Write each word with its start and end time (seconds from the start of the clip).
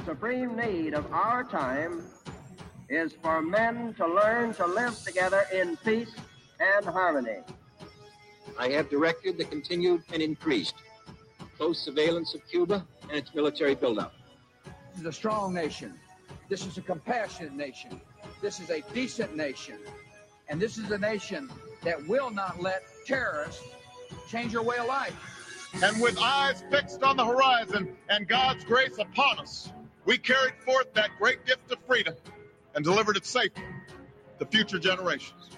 The 0.00 0.12
supreme 0.12 0.56
need 0.56 0.94
of 0.94 1.12
our 1.12 1.44
time 1.44 2.02
is 2.88 3.12
for 3.22 3.42
men 3.42 3.92
to 3.94 4.06
learn 4.06 4.54
to 4.54 4.66
live 4.66 4.98
together 5.04 5.44
in 5.52 5.76
peace 5.76 6.10
and 6.58 6.86
harmony. 6.86 7.40
I 8.58 8.70
have 8.70 8.88
directed 8.88 9.36
the 9.36 9.44
continued 9.44 10.02
and 10.10 10.22
increased 10.22 10.76
close 11.58 11.78
surveillance 11.80 12.34
of 12.34 12.40
Cuba 12.48 12.86
and 13.02 13.12
its 13.12 13.34
military 13.34 13.74
buildup. 13.74 14.14
This 14.92 15.00
is 15.00 15.06
a 15.06 15.12
strong 15.12 15.52
nation. 15.52 15.92
This 16.48 16.64
is 16.64 16.78
a 16.78 16.82
compassionate 16.82 17.52
nation. 17.52 18.00
This 18.40 18.58
is 18.58 18.70
a 18.70 18.80
decent 18.94 19.36
nation. 19.36 19.76
And 20.48 20.58
this 20.58 20.78
is 20.78 20.90
a 20.92 20.98
nation 20.98 21.50
that 21.84 22.08
will 22.08 22.30
not 22.30 22.60
let 22.62 22.84
terrorists 23.06 23.62
change 24.30 24.54
your 24.54 24.62
way 24.62 24.78
of 24.78 24.86
life. 24.86 25.14
And 25.84 26.00
with 26.00 26.16
eyes 26.18 26.64
fixed 26.70 27.02
on 27.02 27.18
the 27.18 27.24
horizon 27.26 27.94
and 28.08 28.26
God's 28.26 28.64
grace 28.64 28.96
upon 28.98 29.38
us, 29.40 29.70
we 30.10 30.18
carried 30.18 30.54
forth 30.64 30.92
that 30.92 31.08
great 31.20 31.46
gift 31.46 31.70
of 31.70 31.78
freedom 31.86 32.12
and 32.74 32.84
delivered 32.84 33.16
it 33.16 33.24
safely 33.24 33.62
to 34.40 34.44
future 34.44 34.80
generations. 34.80 35.50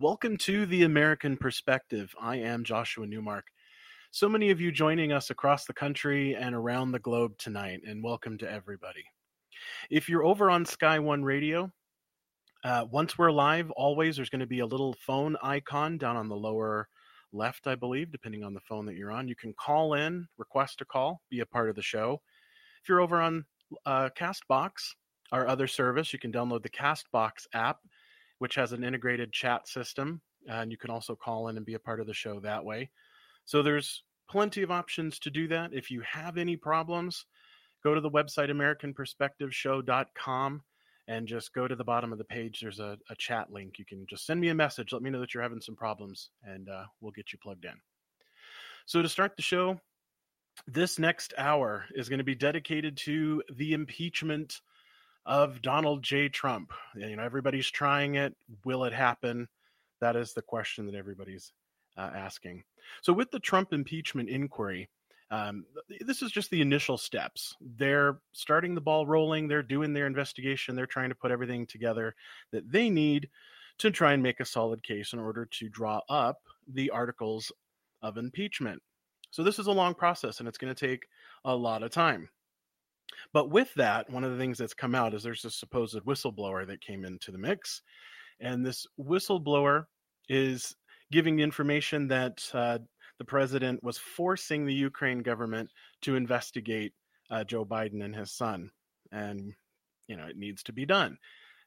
Welcome 0.00 0.36
to 0.38 0.66
the 0.66 0.82
American 0.82 1.36
Perspective. 1.36 2.12
I 2.20 2.38
am 2.38 2.64
Joshua 2.64 3.06
Newmark. 3.06 3.46
So 4.10 4.28
many 4.28 4.50
of 4.50 4.60
you 4.60 4.72
joining 4.72 5.12
us 5.12 5.30
across 5.30 5.64
the 5.64 5.74
country 5.74 6.34
and 6.34 6.56
around 6.56 6.90
the 6.90 6.98
globe 6.98 7.38
tonight, 7.38 7.82
and 7.86 8.02
welcome 8.02 8.36
to 8.38 8.50
everybody. 8.50 9.04
If 9.90 10.08
you're 10.08 10.24
over 10.24 10.50
on 10.50 10.64
Sky 10.64 10.98
One 10.98 11.24
Radio, 11.24 11.70
uh, 12.64 12.86
once 12.90 13.16
we're 13.16 13.30
live, 13.30 13.70
always 13.72 14.16
there's 14.16 14.30
going 14.30 14.40
to 14.40 14.46
be 14.46 14.60
a 14.60 14.66
little 14.66 14.94
phone 15.06 15.36
icon 15.42 15.98
down 15.98 16.16
on 16.16 16.28
the 16.28 16.36
lower 16.36 16.88
left, 17.32 17.66
I 17.66 17.74
believe, 17.74 18.10
depending 18.10 18.42
on 18.42 18.54
the 18.54 18.60
phone 18.60 18.86
that 18.86 18.96
you're 18.96 19.12
on. 19.12 19.28
You 19.28 19.36
can 19.36 19.54
call 19.58 19.94
in, 19.94 20.26
request 20.38 20.80
a 20.80 20.84
call, 20.84 21.20
be 21.30 21.40
a 21.40 21.46
part 21.46 21.68
of 21.68 21.76
the 21.76 21.82
show. 21.82 22.20
If 22.82 22.88
you're 22.88 23.00
over 23.00 23.20
on 23.20 23.44
uh, 23.86 24.10
Castbox, 24.18 24.70
our 25.30 25.46
other 25.46 25.66
service, 25.66 26.12
you 26.12 26.18
can 26.18 26.32
download 26.32 26.62
the 26.62 26.70
Castbox 26.70 27.46
app 27.52 27.78
which 28.38 28.54
has 28.54 28.72
an 28.72 28.84
integrated 28.84 29.32
chat 29.32 29.68
system. 29.68 30.20
And 30.48 30.70
you 30.70 30.78
can 30.78 30.90
also 30.90 31.14
call 31.14 31.48
in 31.48 31.56
and 31.56 31.66
be 31.66 31.74
a 31.74 31.80
part 31.80 32.00
of 32.00 32.06
the 32.06 32.14
show 32.14 32.40
that 32.40 32.64
way. 32.64 32.90
So 33.44 33.62
there's 33.62 34.02
plenty 34.30 34.62
of 34.62 34.70
options 34.70 35.18
to 35.20 35.30
do 35.30 35.48
that. 35.48 35.72
If 35.72 35.90
you 35.90 36.02
have 36.02 36.38
any 36.38 36.56
problems, 36.56 37.26
go 37.82 37.94
to 37.94 38.00
the 38.00 38.10
website 38.10 38.50
AmericanPerspectiveShow.com 38.50 40.62
and 41.08 41.26
just 41.26 41.54
go 41.54 41.66
to 41.66 41.74
the 41.74 41.84
bottom 41.84 42.12
of 42.12 42.18
the 42.18 42.24
page. 42.24 42.60
There's 42.60 42.80
a, 42.80 42.98
a 43.08 43.16
chat 43.16 43.50
link. 43.50 43.78
You 43.78 43.86
can 43.86 44.06
just 44.08 44.26
send 44.26 44.40
me 44.40 44.48
a 44.48 44.54
message. 44.54 44.92
Let 44.92 45.02
me 45.02 45.10
know 45.10 45.20
that 45.20 45.32
you're 45.32 45.42
having 45.42 45.62
some 45.62 45.74
problems, 45.74 46.30
and 46.44 46.68
uh, 46.68 46.84
we'll 47.00 47.12
get 47.12 47.32
you 47.32 47.38
plugged 47.42 47.64
in. 47.64 47.74
So, 48.86 49.02
to 49.02 49.08
start 49.08 49.36
the 49.36 49.42
show, 49.42 49.80
this 50.66 50.98
next 50.98 51.32
hour 51.38 51.86
is 51.94 52.08
going 52.08 52.18
to 52.18 52.24
be 52.24 52.34
dedicated 52.34 52.96
to 52.98 53.42
the 53.54 53.72
impeachment 53.72 54.60
of 55.24 55.62
Donald 55.62 56.02
J. 56.02 56.28
Trump. 56.28 56.72
You 56.94 57.16
know, 57.16 57.22
everybody's 57.22 57.70
trying 57.70 58.16
it. 58.16 58.34
Will 58.64 58.84
it 58.84 58.92
happen? 58.92 59.48
That 60.00 60.16
is 60.16 60.34
the 60.34 60.42
question 60.42 60.86
that 60.86 60.94
everybody's 60.94 61.52
uh, 61.96 62.10
asking. 62.14 62.64
So, 63.02 63.14
with 63.14 63.30
the 63.30 63.40
Trump 63.40 63.72
impeachment 63.72 64.28
inquiry, 64.28 64.90
um, 65.30 65.64
this 66.00 66.22
is 66.22 66.30
just 66.30 66.50
the 66.50 66.60
initial 66.60 66.96
steps. 66.96 67.54
They're 67.60 68.20
starting 68.32 68.74
the 68.74 68.80
ball 68.80 69.06
rolling. 69.06 69.46
They're 69.46 69.62
doing 69.62 69.92
their 69.92 70.06
investigation. 70.06 70.74
They're 70.74 70.86
trying 70.86 71.10
to 71.10 71.14
put 71.14 71.30
everything 71.30 71.66
together 71.66 72.14
that 72.52 72.70
they 72.70 72.88
need 72.88 73.28
to 73.78 73.90
try 73.90 74.12
and 74.12 74.22
make 74.22 74.40
a 74.40 74.44
solid 74.44 74.82
case 74.82 75.12
in 75.12 75.18
order 75.18 75.46
to 75.46 75.68
draw 75.68 76.00
up 76.08 76.40
the 76.72 76.90
articles 76.90 77.52
of 78.02 78.16
impeachment. 78.16 78.82
So, 79.30 79.42
this 79.42 79.58
is 79.58 79.66
a 79.66 79.72
long 79.72 79.94
process 79.94 80.40
and 80.40 80.48
it's 80.48 80.58
going 80.58 80.74
to 80.74 80.86
take 80.86 81.06
a 81.44 81.54
lot 81.54 81.82
of 81.82 81.90
time. 81.90 82.28
But 83.32 83.50
with 83.50 83.72
that, 83.74 84.08
one 84.10 84.24
of 84.24 84.32
the 84.32 84.38
things 84.38 84.58
that's 84.58 84.74
come 84.74 84.94
out 84.94 85.14
is 85.14 85.22
there's 85.22 85.44
a 85.44 85.50
supposed 85.50 85.98
whistleblower 86.04 86.66
that 86.66 86.80
came 86.80 87.04
into 87.04 87.30
the 87.30 87.38
mix. 87.38 87.82
And 88.40 88.64
this 88.64 88.86
whistleblower 88.98 89.86
is 90.28 90.74
giving 91.10 91.40
information 91.40 92.08
that 92.08 92.48
uh, 92.52 92.78
the 93.18 93.24
president 93.24 93.82
was 93.82 93.98
forcing 93.98 94.64
the 94.64 94.74
Ukraine 94.74 95.20
government 95.20 95.70
to 96.02 96.16
investigate 96.16 96.92
uh, 97.30 97.44
Joe 97.44 97.64
Biden 97.64 98.02
and 98.04 98.14
his 98.14 98.32
son. 98.32 98.70
And, 99.12 99.52
you 100.06 100.16
know, 100.16 100.26
it 100.26 100.36
needs 100.36 100.62
to 100.64 100.72
be 100.72 100.86
done. 100.86 101.18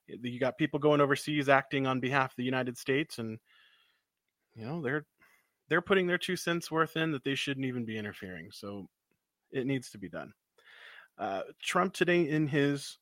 You 0.08 0.40
got 0.40 0.58
people 0.58 0.80
going 0.80 1.02
overseas 1.02 1.50
acting 1.50 1.88
on 1.88 2.00
behalf 2.00 2.32
of 2.32 2.36
the 2.38 2.44
United 2.44 2.78
States, 2.78 3.20
and, 3.20 3.40
you 4.56 4.66
know, 4.66 4.82
they're 4.82 5.06
they're 5.70 5.82
putting 5.82 6.06
their 6.06 6.18
two 6.18 6.36
cents 6.36 6.70
worth 6.70 6.98
in 6.98 7.12
that 7.14 7.24
they 7.24 7.36
shouldn't 7.36 7.66
even 7.66 7.86
be 7.86 7.98
interfering. 7.98 8.50
So 8.52 8.90
it 9.52 9.66
needs 9.66 9.90
to 9.92 9.98
be 9.98 10.10
done. 10.10 10.34
Uh, 11.18 11.44
Trump 11.62 11.94
today, 11.94 12.28
in 12.28 12.48
his 12.48 12.98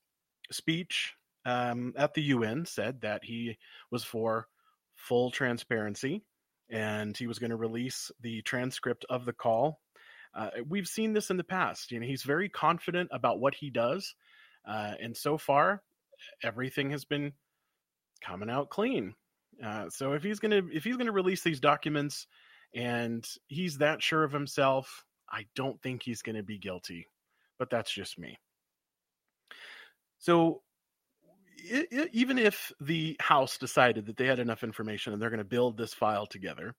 speech 0.52 1.16
um, 1.46 1.94
at 1.98 2.14
the 2.14 2.22
UN, 2.24 2.66
said 2.66 3.02
that 3.02 3.24
he 3.24 3.58
was 3.90 4.04
for 4.04 4.48
full 4.96 5.32
transparency 5.32 6.22
and 6.70 7.16
he 7.16 7.28
was 7.28 7.40
going 7.40 7.50
to 7.50 7.56
release 7.56 8.12
the 8.22 8.42
transcript 8.44 9.06
of 9.10 9.26
the 9.26 9.34
call. 9.34 9.80
Uh, 10.36 10.50
we've 10.68 10.88
seen 10.88 11.14
this 11.14 11.32
in 11.32 11.38
the 11.38 11.44
past. 11.44 11.92
You 11.92 12.00
know, 12.00 12.06
he's 12.06 12.24
very 12.24 12.50
confident 12.50 13.10
about 13.12 13.40
what 13.40 13.56
he 13.56 13.70
does, 13.70 14.14
uh, 14.68 14.94
and 15.02 15.16
so 15.16 15.38
far, 15.38 15.82
everything 16.44 16.92
has 16.92 17.06
been 17.06 17.34
coming 18.22 18.50
out 18.50 18.70
clean. 18.70 19.16
Uh, 19.64 19.90
so 19.90 20.14
if 20.14 20.24
he's 20.24 20.40
gonna 20.40 20.62
if 20.72 20.84
he's 20.84 20.98
gonna 20.98 21.12
release 21.12 21.44
these 21.44 21.60
documents, 21.60 22.28
and 22.76 23.28
he's 23.48 23.80
that 23.80 24.04
sure 24.04 24.24
of 24.24 24.32
himself, 24.32 25.04
I 25.32 25.46
don't 25.56 25.82
think 25.82 26.04
he's 26.04 26.22
gonna 26.22 26.44
be 26.44 26.60
guilty 26.60 27.08
but 27.60 27.70
that's 27.70 27.92
just 27.92 28.18
me. 28.18 28.40
So 30.18 30.62
it, 31.64 31.88
it, 31.92 32.10
even 32.14 32.38
if 32.38 32.72
the 32.80 33.16
House 33.20 33.58
decided 33.58 34.06
that 34.06 34.18
they 34.18 34.26
had 34.26 34.40
enough 34.40 34.64
information 34.64 35.14
and 35.14 35.22
they're 35.22 35.30
going 35.30 35.40
to 35.40 35.44
build 35.44 35.78
this 35.78 35.94
file 35.94 36.26
together, 36.26 36.76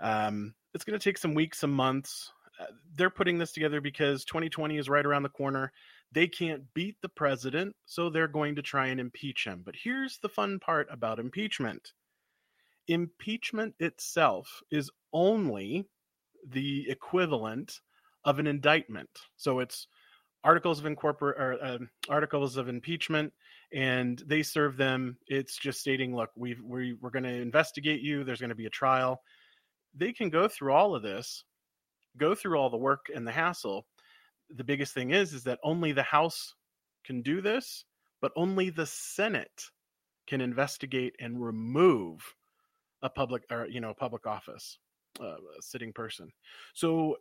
um, 0.00 0.54
it's 0.74 0.84
going 0.84 0.98
to 0.98 1.02
take 1.02 1.18
some 1.18 1.34
weeks, 1.34 1.60
some 1.60 1.72
months. 1.72 2.32
Uh, 2.60 2.66
they're 2.94 3.10
putting 3.10 3.38
this 3.38 3.52
together 3.52 3.80
because 3.80 4.24
2020 4.24 4.78
is 4.78 4.88
right 4.88 5.06
around 5.06 5.22
the 5.22 5.28
corner. 5.28 5.72
They 6.12 6.28
can't 6.28 6.62
beat 6.74 6.96
the 7.02 7.08
president, 7.08 7.74
so 7.86 8.08
they're 8.08 8.28
going 8.28 8.56
to 8.56 8.62
try 8.62 8.88
and 8.88 9.00
impeach 9.00 9.44
him. 9.46 9.62
But 9.64 9.74
here's 9.82 10.18
the 10.18 10.28
fun 10.28 10.58
part 10.60 10.88
about 10.90 11.18
impeachment 11.18 11.92
impeachment 12.86 13.74
itself 13.78 14.62
is 14.70 14.90
only 15.12 15.86
the 16.46 16.88
equivalent 16.90 17.80
of 18.24 18.38
an 18.38 18.46
indictment. 18.46 19.08
So 19.36 19.60
it's 19.60 19.86
articles 20.42 20.78
of 20.78 20.86
incorporate 20.86 21.36
or 21.38 21.62
uh, 21.62 21.78
articles 22.08 22.56
of 22.56 22.68
impeachment 22.68 23.32
and 23.74 24.22
they 24.26 24.42
serve 24.42 24.76
them 24.76 25.16
it's 25.26 25.56
just 25.56 25.80
stating 25.80 26.14
look 26.14 26.30
we've 26.36 26.62
we, 26.62 26.94
we're 27.00 27.10
going 27.10 27.24
to 27.24 27.28
investigate 27.28 28.00
you 28.00 28.24
there's 28.24 28.40
going 28.40 28.50
to 28.50 28.54
be 28.54 28.66
a 28.66 28.70
trial. 28.70 29.20
They 29.94 30.12
can 30.12 30.30
go 30.30 30.48
through 30.48 30.72
all 30.72 30.94
of 30.94 31.02
this 31.02 31.44
go 32.16 32.34
through 32.34 32.56
all 32.58 32.70
the 32.70 32.76
work 32.76 33.06
and 33.12 33.26
the 33.26 33.32
hassle. 33.32 33.86
The 34.54 34.64
biggest 34.64 34.94
thing 34.94 35.10
is 35.10 35.32
is 35.32 35.44
that 35.44 35.58
only 35.62 35.92
the 35.92 36.02
house 36.02 36.54
can 37.04 37.22
do 37.22 37.40
this 37.40 37.84
but 38.20 38.32
only 38.36 38.70
the 38.70 38.86
senate 38.86 39.64
can 40.26 40.40
investigate 40.40 41.14
and 41.20 41.44
remove 41.44 42.22
a 43.02 43.10
public 43.10 43.42
or 43.50 43.66
you 43.66 43.80
know 43.80 43.90
a 43.90 43.94
public 43.94 44.26
office 44.26 44.78
uh, 45.20 45.36
a 45.58 45.62
sitting 45.62 45.92
person. 45.92 46.30
So 46.74 47.16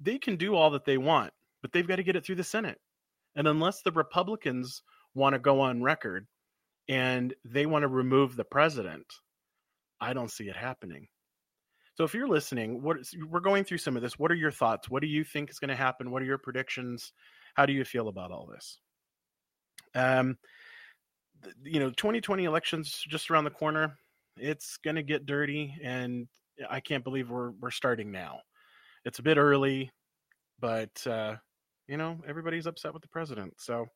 they 0.00 0.18
can 0.18 0.36
do 0.36 0.54
all 0.54 0.70
that 0.70 0.84
they 0.84 0.98
want 0.98 1.32
but 1.64 1.72
they've 1.72 1.88
got 1.88 1.96
to 1.96 2.02
get 2.02 2.14
it 2.14 2.26
through 2.26 2.34
the 2.34 2.44
Senate. 2.44 2.78
And 3.36 3.48
unless 3.48 3.80
the 3.80 3.90
Republicans 3.92 4.82
want 5.14 5.34
to 5.34 5.38
go 5.38 5.60
on 5.60 5.82
record 5.82 6.26
and 6.88 7.34
they 7.44 7.66
want 7.66 7.82
to 7.82 7.88
remove 7.88 8.36
the 8.36 8.44
president, 8.44 9.06
I 10.00 10.12
don't 10.12 10.30
see 10.30 10.48
it 10.48 10.56
happening. 10.56 11.08
So 11.96 12.04
if 12.04 12.12
you're 12.12 12.28
listening, 12.28 12.82
what 12.82 12.98
we're 13.30 13.40
going 13.40 13.64
through 13.64 13.78
some 13.78 13.96
of 13.96 14.02
this. 14.02 14.18
What 14.18 14.32
are 14.32 14.36
your 14.36 14.50
thoughts? 14.50 14.90
What 14.90 15.00
do 15.00 15.08
you 15.08 15.22
think 15.22 15.50
is 15.50 15.60
going 15.60 15.68
to 15.68 15.76
happen? 15.76 16.10
What 16.10 16.22
are 16.22 16.26
your 16.26 16.38
predictions? 16.38 17.12
How 17.54 17.66
do 17.66 17.72
you 17.72 17.84
feel 17.84 18.08
about 18.08 18.32
all 18.32 18.48
this? 18.52 18.78
Um, 19.94 20.36
you 21.62 21.78
know, 21.78 21.90
2020 21.90 22.44
elections 22.44 23.04
just 23.08 23.30
around 23.30 23.44
the 23.44 23.50
corner. 23.50 23.96
It's 24.36 24.76
going 24.78 24.96
to 24.96 25.04
get 25.04 25.26
dirty, 25.26 25.72
and 25.82 26.26
I 26.68 26.80
can't 26.80 27.04
believe 27.04 27.30
we're 27.30 27.52
we're 27.52 27.70
starting 27.70 28.10
now. 28.10 28.40
It's 29.04 29.20
a 29.20 29.22
bit 29.22 29.36
early, 29.36 29.92
but 30.58 31.06
uh, 31.06 31.36
you 31.86 31.96
know, 31.96 32.18
everybody's 32.26 32.66
upset 32.66 32.92
with 32.92 33.02
the 33.02 33.08
president. 33.08 33.54
So 33.58 33.86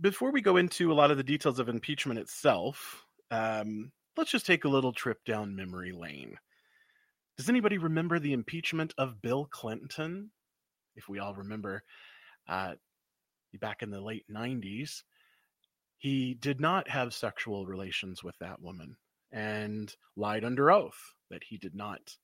before 0.00 0.32
we 0.32 0.40
go 0.40 0.56
into 0.56 0.92
a 0.92 0.94
lot 0.94 1.10
of 1.10 1.16
the 1.16 1.22
details 1.22 1.58
of 1.58 1.68
impeachment 1.68 2.18
itself, 2.18 3.04
um, 3.30 3.92
let's 4.16 4.30
just 4.30 4.46
take 4.46 4.64
a 4.64 4.68
little 4.68 4.92
trip 4.92 5.24
down 5.24 5.56
memory 5.56 5.92
lane. 5.92 6.36
Does 7.36 7.48
anybody 7.48 7.78
remember 7.78 8.18
the 8.18 8.32
impeachment 8.32 8.94
of 8.98 9.20
Bill 9.20 9.46
Clinton? 9.50 10.30
If 10.96 11.08
we 11.08 11.18
all 11.18 11.34
remember, 11.34 11.82
uh, 12.48 12.74
back 13.60 13.82
in 13.82 13.90
the 13.90 14.00
late 14.00 14.24
90s, 14.30 15.02
he 15.98 16.34
did 16.34 16.60
not 16.60 16.88
have 16.88 17.14
sexual 17.14 17.66
relations 17.66 18.22
with 18.22 18.36
that 18.40 18.60
woman 18.60 18.96
and 19.32 19.94
lied 20.16 20.44
under 20.44 20.70
oath 20.70 21.14
that 21.30 21.42
he 21.44 21.58
did 21.58 21.74
not 21.74 22.16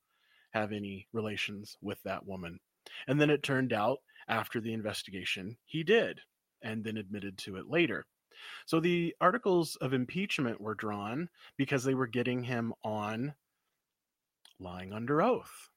have 0.53 0.71
any 0.71 1.07
relations 1.13 1.77
with 1.81 2.01
that 2.03 2.25
woman. 2.25 2.59
And 3.07 3.19
then 3.19 3.29
it 3.29 3.43
turned 3.43 3.73
out 3.73 3.99
after 4.27 4.61
the 4.61 4.73
investigation 4.73 5.57
he 5.65 5.83
did, 5.83 6.21
and 6.61 6.83
then 6.83 6.97
admitted 6.97 7.37
to 7.39 7.57
it 7.57 7.67
later. 7.67 8.05
So 8.65 8.79
the 8.79 9.15
articles 9.21 9.75
of 9.77 9.93
impeachment 9.93 10.59
were 10.59 10.75
drawn 10.75 11.29
because 11.57 11.83
they 11.83 11.93
were 11.93 12.07
getting 12.07 12.43
him 12.43 12.73
on 12.83 13.33
lying 14.59 14.93
under 14.93 15.21
oath, 15.21 15.69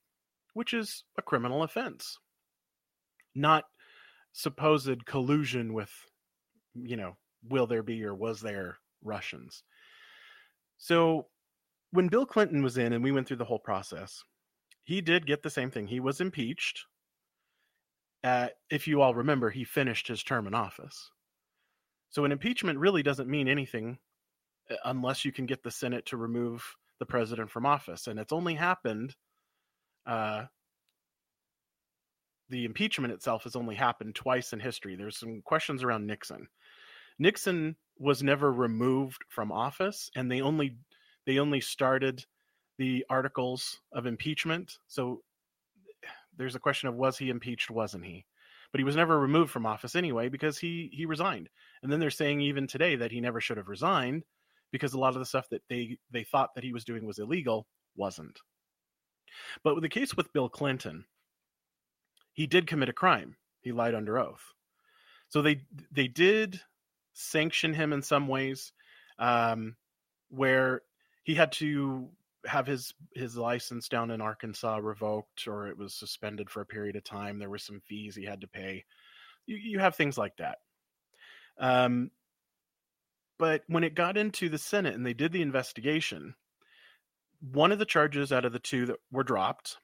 which 0.54 0.72
is 0.72 1.04
a 1.18 1.22
criminal 1.22 1.62
offense, 1.62 2.18
not 3.34 3.64
supposed 4.32 5.04
collusion 5.06 5.72
with, 5.72 5.90
you 6.74 6.96
know, 6.96 7.16
will 7.48 7.66
there 7.66 7.82
be 7.82 8.02
or 8.04 8.14
was 8.14 8.40
there 8.40 8.78
Russians. 9.02 9.62
So 10.78 11.26
when 11.90 12.08
Bill 12.08 12.26
Clinton 12.26 12.62
was 12.62 12.78
in 12.78 12.92
and 12.92 13.04
we 13.04 13.12
went 13.12 13.28
through 13.28 13.36
the 13.36 13.44
whole 13.44 13.58
process, 13.58 14.22
he 14.82 15.00
did 15.00 15.26
get 15.26 15.42
the 15.42 15.50
same 15.50 15.70
thing. 15.70 15.86
He 15.86 16.00
was 16.00 16.20
impeached. 16.20 16.84
Uh, 18.24 18.48
if 18.70 18.88
you 18.88 19.02
all 19.02 19.14
remember, 19.14 19.50
he 19.50 19.64
finished 19.64 20.08
his 20.08 20.22
term 20.22 20.46
in 20.46 20.54
office. 20.54 21.10
So 22.08 22.24
an 22.24 22.32
impeachment 22.32 22.78
really 22.78 23.02
doesn't 23.02 23.28
mean 23.28 23.48
anything 23.48 23.98
uh, 24.70 24.76
unless 24.86 25.26
you 25.26 25.32
can 25.32 25.44
get 25.44 25.62
the 25.62 25.70
Senate 25.70 26.06
to 26.06 26.16
remove 26.16 26.64
the 26.98 27.06
president 27.06 27.50
from 27.50 27.66
office. 27.66 28.06
And 28.06 28.18
it's 28.18 28.32
only 28.32 28.54
happened, 28.54 29.14
uh, 30.06 30.44
the 32.48 32.64
impeachment 32.64 33.12
itself 33.12 33.44
has 33.44 33.56
only 33.56 33.74
happened 33.74 34.14
twice 34.14 34.52
in 34.52 34.60
history. 34.60 34.96
There's 34.96 35.18
some 35.18 35.42
questions 35.44 35.82
around 35.82 36.06
Nixon. 36.06 36.48
Nixon 37.18 37.76
was 37.98 38.22
never 38.22 38.52
removed 38.52 39.22
from 39.28 39.52
office, 39.52 40.10
and 40.16 40.30
they 40.30 40.40
only 40.40 40.76
they 41.26 41.38
only 41.38 41.60
started 41.60 42.24
the 42.78 43.04
articles 43.08 43.80
of 43.92 44.06
impeachment. 44.06 44.78
So 44.88 45.22
there's 46.36 46.54
a 46.54 46.60
question 46.60 46.88
of 46.88 46.94
was 46.94 47.18
he 47.18 47.30
impeached, 47.30 47.70
wasn't 47.70 48.04
he? 48.04 48.26
But 48.72 48.80
he 48.80 48.84
was 48.84 48.96
never 48.96 49.18
removed 49.18 49.50
from 49.50 49.66
office 49.66 49.94
anyway 49.94 50.28
because 50.28 50.58
he 50.58 50.90
he 50.92 51.06
resigned. 51.06 51.48
And 51.82 51.92
then 51.92 52.00
they're 52.00 52.10
saying 52.10 52.40
even 52.40 52.66
today 52.66 52.96
that 52.96 53.12
he 53.12 53.20
never 53.20 53.40
should 53.40 53.56
have 53.56 53.68
resigned 53.68 54.24
because 54.72 54.92
a 54.94 54.98
lot 54.98 55.14
of 55.14 55.20
the 55.20 55.26
stuff 55.26 55.48
that 55.50 55.62
they 55.68 55.98
they 56.10 56.24
thought 56.24 56.54
that 56.54 56.64
he 56.64 56.72
was 56.72 56.84
doing 56.84 57.06
was 57.06 57.18
illegal 57.18 57.66
wasn't. 57.96 58.40
But 59.62 59.74
with 59.74 59.82
the 59.82 59.88
case 59.88 60.16
with 60.16 60.32
Bill 60.32 60.48
Clinton, 60.48 61.04
he 62.32 62.46
did 62.46 62.66
commit 62.66 62.88
a 62.88 62.92
crime. 62.92 63.36
He 63.60 63.72
lied 63.72 63.94
under 63.94 64.18
oath. 64.18 64.42
So 65.28 65.42
they 65.42 65.62
they 65.90 66.08
did 66.08 66.60
sanction 67.12 67.72
him 67.74 67.92
in 67.92 68.02
some 68.02 68.28
ways, 68.28 68.72
um, 69.18 69.76
where 70.28 70.82
he 71.22 71.34
had 71.34 71.52
to 71.52 72.08
have 72.46 72.66
his 72.66 72.92
his 73.14 73.36
license 73.36 73.88
down 73.88 74.10
in 74.10 74.20
Arkansas 74.20 74.78
revoked 74.82 75.46
or 75.46 75.68
it 75.68 75.78
was 75.78 75.94
suspended 75.94 76.50
for 76.50 76.60
a 76.60 76.66
period 76.66 76.96
of 76.96 77.04
time. 77.04 77.38
There 77.38 77.50
were 77.50 77.58
some 77.58 77.80
fees 77.80 78.14
he 78.14 78.24
had 78.24 78.40
to 78.42 78.48
pay. 78.48 78.84
You, 79.46 79.56
you 79.56 79.78
have 79.78 79.96
things 79.96 80.18
like 80.18 80.36
that. 80.38 80.58
Um, 81.58 82.10
but 83.38 83.62
when 83.66 83.84
it 83.84 83.94
got 83.94 84.16
into 84.16 84.48
the 84.48 84.58
Senate 84.58 84.94
and 84.94 85.04
they 85.04 85.14
did 85.14 85.32
the 85.32 85.42
investigation, 85.42 86.34
one 87.40 87.72
of 87.72 87.78
the 87.78 87.84
charges 87.84 88.32
out 88.32 88.44
of 88.44 88.52
the 88.52 88.58
two 88.58 88.86
that 88.86 88.96
were 89.10 89.24
dropped, 89.24 89.78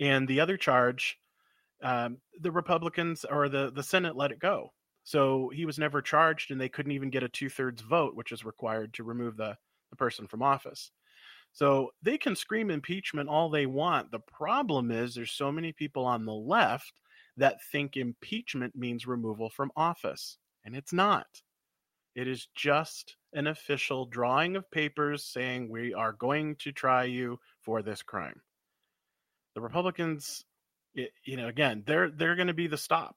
and 0.00 0.26
the 0.26 0.40
other 0.40 0.56
charge, 0.56 1.18
um, 1.82 2.18
the 2.40 2.50
Republicans 2.50 3.24
or 3.24 3.48
the 3.48 3.70
the 3.70 3.82
Senate 3.82 4.16
let 4.16 4.32
it 4.32 4.38
go. 4.38 4.72
So 5.04 5.50
he 5.54 5.64
was 5.64 5.78
never 5.78 6.02
charged, 6.02 6.50
and 6.50 6.60
they 6.60 6.68
couldn't 6.68 6.92
even 6.92 7.10
get 7.10 7.22
a 7.22 7.28
two 7.28 7.48
thirds 7.48 7.82
vote, 7.82 8.14
which 8.14 8.32
is 8.32 8.44
required 8.44 8.94
to 8.94 9.04
remove 9.04 9.36
the 9.36 9.56
the 9.90 9.96
person 9.96 10.26
from 10.26 10.42
office. 10.42 10.90
So 11.58 11.90
they 12.00 12.18
can 12.18 12.36
scream 12.36 12.70
impeachment 12.70 13.28
all 13.28 13.50
they 13.50 13.66
want. 13.66 14.12
The 14.12 14.20
problem 14.20 14.92
is 14.92 15.12
there's 15.12 15.32
so 15.32 15.50
many 15.50 15.72
people 15.72 16.04
on 16.04 16.24
the 16.24 16.32
left 16.32 16.92
that 17.36 17.56
think 17.72 17.96
impeachment 17.96 18.76
means 18.76 19.08
removal 19.08 19.50
from 19.50 19.72
office, 19.74 20.38
and 20.64 20.76
it's 20.76 20.92
not. 20.92 21.26
It 22.14 22.28
is 22.28 22.46
just 22.54 23.16
an 23.32 23.48
official 23.48 24.06
drawing 24.06 24.54
of 24.54 24.70
papers 24.70 25.24
saying 25.24 25.68
we 25.68 25.94
are 25.94 26.12
going 26.12 26.54
to 26.60 26.70
try 26.70 27.04
you 27.04 27.40
for 27.62 27.82
this 27.82 28.02
crime. 28.04 28.40
The 29.56 29.60
Republicans, 29.60 30.44
you 30.94 31.36
know, 31.36 31.48
again, 31.48 31.82
they're 31.84 32.08
they're 32.08 32.36
going 32.36 32.46
to 32.46 32.54
be 32.54 32.68
the 32.68 32.76
stop. 32.76 33.16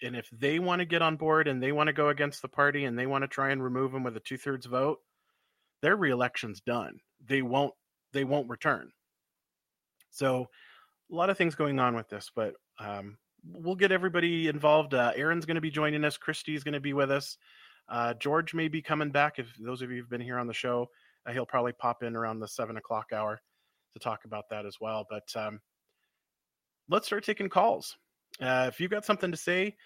And 0.00 0.16
if 0.16 0.30
they 0.30 0.58
want 0.58 0.78
to 0.80 0.86
get 0.86 1.02
on 1.02 1.16
board 1.16 1.48
and 1.48 1.62
they 1.62 1.72
want 1.72 1.88
to 1.88 1.92
go 1.92 2.08
against 2.08 2.40
the 2.40 2.48
party 2.48 2.86
and 2.86 2.98
they 2.98 3.04
want 3.04 3.24
to 3.24 3.28
try 3.28 3.50
and 3.50 3.62
remove 3.62 3.92
him 3.92 4.04
with 4.04 4.16
a 4.16 4.20
two 4.20 4.38
thirds 4.38 4.64
vote, 4.64 5.00
their 5.82 5.96
reelection's 5.96 6.62
done. 6.62 7.00
They 7.26 7.42
won't 7.42 7.74
they 8.12 8.24
won't 8.24 8.48
return. 8.48 8.90
So 10.10 10.48
a 11.10 11.14
lot 11.14 11.30
of 11.30 11.36
things 11.36 11.54
going 11.54 11.78
on 11.78 11.96
with 11.96 12.08
this, 12.08 12.30
but 12.34 12.54
um, 12.78 13.18
we'll 13.46 13.74
get 13.74 13.92
everybody 13.92 14.48
involved. 14.48 14.94
Uh, 14.94 15.12
Aaron's 15.16 15.44
going 15.44 15.56
to 15.56 15.60
be 15.60 15.70
joining 15.70 16.04
us. 16.04 16.16
Christy's 16.16 16.64
going 16.64 16.74
to 16.74 16.80
be 16.80 16.92
with 16.92 17.10
us. 17.10 17.36
Uh, 17.88 18.14
George 18.14 18.54
may 18.54 18.68
be 18.68 18.80
coming 18.80 19.10
back. 19.10 19.38
If 19.38 19.52
those 19.58 19.82
of 19.82 19.90
you 19.90 19.98
who've 19.98 20.10
been 20.10 20.20
here 20.20 20.38
on 20.38 20.46
the 20.46 20.54
show, 20.54 20.88
uh, 21.26 21.32
he'll 21.32 21.46
probably 21.46 21.72
pop 21.72 22.02
in 22.02 22.16
around 22.16 22.40
the 22.40 22.48
seven 22.48 22.76
o'clock 22.76 23.06
hour 23.12 23.40
to 23.92 23.98
talk 23.98 24.24
about 24.24 24.44
that 24.50 24.66
as 24.66 24.76
well. 24.80 25.06
But 25.08 25.28
um, 25.36 25.60
let's 26.88 27.06
start 27.06 27.24
taking 27.24 27.48
calls. 27.48 27.96
Uh, 28.40 28.66
if 28.68 28.80
you've 28.80 28.90
got 28.90 29.04
something 29.04 29.30
to 29.30 29.36
say, 29.36 29.76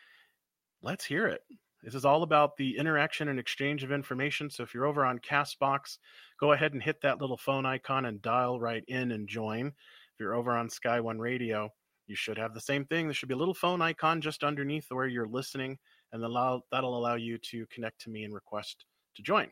let's 0.82 1.04
hear 1.04 1.26
it. 1.26 1.40
This 1.82 1.94
is 1.94 2.04
all 2.04 2.22
about 2.22 2.56
the 2.56 2.76
interaction 2.76 3.28
and 3.28 3.38
exchange 3.38 3.84
of 3.84 3.92
information. 3.92 4.50
So 4.50 4.62
if 4.62 4.74
you're 4.74 4.86
over 4.86 5.04
on 5.04 5.20
Castbox, 5.20 5.98
go 6.40 6.52
ahead 6.52 6.72
and 6.72 6.82
hit 6.82 7.00
that 7.02 7.20
little 7.20 7.36
phone 7.36 7.64
icon 7.64 8.06
and 8.06 8.20
dial 8.20 8.58
right 8.58 8.84
in 8.88 9.12
and 9.12 9.28
join. 9.28 9.68
If 9.68 10.20
you're 10.20 10.34
over 10.34 10.56
on 10.56 10.68
Sky 10.68 11.00
One 11.00 11.18
Radio, 11.18 11.72
you 12.08 12.16
should 12.16 12.36
have 12.36 12.52
the 12.52 12.60
same 12.60 12.84
thing. 12.86 13.06
There 13.06 13.14
should 13.14 13.28
be 13.28 13.34
a 13.34 13.38
little 13.38 13.54
phone 13.54 13.80
icon 13.80 14.20
just 14.20 14.42
underneath 14.42 14.86
where 14.90 15.06
you're 15.06 15.28
listening, 15.28 15.78
and 16.12 16.24
allow, 16.24 16.62
that'll 16.72 16.98
allow 16.98 17.14
you 17.14 17.38
to 17.50 17.66
connect 17.66 18.00
to 18.02 18.10
me 18.10 18.24
and 18.24 18.34
request 18.34 18.84
to 19.14 19.22
join. 19.22 19.48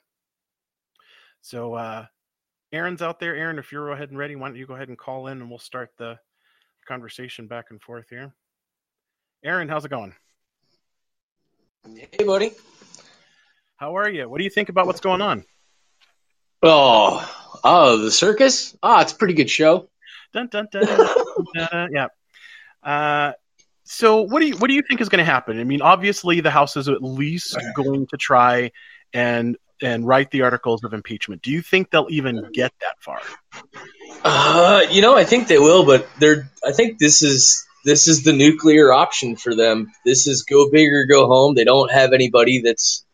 So 1.43 1.75
uh, 1.75 2.07
Aaron's 2.73 3.03
out 3.03 3.21
there. 3.21 3.37
Aaron, 3.37 3.59
if 3.59 3.71
you're 3.71 3.91
ahead 3.91 4.11
and 4.11 4.19
ready, 4.19 4.35
why 4.35 4.49
don't 4.49 4.57
you 4.57 4.67
go 4.67 4.75
ahead 4.75 4.89
and 4.89 4.99
call 4.99 5.29
in 5.29 5.41
and 5.41 5.49
we'll 5.49 5.59
start 5.59 5.91
the 5.97 6.19
conversation 6.89 7.47
back 7.47 7.67
and 7.71 7.81
forth 7.81 8.07
here. 8.11 8.35
Aaron, 9.45 9.69
how's 9.69 9.85
it 9.85 9.91
going? 9.91 10.15
Hey, 11.95 12.25
buddy. 12.25 12.51
How 13.77 13.97
are 13.97 14.09
you? 14.09 14.29
What 14.29 14.39
do 14.39 14.45
you 14.45 14.51
think 14.51 14.69
about 14.69 14.87
what's 14.87 15.01
going 15.01 15.23
on? 15.23 15.45
Oh, 16.63 17.59
oh, 17.63 17.99
the 17.99 18.11
circus. 18.11 18.77
Ah, 18.83 18.97
oh, 18.99 19.01
it's 19.03 19.13
a 19.13 19.17
pretty 19.17 19.35
good 19.35 19.49
show. 19.49 19.89
Dun, 20.33 20.49
dun, 20.49 20.67
dun, 20.73 20.85
dun 21.55 21.89
yeah. 21.93 22.09
Uh, 22.83 23.33
so, 23.85 24.23
what 24.23 24.41
do 24.41 24.47
you 24.47 24.57
what 24.57 24.67
do 24.69 24.75
you 24.75 24.83
think 24.83 25.01
is 25.01 25.09
going 25.09 25.25
to 25.25 25.31
happen? 25.31 25.61
I 25.61 25.65
mean, 25.65 25.81
obviously, 25.81 26.41
the 26.41 26.51
House 26.51 26.77
is 26.77 26.89
at 26.89 27.03
least 27.03 27.57
going 27.77 28.09
to 28.09 28.17
try 28.17 28.73
and 29.13 29.57
and 29.81 30.07
write 30.07 30.31
the 30.33 30.43
articles 30.43 30.83
of 30.83 30.93
impeachment. 30.93 31.43
Do 31.43 31.53
you 31.53 31.63
think 31.63 31.91
they'll 31.91 32.09
even 32.11 32.51
get 32.53 32.73
that 32.81 32.97
far? 33.01 33.21
Uh, 34.25 34.83
you 34.91 35.03
know, 35.03 35.17
I 35.17 35.25
think 35.25 35.47
they 35.47 35.59
will, 35.59 35.85
but 35.85 36.09
they're. 36.19 36.51
I 36.67 36.73
think 36.73 36.99
this 36.99 37.23
is 37.23 37.66
this 37.87 38.09
is 38.09 38.25
the 38.25 38.33
nuclear 38.33 38.93
option 38.93 39.37
for 39.37 39.55
them. 39.55 39.93
This 40.05 40.27
is 40.27 40.43
go 40.43 40.69
big 40.69 40.93
or 40.93 41.07
go 41.07 41.29
home. 41.29 41.55
They 41.55 41.63
don't 41.63 41.91
have 41.93 42.13
anybody 42.13 42.61
that's 42.61 43.05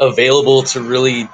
available 0.00 0.64
to 0.64 0.82
really 0.82 1.28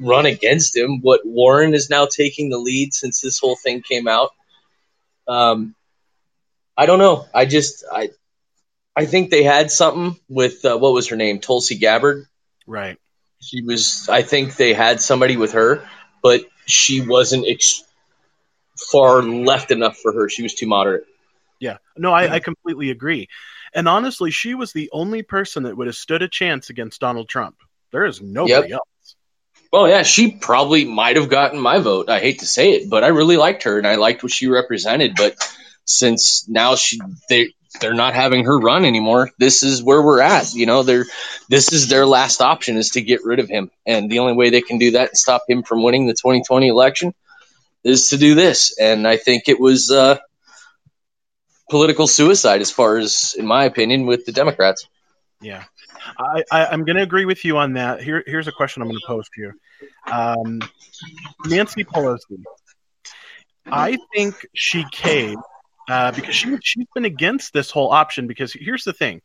run 0.00 0.24
against 0.24 0.74
him. 0.74 1.02
What 1.02 1.20
Warren 1.26 1.74
is 1.74 1.90
now 1.90 2.06
taking 2.06 2.48
the 2.48 2.56
lead 2.56 2.94
since 2.94 3.20
this 3.20 3.38
whole 3.38 3.54
thing 3.54 3.82
came 3.82 4.08
out. 4.08 4.30
Um, 5.28 5.74
I 6.74 6.86
don't 6.86 6.98
know. 6.98 7.26
I 7.34 7.44
just 7.44 7.84
I 7.92 8.08
I 8.96 9.04
think 9.04 9.30
they 9.30 9.42
had 9.42 9.70
something 9.70 10.18
with 10.26 10.64
uh, 10.64 10.78
what 10.78 10.94
was 10.94 11.08
her 11.08 11.16
name, 11.16 11.38
Tulsi 11.38 11.76
Gabbard. 11.76 12.26
Right. 12.66 12.98
She 13.42 13.60
was. 13.60 14.08
I 14.08 14.22
think 14.22 14.56
they 14.56 14.72
had 14.72 15.02
somebody 15.02 15.36
with 15.36 15.52
her, 15.52 15.86
but 16.22 16.40
she 16.64 17.02
wasn't 17.02 17.44
ex- 17.46 17.84
far 18.90 19.22
left 19.22 19.70
enough 19.70 19.98
for 19.98 20.14
her. 20.14 20.30
She 20.30 20.42
was 20.42 20.54
too 20.54 20.66
moderate. 20.66 21.04
Yeah, 21.58 21.78
no, 21.96 22.12
I, 22.12 22.34
I 22.34 22.38
completely 22.40 22.90
agree. 22.90 23.28
And 23.74 23.88
honestly, 23.88 24.30
she 24.30 24.54
was 24.54 24.72
the 24.72 24.90
only 24.92 25.22
person 25.22 25.64
that 25.64 25.76
would 25.76 25.86
have 25.86 25.96
stood 25.96 26.22
a 26.22 26.28
chance 26.28 26.70
against 26.70 27.00
Donald 27.00 27.28
Trump. 27.28 27.56
There 27.92 28.04
is 28.04 28.20
nobody 28.20 28.70
yep. 28.70 28.72
else. 28.72 29.16
Well, 29.72 29.88
yeah, 29.88 30.02
she 30.02 30.32
probably 30.32 30.84
might 30.84 31.16
have 31.16 31.28
gotten 31.28 31.60
my 31.60 31.78
vote. 31.78 32.08
I 32.08 32.20
hate 32.20 32.40
to 32.40 32.46
say 32.46 32.72
it, 32.72 32.90
but 32.90 33.04
I 33.04 33.08
really 33.08 33.36
liked 33.36 33.64
her 33.64 33.78
and 33.78 33.86
I 33.86 33.96
liked 33.96 34.22
what 34.22 34.32
she 34.32 34.46
represented. 34.46 35.14
But 35.16 35.36
since 35.84 36.48
now 36.48 36.76
she 36.76 37.00
they 37.28 37.52
they're 37.80 37.94
not 37.94 38.14
having 38.14 38.44
her 38.44 38.58
run 38.58 38.84
anymore, 38.84 39.30
this 39.38 39.62
is 39.62 39.82
where 39.82 40.00
we're 40.00 40.20
at. 40.20 40.54
You 40.54 40.66
know, 40.66 40.82
they're 40.82 41.04
this 41.48 41.72
is 41.72 41.88
their 41.88 42.06
last 42.06 42.40
option 42.40 42.76
is 42.76 42.90
to 42.90 43.02
get 43.02 43.24
rid 43.24 43.38
of 43.38 43.48
him, 43.48 43.70
and 43.84 44.10
the 44.10 44.20
only 44.20 44.34
way 44.34 44.50
they 44.50 44.62
can 44.62 44.78
do 44.78 44.92
that 44.92 45.10
and 45.10 45.18
stop 45.18 45.42
him 45.48 45.62
from 45.62 45.82
winning 45.82 46.06
the 46.06 46.14
2020 46.14 46.68
election 46.68 47.14
is 47.84 48.08
to 48.08 48.18
do 48.18 48.34
this. 48.34 48.78
And 48.78 49.06
I 49.06 49.16
think 49.16 49.48
it 49.48 49.60
was 49.60 49.90
uh, 49.90 50.18
political 51.70 52.06
suicide, 52.06 52.60
as 52.60 52.70
far 52.70 52.98
as, 52.98 53.34
in 53.38 53.46
my 53.46 53.64
opinion, 53.64 54.06
with 54.06 54.24
the 54.26 54.32
Democrats. 54.32 54.88
Yeah. 55.40 55.64
I, 56.18 56.44
I, 56.50 56.74
am 56.74 56.84
going 56.84 56.96
to 56.96 57.02
agree 57.02 57.24
with 57.24 57.44
you 57.44 57.58
on 57.58 57.74
that. 57.74 58.02
Here, 58.02 58.22
here's 58.26 58.48
a 58.48 58.52
question 58.52 58.82
I'm 58.82 58.88
going 58.88 59.00
to 59.00 59.06
pose 59.06 59.28
to 59.34 59.40
you. 59.40 59.52
Um, 60.10 60.60
Nancy 61.46 61.84
Pelosi. 61.84 62.42
I 63.66 63.98
think 64.14 64.46
she 64.54 64.84
caved 64.92 65.40
uh, 65.88 66.12
because 66.12 66.34
she 66.34 66.56
she's 66.62 66.86
been 66.94 67.04
against 67.04 67.52
this 67.52 67.70
whole 67.70 67.90
option. 67.90 68.28
Because 68.28 68.52
here's 68.52 68.84
the 68.84 68.92
thing: 68.92 69.22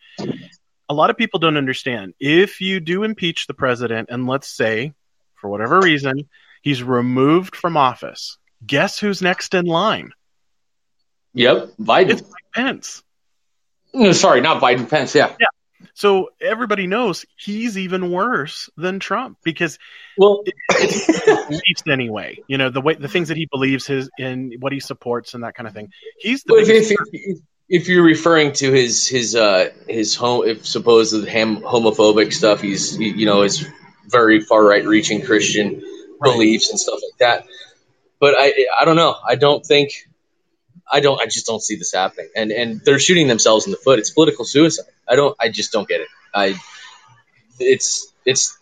a 0.89 0.93
lot 0.93 1.09
of 1.09 1.17
people 1.17 1.39
don't 1.39 1.57
understand. 1.57 2.13
If 2.19 2.59
you 2.59 2.79
do 2.79 3.03
impeach 3.03 3.47
the 3.47 3.53
president, 3.53 4.09
and 4.11 4.27
let's 4.27 4.49
say, 4.49 4.93
for 5.35 5.49
whatever 5.49 5.79
reason, 5.79 6.27
he's 6.61 6.81
removed 6.81 7.55
from 7.55 7.77
office, 7.77 8.37
guess 8.65 8.99
who's 8.99 9.21
next 9.21 9.53
in 9.53 9.65
line? 9.65 10.11
Yep, 11.33 11.71
Biden. 11.79 12.09
It's 12.11 12.21
Mike 12.21 12.51
Pence. 12.53 13.03
No, 13.93 14.11
sorry, 14.11 14.41
not 14.41 14.61
Biden. 14.61 14.89
Pence. 14.89 15.15
Yeah. 15.15 15.33
Yeah. 15.39 15.47
So 15.93 16.29
everybody 16.39 16.87
knows 16.87 17.25
he's 17.35 17.77
even 17.77 18.11
worse 18.11 18.69
than 18.77 18.99
Trump 18.99 19.37
because 19.43 19.77
well, 20.17 20.43
it, 20.45 20.53
it's 20.69 21.47
beliefs 21.47 21.83
anyway. 21.89 22.39
You 22.47 22.57
know 22.57 22.69
the 22.69 22.81
way 22.81 22.95
the 22.95 23.07
things 23.07 23.27
that 23.27 23.37
he 23.37 23.47
believes 23.51 23.85
his 23.85 24.09
in 24.17 24.53
what 24.59 24.73
he 24.73 24.79
supports 24.79 25.33
and 25.33 25.43
that 25.43 25.55
kind 25.55 25.67
of 25.67 25.73
thing. 25.73 25.91
He's 26.17 26.43
the 26.43 26.53
well, 26.53 26.63
if, 26.63 26.91
if, 26.91 27.39
if, 27.69 27.87
you're 27.87 28.03
referring 28.03 28.53
to 28.53 28.71
his 28.71 29.07
his 29.07 29.35
uh 29.35 29.69
his 29.87 30.15
home 30.15 30.47
if 30.47 30.65
supposed 30.65 31.27
ham, 31.27 31.57
homophobic 31.61 32.33
stuff, 32.33 32.61
he's 32.61 32.95
he, 32.95 33.09
you 33.09 33.25
know 33.25 33.41
his 33.41 33.67
very 34.07 34.41
far 34.41 34.63
right 34.63 34.85
reaching 34.85 35.21
Christian 35.21 35.83
right. 36.19 36.31
beliefs 36.31 36.69
and 36.69 36.79
stuff 36.79 36.99
like 37.01 37.19
that. 37.19 37.45
But 38.19 38.35
I 38.37 38.53
I 38.79 38.85
don't 38.85 38.95
know. 38.95 39.15
I 39.27 39.35
don't 39.35 39.65
think 39.65 39.91
I 40.91 40.99
don't. 40.99 41.19
I 41.21 41.25
just 41.25 41.45
don't 41.45 41.61
see 41.61 41.75
this 41.75 41.93
happening. 41.93 42.29
And 42.35 42.51
and 42.51 42.81
they're 42.81 42.99
shooting 42.99 43.27
themselves 43.27 43.65
in 43.65 43.71
the 43.71 43.77
foot. 43.77 43.99
It's 43.99 44.09
political 44.09 44.45
suicide. 44.45 44.85
I 45.07 45.15
don't. 45.15 45.35
I 45.39 45.49
just 45.49 45.71
don't 45.71 45.87
get 45.87 46.01
it. 46.01 46.07
I. 46.33 46.55
It's 47.59 48.11
it's. 48.25 48.57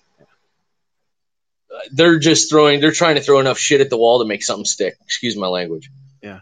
They're 1.91 2.19
just 2.19 2.49
throwing. 2.49 2.81
They're 2.81 2.91
trying 2.91 3.15
to 3.15 3.21
throw 3.21 3.39
enough 3.39 3.57
shit 3.57 3.81
at 3.81 3.89
the 3.89 3.97
wall 3.97 4.19
to 4.19 4.25
make 4.25 4.43
something 4.43 4.65
stick. 4.65 4.95
Excuse 5.03 5.35
my 5.35 5.47
language. 5.47 5.89
Yeah. 6.21 6.41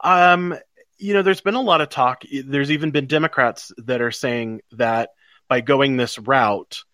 Um. 0.00 0.56
You 0.98 1.14
know, 1.14 1.22
there's 1.22 1.40
been 1.40 1.54
a 1.54 1.60
lot 1.60 1.80
of 1.80 1.88
talk. 1.88 2.22
There's 2.44 2.70
even 2.70 2.92
been 2.92 3.06
Democrats 3.06 3.72
that 3.78 4.00
are 4.00 4.12
saying 4.12 4.60
that 4.72 5.10
by 5.48 5.60
going 5.60 5.96
this 5.96 6.16
route, 6.18 6.84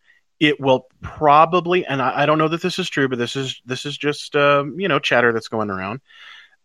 it 0.41 0.59
will 0.59 0.87
probably, 1.03 1.85
and 1.85 2.01
I, 2.01 2.23
I 2.23 2.27
don't 2.27 2.39
know 2.39 2.49
that 2.49 2.63
this 2.63 2.79
is 2.79 2.89
true, 2.89 3.09
but 3.09 3.19
this 3.19 3.37
is 3.37 3.61
this 3.67 3.85
is 3.85 3.97
just 3.97 4.35
um, 4.35 4.81
you 4.81 4.89
know 4.89 4.99
chatter 4.99 5.33
that's 5.33 5.49
going 5.49 5.71
around 5.71 6.01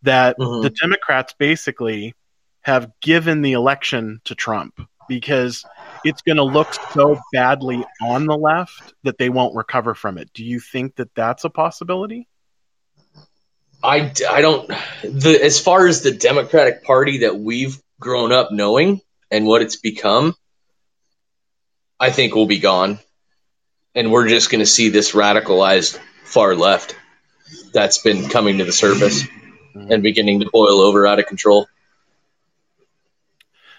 that 0.04 0.38
mm-hmm. 0.38 0.62
the 0.62 0.70
Democrats 0.70 1.34
basically 1.38 2.14
have 2.62 2.90
given 3.00 3.42
the 3.42 3.52
election 3.52 4.20
to 4.24 4.34
Trump 4.34 4.80
because 5.08 5.64
it's 6.04 6.22
going 6.22 6.36
to 6.36 6.44
look 6.44 6.72
so 6.92 7.18
badly 7.32 7.84
on 8.00 8.26
the 8.26 8.36
left 8.36 8.94
that 9.02 9.18
they 9.18 9.28
won't 9.28 9.54
recover 9.54 9.94
from 9.94 10.16
it. 10.16 10.30
Do 10.32 10.44
you 10.44 10.60
think 10.60 10.96
that 10.96 11.14
that's 11.14 11.44
a 11.44 11.50
possibility? 11.50 12.26
I, 13.82 14.12
I 14.30 14.40
don't 14.40 14.66
the 15.02 15.38
as 15.42 15.60
far 15.60 15.86
as 15.86 16.00
the 16.00 16.10
Democratic 16.10 16.84
Party 16.84 17.18
that 17.18 17.38
we've 17.38 17.78
grown 18.00 18.32
up 18.32 18.50
knowing 18.50 19.02
and 19.30 19.44
what 19.44 19.60
it's 19.60 19.76
become, 19.76 20.34
I 22.00 22.10
think 22.10 22.34
will 22.34 22.46
be 22.46 22.60
gone, 22.60 22.98
and 23.94 24.10
we're 24.10 24.28
just 24.28 24.50
going 24.50 24.60
to 24.60 24.66
see 24.66 24.88
this 24.88 25.12
radicalized 25.12 25.98
far 26.24 26.54
left 26.54 26.96
that's 27.74 27.98
been 27.98 28.30
coming 28.30 28.56
to 28.58 28.64
the 28.64 28.72
surface 28.72 29.24
mm-hmm. 29.74 29.90
and 29.90 30.02
beginning 30.02 30.40
to 30.40 30.50
boil 30.50 30.80
over 30.80 31.06
out 31.06 31.18
of 31.18 31.26
control. 31.26 31.66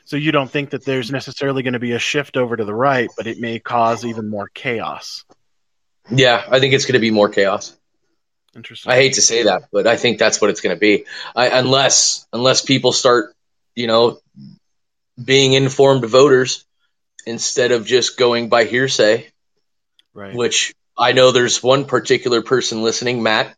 So 0.06 0.18
you 0.18 0.32
don't 0.32 0.50
think 0.50 0.70
that 0.70 0.86
there's 0.86 1.12
necessarily 1.12 1.64
going 1.64 1.74
to 1.74 1.80
be 1.80 1.94
a 1.94 2.00
shift 2.00 2.38
over 2.38 2.56
to 2.56 2.64
the 2.64 2.74
right, 2.74 3.10
but 3.18 3.25
it 3.25 3.40
may 3.40 3.60
cause 3.60 4.06
even 4.06 4.30
more 4.30 4.50
chaos. 4.54 5.25
Yeah, 6.12 6.44
I 6.48 6.60
think 6.60 6.74
it's 6.74 6.86
going 6.86 6.94
to 6.94 7.00
be 7.00 7.10
more 7.10 7.30
chaos. 7.30 7.75
Interesting. 8.56 8.92
I 8.92 8.96
hate 8.96 9.14
to 9.14 9.22
say 9.22 9.44
that, 9.44 9.64
but 9.72 9.88
I 9.88 9.98
think 9.98 10.20
that's 10.20 10.40
what 10.40 10.52
it's 10.52 10.62
going 10.62 10.75
to 10.75 10.80
be. 10.80 11.06
I, 11.36 11.50
unless 11.50 12.25
unless 12.32 12.62
people 12.64 12.94
start, 12.94 13.36
you 13.75 13.88
know, 13.88 14.20
being 15.22 15.54
informed 15.54 16.06
voters 16.06 16.66
instead 17.25 17.72
of 17.72 17.86
just 17.86 18.18
going 18.18 18.48
by 18.48 18.66
hearsay. 18.66 19.28
Right. 20.14 20.34
Which 20.34 20.74
I 20.98 21.12
know 21.12 21.32
there's 21.32 21.62
one 21.62 21.86
particular 21.86 22.42
person 22.42 22.84
listening, 22.84 23.24
Matt, 23.24 23.56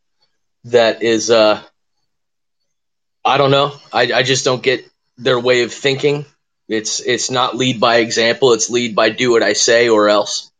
that 0.64 1.04
is 1.04 1.30
uh 1.30 1.62
I 3.28 3.38
don't 3.38 3.52
know. 3.52 3.74
I, 3.92 4.14
I 4.14 4.24
just 4.24 4.46
don't 4.46 4.64
get 4.64 4.90
their 5.18 5.40
way 5.40 5.64
of 5.64 5.74
thinking. 5.74 6.26
It's 6.68 7.02
it's 7.02 7.30
not 7.30 7.56
lead 7.56 7.80
by 7.80 7.98
example. 7.98 8.54
It's 8.54 8.70
lead 8.70 8.96
by 8.96 9.10
do 9.10 9.32
what 9.32 9.44
I 9.44 9.54
say 9.54 9.90
or 9.90 10.10
else. 10.10 10.52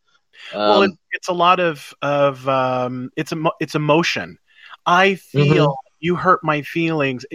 Um, 0.54 0.60
well, 0.60 0.82
it, 0.84 0.92
it's 1.12 1.28
a 1.30 1.34
lot 1.34 1.60
of 1.60 1.94
of 2.02 2.48
um, 2.48 3.12
it's 3.16 3.32
a 3.32 3.44
it's 3.60 3.76
emotion. 3.76 4.38
I 4.86 5.16
feel 5.16 5.68
mm-hmm. 5.68 5.96
you 6.00 6.16
hurt 6.16 6.44
my 6.44 6.62
feelings. 6.62 7.26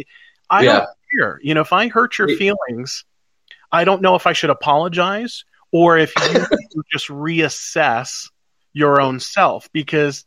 I 0.49 0.65
yeah. 0.65 0.73
don't 0.73 0.89
care. 1.19 1.41
You 1.43 1.55
know, 1.55 1.63
if 1.63 1.73
I 1.73 1.89
hurt 1.89 2.19
your 2.19 2.29
feelings, 2.37 3.05
I 3.71 3.85
don't 3.85 4.03
know 4.03 4.15
if 4.15 4.27
I 4.27 4.35
should 4.35 4.51
apologize 4.51 5.45
or 5.71 5.97
if 5.97 6.13
you 6.17 6.47
just 6.93 7.09
reassess 7.09 8.29
your 8.73 9.01
own 9.01 9.21
self 9.21 9.71
because 9.73 10.25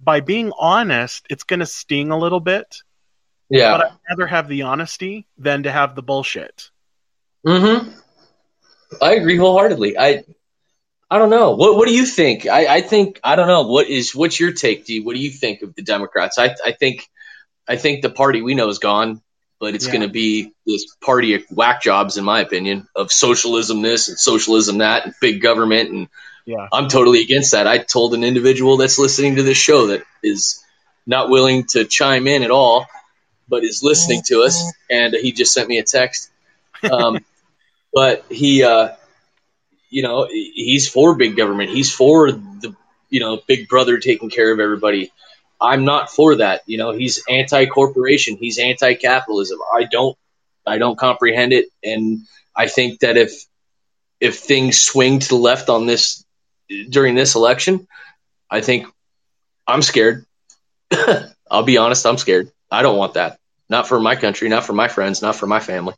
by 0.00 0.20
being 0.20 0.52
honest, 0.58 1.26
it's 1.30 1.44
going 1.44 1.60
to 1.60 1.66
sting 1.66 2.10
a 2.10 2.18
little 2.18 2.40
bit 2.40 2.82
yeah. 3.48 3.76
But 3.76 3.86
I'd 3.86 3.98
rather 4.10 4.26
have 4.26 4.48
the 4.48 4.62
honesty 4.62 5.26
than 5.38 5.64
to 5.64 5.72
have 5.72 5.94
the 5.94 6.02
bullshit. 6.02 6.70
Mm-hmm. 7.46 7.90
I 9.02 9.14
agree 9.14 9.36
wholeheartedly. 9.36 9.98
I 9.98 10.24
I 11.10 11.18
don't 11.18 11.30
know. 11.30 11.52
What 11.52 11.76
what 11.76 11.86
do 11.86 11.94
you 11.94 12.06
think? 12.06 12.46
I, 12.46 12.76
I 12.76 12.80
think 12.80 13.20
I 13.22 13.36
don't 13.36 13.48
know. 13.48 13.62
What 13.62 13.88
is 13.88 14.14
what's 14.14 14.38
your 14.38 14.52
take, 14.52 14.86
D? 14.86 15.00
What 15.00 15.14
do 15.14 15.22
you 15.22 15.30
think 15.30 15.62
of 15.62 15.74
the 15.74 15.82
Democrats? 15.82 16.38
I 16.38 16.54
I 16.64 16.72
think 16.72 17.08
I 17.68 17.76
think 17.76 18.02
the 18.02 18.10
party 18.10 18.42
we 18.42 18.54
know 18.54 18.68
is 18.68 18.78
gone, 18.78 19.20
but 19.60 19.74
it's 19.74 19.86
yeah. 19.86 19.92
gonna 19.92 20.08
be 20.08 20.52
this 20.66 20.86
party 21.02 21.34
of 21.34 21.42
whack 21.50 21.82
jobs, 21.82 22.16
in 22.16 22.24
my 22.24 22.40
opinion, 22.40 22.88
of 22.94 23.12
socialism 23.12 23.82
this 23.82 24.08
and 24.08 24.18
socialism 24.18 24.78
that 24.78 25.04
and 25.04 25.14
big 25.20 25.42
government 25.42 25.90
and 25.90 26.08
yeah. 26.46 26.68
I'm 26.72 26.88
totally 26.88 27.22
against 27.22 27.52
that. 27.52 27.66
I 27.66 27.78
told 27.78 28.14
an 28.14 28.22
individual 28.22 28.76
that's 28.76 28.98
listening 28.98 29.36
to 29.36 29.42
this 29.42 29.56
show 29.56 29.88
that 29.88 30.02
is 30.22 30.62
not 31.06 31.30
willing 31.30 31.64
to 31.68 31.84
chime 31.84 32.26
in 32.26 32.42
at 32.42 32.50
all 32.50 32.86
but 33.48 33.64
is 33.64 33.82
listening 33.82 34.22
to 34.26 34.42
us, 34.42 34.72
and 34.90 35.14
he 35.14 35.32
just 35.32 35.52
sent 35.52 35.68
me 35.68 35.78
a 35.78 35.82
text. 35.82 36.30
Um, 36.90 37.24
but 37.92 38.24
he, 38.30 38.64
uh, 38.64 38.90
you 39.90 40.02
know, 40.02 40.26
he's 40.30 40.88
for 40.88 41.14
big 41.14 41.36
government. 41.36 41.70
He's 41.70 41.94
for 41.94 42.32
the, 42.32 42.74
you 43.10 43.20
know, 43.20 43.40
big 43.46 43.68
brother 43.68 43.98
taking 43.98 44.30
care 44.30 44.52
of 44.52 44.60
everybody. 44.60 45.12
I'm 45.60 45.84
not 45.84 46.10
for 46.10 46.36
that. 46.36 46.62
You 46.66 46.78
know, 46.78 46.92
he's 46.92 47.22
anti-corporation. 47.28 48.36
He's 48.36 48.58
anti-capitalism. 48.58 49.58
I 49.72 49.84
don't, 49.84 50.16
I 50.66 50.78
don't 50.78 50.98
comprehend 50.98 51.52
it, 51.52 51.66
and 51.82 52.20
I 52.56 52.66
think 52.66 53.00
that 53.00 53.16
if 53.16 53.44
if 54.20 54.38
things 54.38 54.80
swing 54.80 55.18
to 55.18 55.28
the 55.28 55.34
left 55.36 55.68
on 55.68 55.86
this 55.86 56.24
during 56.88 57.14
this 57.14 57.34
election, 57.34 57.86
I 58.50 58.60
think 58.60 58.86
I'm 59.66 59.82
scared. 59.82 60.24
I'll 61.50 61.62
be 61.62 61.76
honest, 61.76 62.06
I'm 62.06 62.18
scared. 62.18 62.50
I 62.74 62.82
don't 62.82 62.98
want 62.98 63.14
that. 63.14 63.38
Not 63.68 63.88
for 63.88 63.98
my 63.98 64.16
country, 64.16 64.48
not 64.48 64.64
for 64.64 64.72
my 64.72 64.88
friends, 64.88 65.22
not 65.22 65.36
for 65.36 65.46
my 65.46 65.60
family. 65.60 65.94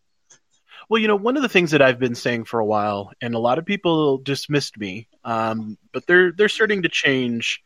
Well, 0.88 1.00
you 1.00 1.08
know, 1.08 1.16
one 1.16 1.36
of 1.36 1.42
the 1.42 1.48
things 1.48 1.72
that 1.72 1.82
I've 1.82 1.98
been 1.98 2.14
saying 2.14 2.44
for 2.44 2.60
a 2.60 2.64
while, 2.64 3.12
and 3.20 3.34
a 3.34 3.40
lot 3.40 3.58
of 3.58 3.66
people 3.66 4.18
dismissed 4.18 4.78
me, 4.78 5.08
um, 5.24 5.78
but 5.92 6.06
they're 6.06 6.30
they're 6.30 6.48
starting 6.48 6.82
to 6.82 6.88
change 6.88 7.62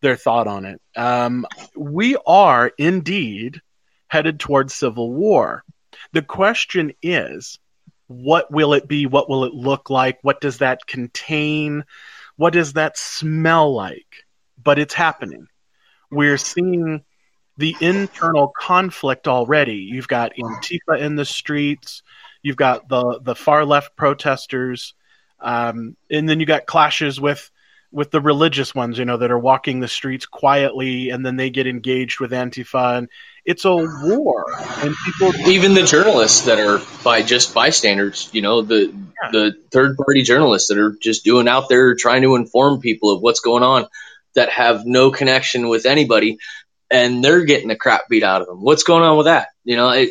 their 0.00 0.16
thought 0.16 0.46
on 0.46 0.64
it. 0.64 0.80
Um, 0.96 1.46
we 1.76 2.16
are 2.26 2.72
indeed 2.78 3.60
headed 4.08 4.40
towards 4.40 4.72
civil 4.72 5.12
war. 5.12 5.62
The 6.12 6.22
question 6.22 6.92
is, 7.02 7.58
what 8.06 8.50
will 8.50 8.72
it 8.72 8.88
be? 8.88 9.06
What 9.06 9.28
will 9.28 9.44
it 9.44 9.52
look 9.52 9.90
like? 9.90 10.18
What 10.22 10.40
does 10.40 10.58
that 10.58 10.86
contain? 10.86 11.84
What 12.36 12.54
does 12.54 12.74
that 12.74 12.96
smell 12.96 13.74
like? 13.74 14.24
But 14.62 14.78
it's 14.78 14.94
happening. 14.94 15.48
We're 16.10 16.38
seeing 16.38 17.02
the 17.56 17.76
internal 17.80 18.48
conflict 18.48 19.28
already. 19.28 19.76
You've 19.76 20.08
got 20.08 20.32
Antifa 20.34 20.98
in 20.98 21.16
the 21.16 21.24
streets, 21.24 22.02
you've 22.42 22.56
got 22.56 22.88
the 22.88 23.20
the 23.22 23.34
far 23.34 23.64
left 23.64 23.96
protesters, 23.96 24.94
um, 25.40 25.96
and 26.10 26.28
then 26.28 26.40
you 26.40 26.46
got 26.46 26.66
clashes 26.66 27.20
with 27.20 27.50
with 27.94 28.10
the 28.10 28.20
religious 28.20 28.74
ones, 28.74 28.98
you 28.98 29.04
know, 29.04 29.16
that 29.16 29.30
are 29.30 29.38
walking 29.38 29.78
the 29.78 29.86
streets 29.86 30.26
quietly, 30.26 31.10
and 31.10 31.24
then 31.24 31.36
they 31.36 31.48
get 31.48 31.68
engaged 31.68 32.18
with 32.18 32.32
Antifa, 32.32 32.98
and 32.98 33.08
it's 33.44 33.64
a 33.64 33.74
war. 33.74 34.46
And 34.82 34.94
people, 35.04 35.34
even 35.48 35.74
the 35.74 35.84
journalists 35.84 36.46
that 36.46 36.58
are 36.58 36.80
by 37.04 37.22
just 37.22 37.54
bystanders, 37.54 38.28
you 38.32 38.42
know, 38.42 38.62
the 38.62 38.86
yeah. 38.86 39.30
the 39.30 39.54
third 39.70 39.96
party 39.96 40.22
journalists 40.22 40.68
that 40.68 40.78
are 40.78 40.96
just 41.00 41.24
doing 41.24 41.46
out 41.46 41.68
there 41.68 41.94
trying 41.94 42.22
to 42.22 42.34
inform 42.34 42.80
people 42.80 43.12
of 43.12 43.22
what's 43.22 43.40
going 43.40 43.62
on, 43.62 43.86
that 44.34 44.50
have 44.50 44.84
no 44.84 45.12
connection 45.12 45.68
with 45.68 45.86
anybody 45.86 46.38
and 46.94 47.24
they're 47.24 47.44
getting 47.44 47.68
the 47.68 47.76
crap 47.76 48.08
beat 48.08 48.22
out 48.22 48.40
of 48.42 48.46
them. 48.46 48.62
What's 48.62 48.84
going 48.84 49.02
on 49.02 49.16
with 49.16 49.26
that? 49.26 49.48
You 49.64 49.76
know, 49.76 49.90
it, 49.90 50.10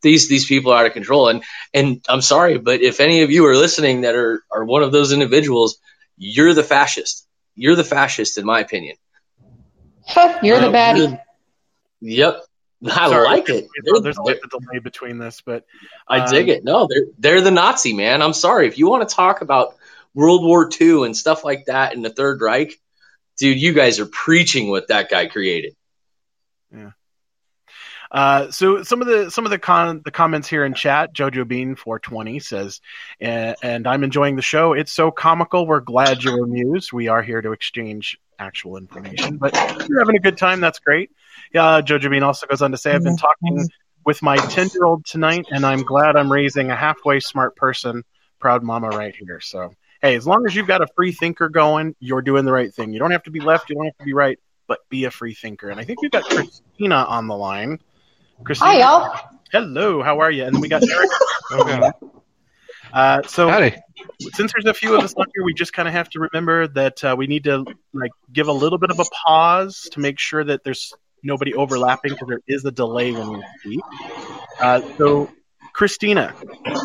these 0.00 0.28
these 0.28 0.46
people 0.46 0.72
are 0.72 0.80
out 0.80 0.86
of 0.86 0.92
control. 0.92 1.28
And 1.28 1.42
and 1.74 2.04
I'm 2.08 2.22
sorry, 2.22 2.58
but 2.58 2.80
if 2.82 3.00
any 3.00 3.22
of 3.22 3.30
you 3.30 3.46
are 3.46 3.56
listening 3.56 4.02
that 4.02 4.14
are 4.14 4.42
are 4.50 4.64
one 4.64 4.82
of 4.82 4.92
those 4.92 5.12
individuals, 5.12 5.78
you're 6.16 6.54
the 6.54 6.62
fascist. 6.62 7.26
You're 7.54 7.76
the 7.76 7.84
fascist, 7.84 8.38
in 8.38 8.46
my 8.46 8.60
opinion. 8.60 8.96
You're 10.42 10.60
the 10.60 10.68
Uh, 10.68 10.72
baddie. 10.72 11.20
Yep, 12.00 12.40
I 12.84 13.08
Sorry, 13.08 13.24
like 13.24 13.48
it. 13.48 13.68
There's, 13.84 14.02
They're- 14.02 14.02
there's 14.02 14.18
a 14.18 14.48
delay 14.48 14.78
between 14.82 15.18
this, 15.18 15.40
but 15.44 15.64
I 16.08 16.26
dig 16.30 16.48
um, 16.48 16.56
it. 16.56 16.64
No, 16.64 16.88
they're 16.90 17.06
they're 17.18 17.40
the 17.40 17.50
Nazi 17.50 17.92
man. 17.92 18.22
I'm 18.22 18.32
sorry 18.32 18.66
if 18.66 18.78
you 18.78 18.88
want 18.88 19.08
to 19.08 19.14
talk 19.14 19.40
about 19.40 19.76
World 20.14 20.44
War 20.44 20.68
II 20.80 21.04
and 21.04 21.16
stuff 21.16 21.44
like 21.44 21.66
that 21.66 21.94
in 21.94 22.02
the 22.02 22.10
Third 22.10 22.40
Reich, 22.40 22.80
dude. 23.38 23.60
You 23.60 23.72
guys 23.72 24.00
are 24.00 24.06
preaching 24.06 24.68
what 24.68 24.88
that 24.88 25.08
guy 25.10 25.26
created. 25.26 25.74
Uh, 28.12 28.50
so 28.50 28.82
some 28.82 29.00
of 29.00 29.06
the 29.08 29.30
some 29.30 29.46
of 29.46 29.50
the 29.50 29.58
con 29.58 30.02
the 30.04 30.10
comments 30.10 30.46
here 30.46 30.66
in 30.66 30.74
chat, 30.74 31.14
Jojo 31.14 31.48
Bean 31.48 31.74
420 31.76 32.40
says, 32.40 32.80
"And- 33.20 33.88
I'm 33.88 34.04
enjoying 34.04 34.36
the 34.36 34.42
show. 34.42 34.74
It's 34.74 34.92
so 34.92 35.10
comical. 35.10 35.66
We're 35.66 35.80
glad 35.80 36.22
you're 36.22 36.44
amused. 36.44 36.92
We 36.92 37.08
are 37.08 37.22
here 37.22 37.40
to 37.40 37.52
exchange 37.52 38.18
actual 38.38 38.76
information, 38.76 39.38
but 39.38 39.52
if 39.54 39.88
you're 39.88 40.00
having 40.00 40.16
a 40.16 40.20
good 40.20 40.36
time. 40.36 40.60
That's 40.60 40.78
great. 40.78 41.10
Yeah, 41.54 41.80
Jojo 41.80 42.10
Bean 42.10 42.22
also 42.22 42.46
goes 42.46 42.60
on 42.60 42.72
to 42.72 42.76
say, 42.76 42.92
I've 42.92 43.02
been 43.04 43.16
talking 43.16 43.66
with 44.04 44.20
my 44.20 44.36
10 44.36 44.70
year 44.74 44.84
old 44.84 45.06
tonight, 45.06 45.46
and 45.50 45.64
I'm 45.64 45.82
glad 45.82 46.16
I'm 46.16 46.30
raising 46.30 46.70
a 46.70 46.76
halfway 46.76 47.20
smart 47.20 47.56
person. 47.56 48.04
Proud 48.40 48.62
mama 48.62 48.88
right 48.88 49.14
here. 49.14 49.40
So 49.40 49.74
hey, 50.02 50.16
as 50.16 50.26
long 50.26 50.44
as 50.46 50.54
you've 50.54 50.66
got 50.66 50.82
a 50.82 50.86
free 50.96 51.12
thinker 51.12 51.48
going, 51.48 51.94
you're 52.00 52.22
doing 52.22 52.44
the 52.44 52.52
right 52.52 52.74
thing. 52.74 52.92
You 52.92 52.98
don't 52.98 53.12
have 53.12 53.22
to 53.22 53.30
be 53.30 53.40
left. 53.40 53.70
You 53.70 53.76
don't 53.76 53.86
have 53.86 53.96
to 53.98 54.04
be 54.04 54.12
right, 54.12 54.38
but 54.66 54.80
be 54.90 55.04
a 55.04 55.10
free 55.10 55.32
thinker. 55.34 55.70
And 55.70 55.80
I 55.80 55.84
think 55.84 56.02
we've 56.02 56.10
got 56.10 56.24
Christina 56.24 56.96
on 56.96 57.28
the 57.28 57.36
line. 57.36 57.78
Christina, 58.44 58.70
Hi, 58.70 58.78
y'all. 58.80 59.16
hello, 59.52 60.02
how 60.02 60.20
are 60.20 60.30
you? 60.30 60.44
And 60.44 60.54
then 60.54 60.60
we 60.60 60.68
got 60.68 60.82
Eric. 60.88 61.10
Okay. 61.52 61.82
Uh, 62.94 63.20
so 63.24 63.46
Howdy. 63.46 63.74
since 64.32 64.52
there's 64.54 64.64
a 64.64 64.72
few 64.72 64.96
of 64.96 65.04
us 65.04 65.12
on 65.14 65.26
here, 65.34 65.44
we 65.44 65.52
just 65.52 65.74
kind 65.74 65.86
of 65.86 65.92
have 65.92 66.08
to 66.10 66.20
remember 66.20 66.66
that 66.68 67.04
uh, 67.04 67.14
we 67.16 67.26
need 67.26 67.44
to 67.44 67.66
like 67.92 68.10
give 68.32 68.48
a 68.48 68.52
little 68.52 68.78
bit 68.78 68.90
of 68.90 68.98
a 68.98 69.04
pause 69.26 69.86
to 69.92 70.00
make 70.00 70.18
sure 70.18 70.42
that 70.44 70.64
there's 70.64 70.94
nobody 71.22 71.52
overlapping 71.52 72.12
because 72.12 72.26
there 72.28 72.40
is 72.48 72.64
a 72.64 72.70
delay 72.70 73.12
when 73.12 73.28
we 73.32 73.44
speak. 73.60 73.80
Uh, 74.58 74.80
so, 74.96 75.30
Christina, 75.74 76.34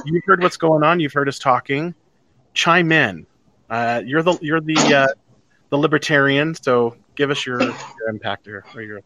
you've 0.04 0.24
heard 0.26 0.44
what's 0.44 0.58
going 0.58 0.84
on. 0.84 1.00
You've 1.00 1.14
heard 1.14 1.30
us 1.30 1.40
talking. 1.40 1.96
Chime 2.54 2.92
in. 2.92 3.26
Uh, 3.70 4.02
you're 4.06 4.24
the 4.24 4.38
you're 4.42 4.60
the 4.62 4.76
uh, 4.94 5.08
the 5.70 5.78
libertarian, 5.78 6.56
so 6.56 6.98
give 7.16 7.32
us 7.32 7.46
your, 7.46 7.62
your 7.62 8.10
impact 8.10 8.46
here. 8.46 8.66
Or 8.76 8.82
your, 8.82 9.02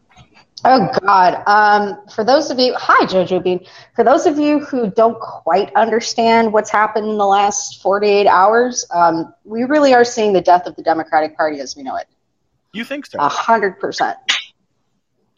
Oh 0.64 0.88
God. 1.04 1.42
Um, 1.46 2.06
for 2.14 2.22
those 2.24 2.50
of 2.50 2.58
you, 2.58 2.74
hi 2.76 3.04
Jojo 3.06 3.42
Bean. 3.42 3.66
For 3.96 4.04
those 4.04 4.26
of 4.26 4.38
you 4.38 4.60
who 4.60 4.90
don't 4.90 5.18
quite 5.20 5.74
understand 5.74 6.52
what's 6.52 6.70
happened 6.70 7.08
in 7.08 7.18
the 7.18 7.26
last 7.26 7.82
48 7.82 8.26
hours, 8.28 8.86
um, 8.94 9.34
we 9.44 9.64
really 9.64 9.92
are 9.92 10.04
seeing 10.04 10.32
the 10.32 10.40
death 10.40 10.66
of 10.66 10.76
the 10.76 10.82
Democratic 10.82 11.36
Party 11.36 11.58
as 11.60 11.76
we 11.76 11.82
know 11.82 11.96
it. 11.96 12.06
you 12.72 12.84
think 12.84 13.06
so? 13.06 13.18
A 13.18 13.28
hundred 13.28 13.80
percent. 13.80 14.16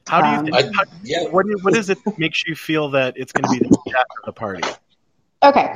How 0.06 0.20
do 0.20 0.28
you 0.28 0.34
um, 0.36 0.44
think? 0.44 0.56
I, 0.56 0.62
how- 0.76 0.90
yeah, 1.02 1.24
what, 1.30 1.46
do- 1.46 1.58
what 1.62 1.74
is 1.74 1.88
it 1.88 2.04
that 2.04 2.18
makes 2.18 2.44
you 2.46 2.54
feel 2.54 2.90
that 2.90 3.14
it's 3.16 3.32
going 3.32 3.44
to 3.44 3.60
be 3.60 3.66
the 3.66 3.78
death 3.90 4.04
of 4.18 4.26
the 4.26 4.32
party? 4.32 4.62
Okay, 5.42 5.74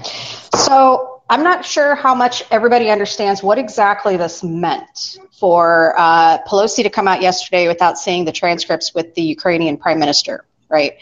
so 0.55 1.18
I'm 1.31 1.43
not 1.43 1.65
sure 1.65 1.95
how 1.95 2.15
much 2.15 2.43
everybody 2.51 2.89
understands 2.89 3.43
what 3.43 3.59
exactly 3.59 4.17
this 4.17 4.43
meant 4.43 5.19
for 5.39 5.95
uh, 5.99 6.39
Pelosi 6.45 6.83
to 6.85 6.91
come 6.91 7.07
out 7.07 7.21
yesterday 7.21 7.69
without 7.69 7.99
seeing 7.99 8.25
the 8.25 8.33
transcripts 8.33 8.95
with 8.95 9.15
the 9.15 9.23
Ukrainian 9.23 9.77
prime 9.77 9.99
minister, 9.99 10.47
right? 10.71 10.95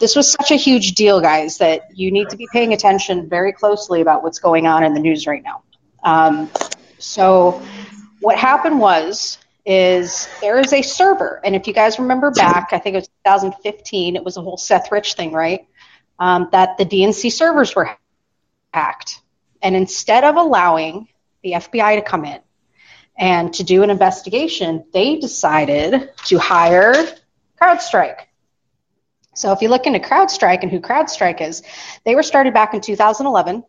This 0.00 0.16
was 0.16 0.30
such 0.30 0.50
a 0.50 0.56
huge 0.56 0.94
deal, 0.94 1.20
guys, 1.20 1.58
that 1.58 1.82
you 1.96 2.10
need 2.10 2.30
to 2.30 2.36
be 2.36 2.48
paying 2.52 2.72
attention 2.72 3.28
very 3.28 3.52
closely 3.52 4.00
about 4.00 4.24
what's 4.24 4.40
going 4.40 4.66
on 4.66 4.82
in 4.82 4.92
the 4.92 5.00
news 5.00 5.28
right 5.28 5.42
now. 5.42 5.62
Um, 6.02 6.50
so, 6.98 7.62
what 8.20 8.36
happened 8.36 8.80
was 8.80 9.38
is 9.64 10.28
there 10.40 10.58
is 10.58 10.72
a 10.72 10.82
server, 10.82 11.40
and 11.44 11.54
if 11.54 11.68
you 11.68 11.72
guys 11.72 11.98
remember 11.98 12.32
back, 12.32 12.70
I 12.72 12.78
think 12.78 12.94
it 12.94 12.98
was 12.98 13.08
2015, 13.24 14.16
it 14.16 14.24
was 14.24 14.36
a 14.36 14.42
whole 14.42 14.56
Seth 14.56 14.90
Rich 14.90 15.14
thing, 15.14 15.32
right? 15.32 15.68
Um, 16.18 16.48
that 16.50 16.76
the 16.76 16.84
DNC 16.84 17.30
servers 17.30 17.74
were 17.76 17.96
hacked. 18.74 19.20
And 19.62 19.76
instead 19.76 20.24
of 20.24 20.36
allowing 20.36 21.08
the 21.42 21.52
FBI 21.52 21.96
to 21.96 22.02
come 22.02 22.24
in 22.24 22.40
and 23.18 23.52
to 23.54 23.64
do 23.64 23.82
an 23.82 23.90
investigation, 23.90 24.84
they 24.92 25.16
decided 25.16 26.10
to 26.26 26.38
hire 26.38 26.94
CrowdStrike. 27.60 28.20
So 29.34 29.52
if 29.52 29.62
you 29.62 29.68
look 29.68 29.86
into 29.86 30.00
CrowdStrike 30.00 30.62
and 30.62 30.70
who 30.70 30.80
CrowdStrike 30.80 31.40
is, 31.40 31.62
they 32.04 32.14
were 32.14 32.22
started 32.22 32.52
back 32.54 32.74
in 32.74 32.80
2011. 32.80 33.64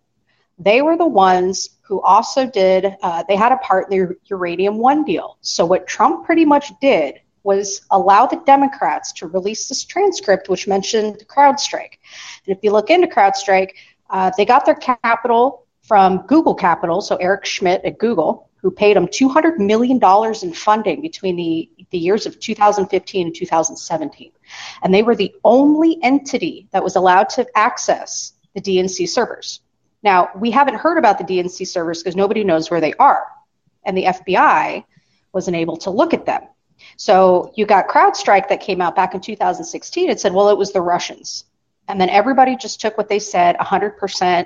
They 0.58 0.82
were 0.82 0.98
the 0.98 1.08
ones 1.08 1.70
who 1.82 2.02
also 2.02 2.46
did, 2.46 2.96
uh, 3.02 3.24
they 3.28 3.36
had 3.36 3.52
a 3.52 3.58
part 3.58 3.92
in 3.92 4.00
the 4.00 4.16
Uranium 4.26 4.78
One 4.78 5.04
deal. 5.04 5.38
So 5.42 5.66
what 5.66 5.88
Trump 5.88 6.26
pretty 6.26 6.46
much 6.46 6.72
did 6.80 7.20
was 7.44 7.82
allow 7.90 8.28
the 8.28 8.42
Democrats 8.46 9.12
to 9.14 9.28
release 9.28 9.68
this 9.68 9.84
transcript, 9.84 10.50
which 10.50 10.68
mentioned 10.68 11.24
CrowdStrike. 11.28 11.98
And 12.46 12.56
if 12.56 12.60
you 12.64 12.72
look 12.72 12.90
into 12.90 13.08
CrowdStrike, 13.08 13.72
uh, 14.10 14.32
they 14.38 14.46
got 14.46 14.66
their 14.66 14.76
capital 14.76 15.66
from 15.92 16.26
Google 16.26 16.56
Capital, 16.56 17.02
so 17.02 17.18
Eric 17.18 17.44
Schmidt 17.44 17.84
at 17.84 17.98
Google, 17.98 18.48
who 18.62 18.72
paid 18.72 18.96
them 18.96 19.08
$200 19.08 19.58
million 19.58 20.00
in 20.42 20.54
funding 20.54 21.02
between 21.02 21.36
the, 21.36 21.70
the 21.90 21.98
years 21.98 22.26
of 22.26 22.40
2015 22.40 23.28
and 23.28 23.36
2017. 23.36 24.32
And 24.84 24.94
they 24.94 25.04
were 25.04 25.18
the 25.18 25.36
only 25.44 26.00
entity 26.02 26.70
that 26.72 26.82
was 26.82 26.96
allowed 26.96 27.28
to 27.32 27.46
access 27.58 28.32
the 28.54 28.62
DNC 28.62 29.10
servers. 29.10 29.60
Now, 30.02 30.30
we 30.34 30.50
haven't 30.50 30.76
heard 30.76 30.98
about 30.98 31.18
the 31.18 31.26
DNC 31.26 31.68
servers 31.68 32.02
because 32.02 32.16
nobody 32.16 32.46
knows 32.46 32.72
where 32.72 32.80
they 32.80 32.94
are. 32.94 33.26
And 33.84 33.98
the 33.98 34.06
FBI 34.06 34.86
wasn't 35.34 35.58
able 35.58 35.76
to 35.76 35.90
look 35.90 36.14
at 36.14 36.26
them. 36.26 36.44
So 36.96 37.52
you 37.58 37.66
got 37.66 37.90
CrowdStrike 37.90 38.48
that 38.48 38.62
came 38.62 38.80
out 38.80 38.96
back 38.96 39.14
in 39.14 39.20
2016 39.20 40.10
and 40.10 40.18
said, 40.18 40.34
well, 40.34 40.48
it 40.52 40.58
was 40.58 40.72
the 40.72 40.80
Russians. 40.80 41.44
And 41.90 42.00
then 42.00 42.08
everybody 42.08 42.56
just 42.56 42.80
took 42.80 42.98
what 42.98 43.10
they 43.10 43.20
said 43.20 43.58
100% 43.58 44.46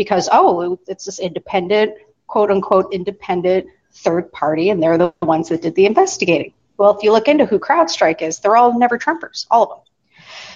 because, 0.00 0.30
oh, 0.32 0.78
it's 0.88 1.04
this 1.04 1.18
independent, 1.18 1.92
quote 2.26 2.50
unquote, 2.50 2.90
independent 2.90 3.66
third 3.92 4.32
party, 4.32 4.70
and 4.70 4.82
they're 4.82 4.96
the 4.96 5.12
ones 5.20 5.50
that 5.50 5.60
did 5.60 5.74
the 5.74 5.84
investigating. 5.84 6.54
Well, 6.78 6.96
if 6.96 7.02
you 7.02 7.12
look 7.12 7.28
into 7.28 7.44
who 7.44 7.58
CrowdStrike 7.58 8.22
is, 8.22 8.38
they're 8.38 8.56
all 8.56 8.78
never 8.78 8.98
Trumpers, 8.98 9.46
all 9.50 9.64
of 9.64 9.68
them. 9.68 9.78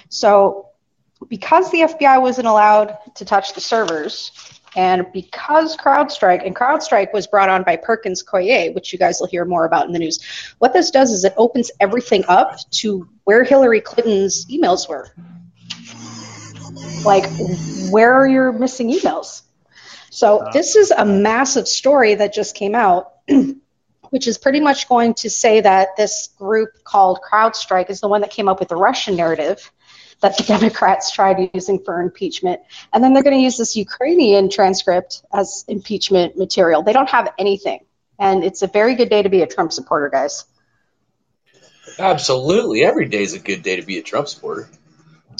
So 0.09 0.69
because 1.29 1.69
the 1.69 1.81
FBI 1.81 2.19
wasn't 2.19 2.47
allowed 2.47 2.97
to 3.17 3.23
touch 3.23 3.53
the 3.53 3.61
servers, 3.61 4.31
and 4.75 5.05
because 5.13 5.77
CrowdStrike, 5.77 6.43
and 6.43 6.55
CrowdStrike 6.55 7.13
was 7.13 7.27
brought 7.27 7.49
on 7.49 7.61
by 7.61 7.75
Perkins 7.75 8.23
Coie, 8.23 8.73
which 8.73 8.91
you 8.93 8.97
guys 8.97 9.19
will 9.19 9.27
hear 9.27 9.45
more 9.45 9.65
about 9.65 9.85
in 9.85 9.93
the 9.93 9.99
news, 9.99 10.23
what 10.57 10.73
this 10.73 10.89
does 10.89 11.11
is 11.11 11.23
it 11.23 11.35
opens 11.37 11.69
everything 11.79 12.23
up 12.27 12.57
to 12.71 13.07
where 13.25 13.43
Hillary 13.43 13.79
Clinton's 13.79 14.47
emails 14.47 14.89
were. 14.89 15.13
Like, 17.03 17.25
where 17.89 18.13
are 18.13 18.27
your 18.27 18.51
missing 18.51 18.91
emails? 18.91 19.41
So, 20.09 20.39
uh, 20.39 20.51
this 20.51 20.75
is 20.75 20.91
a 20.91 21.05
massive 21.05 21.67
story 21.67 22.15
that 22.15 22.33
just 22.33 22.55
came 22.55 22.75
out, 22.75 23.13
which 24.09 24.27
is 24.27 24.37
pretty 24.37 24.59
much 24.59 24.87
going 24.87 25.13
to 25.15 25.29
say 25.29 25.61
that 25.61 25.97
this 25.97 26.29
group 26.37 26.69
called 26.83 27.19
CrowdStrike 27.21 27.89
is 27.89 27.99
the 27.99 28.07
one 28.07 28.21
that 28.21 28.31
came 28.31 28.47
up 28.47 28.59
with 28.59 28.69
the 28.69 28.75
Russian 28.75 29.15
narrative 29.15 29.71
that 30.21 30.37
the 30.37 30.43
Democrats 30.47 31.11
tried 31.11 31.49
using 31.53 31.79
for 31.83 32.01
impeachment. 32.01 32.61
And 32.93 33.03
then 33.03 33.13
they're 33.13 33.23
going 33.23 33.37
to 33.37 33.43
use 33.43 33.57
this 33.57 33.75
Ukrainian 33.75 34.49
transcript 34.49 35.23
as 35.33 35.65
impeachment 35.67 36.37
material. 36.37 36.83
They 36.83 36.93
don't 36.93 37.09
have 37.09 37.33
anything. 37.37 37.85
And 38.17 38.43
it's 38.43 38.61
a 38.61 38.67
very 38.67 38.95
good 38.95 39.09
day 39.09 39.21
to 39.21 39.29
be 39.29 39.41
a 39.41 39.47
Trump 39.47 39.73
supporter, 39.73 40.09
guys. 40.09 40.45
absolutely. 41.99 42.83
Every 42.83 43.07
day 43.07 43.21
is 43.21 43.33
a 43.33 43.39
good 43.39 43.61
day 43.63 43.75
to 43.75 43.85
be 43.85 43.97
a 43.97 44.01
Trump 44.01 44.29
supporter. 44.29 44.69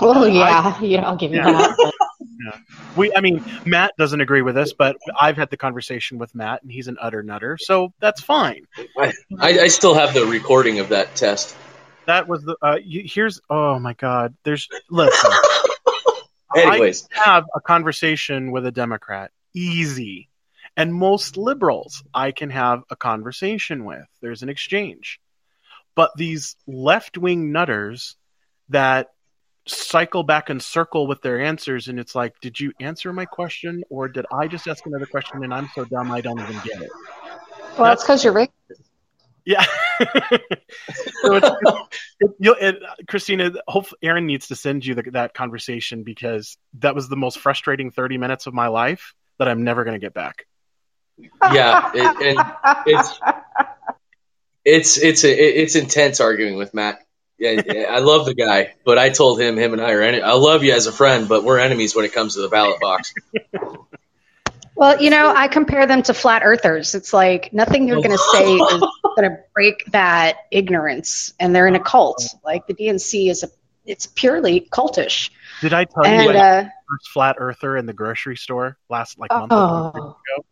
Well, 0.02 0.28
yeah, 0.28 0.80
you 0.82 0.98
know, 1.02 1.04
I'll 1.04 1.16
give 1.16 1.32
you 1.32 1.38
Yeah. 1.38 1.52
that. 1.52 1.92
We, 2.96 3.14
I 3.16 3.22
mean, 3.22 3.44
Matt 3.66 3.94
doesn't 3.98 4.22
agree 4.22 4.42
with 4.44 4.56
us, 4.56 4.72
but 4.72 4.98
I've 5.20 5.36
had 5.36 5.50
the 5.50 5.58
conversation 5.58 6.18
with 6.20 6.36
Matt, 6.36 6.62
and 6.62 6.72
he's 6.72 6.88
an 6.88 6.98
utter 7.02 7.24
nutter, 7.24 7.58
so 7.58 7.92
that's 8.00 8.22
fine. 8.22 8.68
I, 8.98 9.14
I 9.40 9.68
still 9.68 9.96
have 9.96 10.14
the 10.14 10.26
recording 10.26 10.80
of 10.80 10.90
that 10.90 11.16
test. 11.16 11.56
That 12.06 12.28
was 12.28 12.44
the. 12.44 12.56
Uh, 12.62 12.78
you- 12.84 13.04
here's. 13.06 13.42
Oh 13.50 13.80
my 13.80 13.94
God. 13.94 14.36
There's. 14.44 14.70
Listen. 14.92 15.32
Anyways, 16.56 17.08
I 17.18 17.24
have 17.32 17.46
a 17.56 17.60
conversation 17.62 18.52
with 18.52 18.66
a 18.66 18.72
Democrat. 18.72 19.32
Easy. 19.54 20.30
And 20.78 20.94
most 20.94 21.38
liberals 21.38 22.04
I 22.14 22.32
can 22.32 22.50
have 22.52 22.84
a 22.90 22.96
conversation 22.96 23.86
with. 23.86 24.06
There's 24.22 24.44
an 24.44 24.50
exchange. 24.50 25.20
But 25.96 26.12
these 26.16 26.56
left 26.68 27.18
wing 27.18 27.52
nutters 27.52 28.16
that 28.70 29.08
cycle 29.68 30.24
back 30.24 30.50
and 30.50 30.62
circle 30.62 31.08
with 31.08 31.22
their 31.22 31.42
answers, 31.42 31.88
and 31.88 32.00
it's 32.00 32.16
like, 32.16 32.40
did 32.40 32.60
you 32.60 32.72
answer 32.80 33.12
my 33.14 33.26
question, 33.26 33.84
or 33.90 34.08
did 34.08 34.26
I 34.32 34.48
just 34.48 34.68
ask 34.68 34.86
another 34.86 35.06
question 35.06 35.44
and 35.44 35.54
I'm 35.54 35.70
so 35.74 35.86
dumb 35.86 36.12
I 36.12 36.22
don't 36.22 36.40
even 36.40 36.56
get 36.64 36.82
it? 36.82 36.90
Well, 37.78 37.86
that's 37.86 38.04
because 38.04 38.24
you're 38.24 38.34
racist. 38.34 38.50
Yeah. 39.46 39.64
so 40.00 41.36
it's, 41.36 41.50
it, 42.20 42.32
you'll, 42.40 42.56
it, 42.60 42.78
Christina, 43.08 43.52
hope 43.68 43.88
Aaron 44.02 44.26
needs 44.26 44.48
to 44.48 44.56
send 44.56 44.86
you 44.86 44.96
the, 44.96 45.04
that 45.12 45.34
conversation 45.34 46.04
because 46.04 46.58
that 46.80 46.96
was 46.96 47.10
the 47.10 47.16
most 47.16 47.40
frustrating 47.40 47.92
30 47.92 48.18
minutes 48.18 48.48
of 48.48 48.54
my 48.54 48.68
life 48.68 49.14
that 49.38 49.48
I'm 49.48 49.64
never 49.64 49.84
going 49.84 49.94
to 49.94 50.04
get 50.04 50.14
back. 50.14 50.46
Yeah, 51.54 51.92
it, 51.94 52.38
and 52.38 52.84
it's 52.86 53.20
it's 54.66 54.98
it's 54.98 55.24
a, 55.24 55.62
it's 55.62 55.76
intense 55.76 56.20
arguing 56.20 56.56
with 56.56 56.74
Matt. 56.74 57.05
Yeah, 57.38 57.62
I 57.90 58.00
love 58.00 58.26
the 58.26 58.34
guy, 58.34 58.74
but 58.86 58.98
I 58.98 59.10
told 59.10 59.42
him, 59.42 59.58
him 59.58 59.74
and 59.74 59.82
I 59.82 59.92
are. 59.92 60.02
En- 60.02 60.24
I 60.24 60.34
love 60.34 60.64
you 60.64 60.74
as 60.74 60.88
a 60.88 60.92
friend, 60.92 61.28
but 61.28 61.44
we're 61.44 61.60
enemies 61.60 61.96
when 61.96 62.06
it 62.06 62.14
comes 62.14 62.36
to 62.36 62.42
the 62.42 62.48
ballot 62.48 62.80
box. 62.80 63.14
Well, 64.78 65.02
you 65.02 65.10
know, 65.10 65.34
I 65.34 65.48
compare 65.48 65.88
them 65.88 66.04
to 66.04 66.14
flat 66.14 66.42
earthers. 66.44 66.96
It's 66.96 67.14
like 67.14 67.54
nothing 67.54 67.88
you're 67.88 68.02
going 68.02 68.12
to 68.12 68.18
say 68.18 68.56
is 68.56 68.84
going 69.16 69.30
to 69.30 69.38
break 69.54 69.86
that 69.92 70.36
ignorance, 70.52 71.34
and 71.40 71.56
they're 71.56 71.68
in 71.68 71.76
a 71.76 71.80
cult. 71.80 72.22
Like 72.44 72.68
the 72.68 72.74
DNC 72.74 73.30
is 73.30 73.44
a, 73.44 73.50
it's 73.86 74.06
purely 74.06 74.60
cultish. 74.60 75.30
Did 75.62 75.72
I 75.72 75.86
tell 75.86 76.04
you 76.06 76.12
And 76.12 76.38
I 76.38 76.60
uh, 76.60 76.64
first 76.90 77.10
flat 77.14 77.38
earther 77.40 77.78
in 77.78 77.86
the 77.86 77.94
grocery 77.94 78.36
store 78.36 78.78
last 78.90 79.18
like 79.18 79.32
month 79.32 79.54
or 79.54 79.58
oh, 79.58 79.92
two 79.96 80.02
ago? 80.02 80.46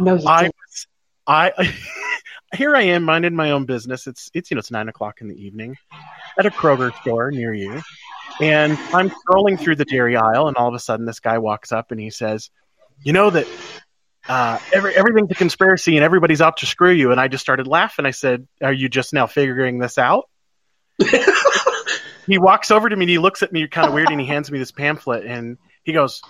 no, 0.00 0.14
you 0.16 0.26
I 0.26 0.42
didn't. 0.42 0.56
was 0.66 0.86
I 1.28 1.52
here 2.54 2.74
I 2.74 2.82
am 2.82 3.04
minding 3.04 3.34
my 3.34 3.50
own 3.50 3.66
business. 3.66 4.06
It's 4.06 4.30
it's 4.34 4.50
you 4.50 4.54
know 4.54 4.60
it's 4.60 4.70
nine 4.70 4.88
o'clock 4.88 5.20
in 5.20 5.28
the 5.28 5.36
evening 5.36 5.76
at 6.38 6.46
a 6.46 6.50
Kroger 6.50 6.94
store 7.00 7.30
near 7.30 7.52
you, 7.52 7.82
and 8.40 8.78
I'm 8.94 9.10
scrolling 9.10 9.58
through 9.58 9.76
the 9.76 9.84
dairy 9.84 10.16
aisle, 10.16 10.48
and 10.48 10.56
all 10.56 10.68
of 10.68 10.74
a 10.74 10.78
sudden 10.78 11.06
this 11.06 11.20
guy 11.20 11.38
walks 11.38 11.72
up 11.72 11.90
and 11.90 12.00
he 12.00 12.10
says, 12.10 12.50
"You 13.02 13.12
know 13.12 13.30
that 13.30 13.46
uh, 14.28 14.58
every 14.72 14.96
everything's 14.96 15.30
a 15.30 15.34
conspiracy 15.34 15.96
and 15.96 16.04
everybody's 16.04 16.40
out 16.40 16.58
to 16.58 16.66
screw 16.66 16.92
you." 16.92 17.10
And 17.12 17.20
I 17.20 17.28
just 17.28 17.42
started 17.42 17.66
laughing. 17.66 18.06
I 18.06 18.12
said, 18.12 18.46
"Are 18.62 18.72
you 18.72 18.88
just 18.88 19.12
now 19.12 19.26
figuring 19.26 19.78
this 19.78 19.98
out?" 19.98 20.28
he 22.26 22.38
walks 22.38 22.70
over 22.70 22.88
to 22.88 22.96
me 22.96 23.04
and 23.04 23.10
he 23.10 23.18
looks 23.18 23.42
at 23.42 23.52
me 23.52 23.66
kind 23.68 23.86
of 23.86 23.94
weird 23.94 24.10
and 24.10 24.20
he 24.20 24.26
hands 24.26 24.50
me 24.50 24.58
this 24.58 24.72
pamphlet 24.72 25.24
and 25.24 25.58
he 25.84 25.92
goes, 25.92 26.20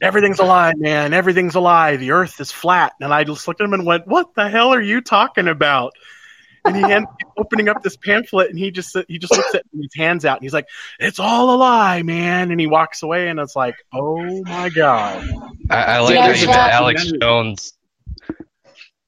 Everything's 0.00 0.38
a 0.38 0.44
lie, 0.44 0.74
man. 0.76 1.14
Everything's 1.14 1.54
a 1.54 1.60
lie. 1.60 1.96
The 1.96 2.10
earth 2.10 2.40
is 2.40 2.52
flat. 2.52 2.92
And 3.00 3.12
I 3.12 3.24
just 3.24 3.48
looked 3.48 3.60
at 3.60 3.64
him 3.64 3.72
and 3.72 3.86
went, 3.86 4.06
What 4.06 4.34
the 4.34 4.48
hell 4.48 4.74
are 4.74 4.80
you 4.80 5.00
talking 5.00 5.48
about? 5.48 5.92
And 6.64 6.76
he 6.76 6.82
ends 6.82 7.08
up 7.10 7.32
opening 7.38 7.68
up 7.68 7.82
this 7.82 7.96
pamphlet 7.96 8.50
and 8.50 8.58
he 8.58 8.70
just 8.70 8.96
he 9.08 9.18
just 9.18 9.34
looks 9.34 9.54
at 9.54 9.64
me, 9.72 9.84
his 9.84 9.94
hands 9.94 10.24
out 10.24 10.36
and 10.38 10.42
he's 10.42 10.52
like, 10.52 10.66
It's 10.98 11.18
all 11.18 11.54
a 11.54 11.56
lie, 11.56 12.02
man. 12.02 12.50
And 12.50 12.60
he 12.60 12.66
walks 12.66 13.02
away 13.02 13.28
and 13.28 13.40
it's 13.40 13.56
like, 13.56 13.76
Oh 13.92 14.42
my 14.42 14.68
God. 14.68 15.26
I, 15.70 15.82
I 15.82 15.98
like 16.00 16.14
Yeah, 16.14 16.26
how 16.26 16.32
you 16.32 16.46
met 16.46 16.54
yeah. 16.54 16.68
Alex 16.76 17.12
Jones. 17.20 17.72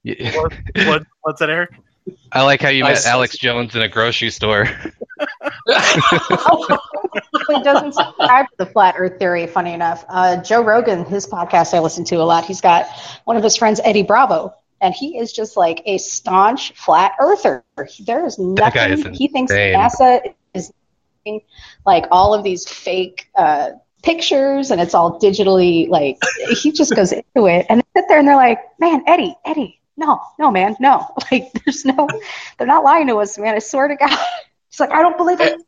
Yeah. 0.03 0.35
What, 0.37 0.53
what, 0.75 1.03
what's 1.21 1.39
that, 1.39 1.49
Eric? 1.49 1.71
I 2.31 2.43
like 2.43 2.61
how 2.61 2.69
you 2.69 2.83
met 2.83 2.93
s- 2.97 3.05
Alex 3.05 3.37
Jones 3.37 3.75
in 3.75 3.81
a 3.81 3.87
grocery 3.87 4.29
store. 4.29 4.65
He 7.47 7.63
doesn't 7.63 7.93
subscribe 7.93 8.45
to 8.49 8.55
the 8.57 8.65
flat 8.65 8.95
Earth 8.97 9.17
theory. 9.19 9.47
Funny 9.47 9.73
enough, 9.73 10.05
uh, 10.09 10.37
Joe 10.37 10.61
Rogan, 10.63 11.05
his 11.05 11.25
podcast 11.27 11.73
I 11.73 11.79
listen 11.79 12.03
to 12.05 12.15
a 12.17 12.23
lot. 12.23 12.45
He's 12.45 12.61
got 12.61 12.87
one 13.25 13.37
of 13.37 13.43
his 13.43 13.55
friends, 13.57 13.79
Eddie 13.83 14.03
Bravo, 14.03 14.53
and 14.81 14.93
he 14.93 15.17
is 15.17 15.33
just 15.33 15.57
like 15.57 15.81
a 15.85 15.97
staunch 15.97 16.73
flat 16.73 17.13
Earther. 17.19 17.63
There 17.99 18.25
is 18.25 18.37
That 18.37 18.73
guy 18.73 18.87
nothing. 18.89 19.13
is 19.13 19.17
he 19.17 19.27
thinks. 19.27 19.51
NASA 19.51 20.33
is 20.53 20.71
like 21.85 22.05
all 22.11 22.33
of 22.33 22.43
these 22.43 22.67
fake 22.67 23.29
uh, 23.35 23.71
pictures, 24.03 24.71
and 24.71 24.79
it's 24.79 24.93
all 24.93 25.19
digitally. 25.19 25.89
Like 25.89 26.17
he 26.61 26.71
just 26.71 26.95
goes 26.95 27.11
into 27.11 27.47
it, 27.47 27.65
and 27.69 27.81
they 27.81 28.01
sit 28.01 28.07
there 28.07 28.19
and 28.19 28.27
they're 28.27 28.35
like, 28.35 28.59
"Man, 28.79 29.03
Eddie, 29.07 29.35
Eddie, 29.45 29.78
no, 29.99 30.21
no, 30.39 30.49
man, 30.49 30.75
no. 30.79 31.05
Like, 31.31 31.51
there's 31.53 31.85
no, 31.85 32.07
they're 32.57 32.65
not 32.65 32.83
lying 32.83 33.07
to 33.07 33.17
us, 33.17 33.37
man. 33.37 33.53
I 33.53 33.59
swear 33.59 33.87
to 33.89 33.95
God." 33.95 34.09
He's 34.69 34.79
like, 34.79 34.91
"I 34.91 35.01
don't 35.01 35.17
believe 35.17 35.41
it." 35.41 35.61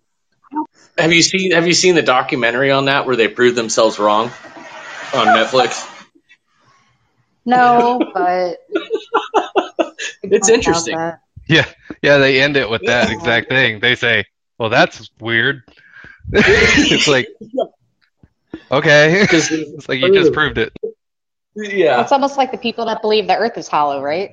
have 0.97 1.13
you 1.13 1.21
seen 1.21 1.51
Have 1.51 1.67
you 1.67 1.73
seen 1.73 1.95
the 1.95 2.01
documentary 2.01 2.71
on 2.71 2.85
that 2.85 3.05
where 3.05 3.15
they 3.15 3.27
prove 3.27 3.55
themselves 3.55 3.99
wrong 3.99 4.31
on 5.13 5.27
Netflix? 5.27 5.87
No, 7.45 7.99
but 8.13 8.59
It's 10.23 10.49
interesting. 10.49 10.97
Yeah, 11.47 11.65
yeah, 12.01 12.17
they 12.17 12.41
end 12.41 12.55
it 12.57 12.69
with 12.69 12.83
that 12.85 13.11
exact 13.11 13.49
thing. 13.49 13.79
They 13.79 13.95
say, 13.95 14.25
"Well, 14.57 14.69
that's 14.69 15.09
weird." 15.19 15.63
it's 16.31 17.07
like, 17.07 17.27
okay, 18.71 19.25
it's 19.29 19.89
like 19.89 19.99
you 19.99 20.13
just 20.13 20.33
proved 20.33 20.57
it. 20.57 20.71
Yeah, 21.55 22.01
It's 22.01 22.11
almost 22.11 22.37
like 22.37 22.51
the 22.51 22.57
people 22.57 22.85
that 22.85 23.01
believe 23.01 23.27
the 23.27 23.37
Earth 23.37 23.57
is 23.57 23.67
hollow, 23.67 24.01
right? 24.01 24.31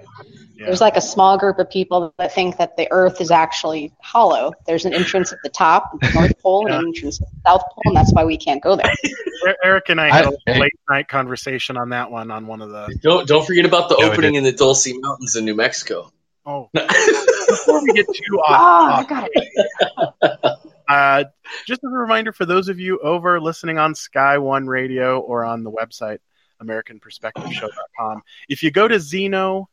Yeah. 0.54 0.66
There's 0.66 0.81
like 0.81 0.96
a 0.96 1.00
small 1.00 1.38
group 1.38 1.59
of 1.61 1.70
people 1.70 2.12
that 2.18 2.33
think 2.33 2.57
that 2.59 2.76
the 2.76 2.88
Earth 2.90 3.20
is 3.20 3.31
actually 3.31 3.92
hollow. 4.02 4.52
There's 4.66 4.85
an 4.85 4.92
entrance 4.92 5.33
at 5.33 5.38
the 5.44 5.48
top, 5.50 6.00
the 6.00 6.11
North 6.14 6.38
Pole, 6.42 6.66
and 6.66 6.74
an 6.74 6.87
entrance 6.87 7.20
at 7.20 7.28
the 7.31 7.40
South 7.48 7.62
Pole, 7.62 7.83
and 7.87 7.96
that's 7.96 8.12
why 8.12 8.24
we 8.24 8.37
can't 8.37 8.62
go 8.62 8.74
there. 8.76 8.92
Er- 9.46 9.57
Eric 9.62 9.88
and 9.88 10.00
I 10.00 10.11
had 10.11 10.26
I- 10.26 10.52
a 10.52 10.59
late 10.59 10.72
night 10.90 11.07
conversation 11.09 11.76
on 11.76 11.90
that 11.90 12.11
one 12.11 12.31
on 12.33 12.46
one 12.48 12.61
of 12.61 12.70
the. 12.70 12.98
don't 13.02 13.26
don't 13.28 13.46
forget 13.46 13.64
about 13.66 13.88
the 13.88 13.96
Yeah, 14.00 14.07
opening 14.07 14.35
in 14.35 14.42
the 14.42 14.50
Dulce 14.52 14.88
Mountains 14.92 15.37
in 15.37 15.44
New 15.44 15.54
Mexico. 15.54 16.11
Oh, 16.44 16.70
before 16.74 17.83
we 17.83 17.92
get 17.92 18.07
too 18.07 18.40
off, 18.40 18.61
Oh, 18.61 18.87
I 18.90 19.00
off 19.02 19.09
got 19.09 19.28
it. 19.33 20.59
Uh, 20.88 21.24
just 21.66 21.85
as 21.85 21.92
a 21.92 21.96
reminder 21.96 22.33
for 22.33 22.46
those 22.46 22.68
of 22.68 22.81
you 22.81 22.98
over 23.00 23.38
listening 23.40 23.78
on 23.78 23.94
Sky 23.94 24.38
One 24.38 24.66
Radio 24.66 25.20
or 25.20 25.44
on 25.44 25.62
the 25.62 25.70
website 25.70 26.18
AmericanPerspectiveShow.com, 26.62 28.23
if 28.49 28.62
you 28.62 28.71
go 28.71 28.88
to 28.88 28.99
Zeno.fm 28.99 29.66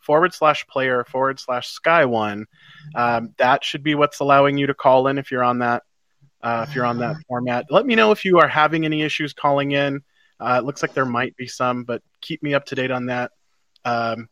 forward 0.00 0.34
slash 0.34 0.66
player 0.66 1.04
forward 1.04 1.40
slash 1.40 1.68
Sky 1.68 2.04
One, 2.04 2.46
um, 2.94 3.34
that 3.38 3.64
should 3.64 3.82
be 3.82 3.94
what's 3.94 4.20
allowing 4.20 4.58
you 4.58 4.66
to 4.68 4.74
call 4.74 5.08
in 5.08 5.18
if 5.18 5.30
you're 5.30 5.44
on 5.44 5.58
that. 5.60 5.82
Uh, 6.42 6.64
if 6.68 6.74
you're 6.74 6.84
on 6.84 6.98
that 6.98 7.16
format, 7.28 7.66
let 7.70 7.86
me 7.86 7.94
know 7.94 8.12
if 8.12 8.24
you 8.24 8.38
are 8.38 8.46
having 8.46 8.84
any 8.84 9.02
issues 9.02 9.32
calling 9.32 9.72
in. 9.72 10.02
Uh, 10.38 10.60
it 10.62 10.64
looks 10.64 10.82
like 10.82 10.92
there 10.94 11.06
might 11.06 11.34
be 11.36 11.46
some, 11.46 11.84
but 11.84 12.02
keep 12.20 12.42
me 12.42 12.54
up 12.54 12.66
to 12.66 12.74
date 12.74 12.90
on 12.90 13.06
that. 13.06 13.32
Um, 13.84 14.28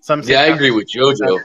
some 0.00 0.22
Yeah, 0.22 0.42
I 0.42 0.46
agree 0.46 0.70
with 0.70 0.88
JoJo. 0.94 1.40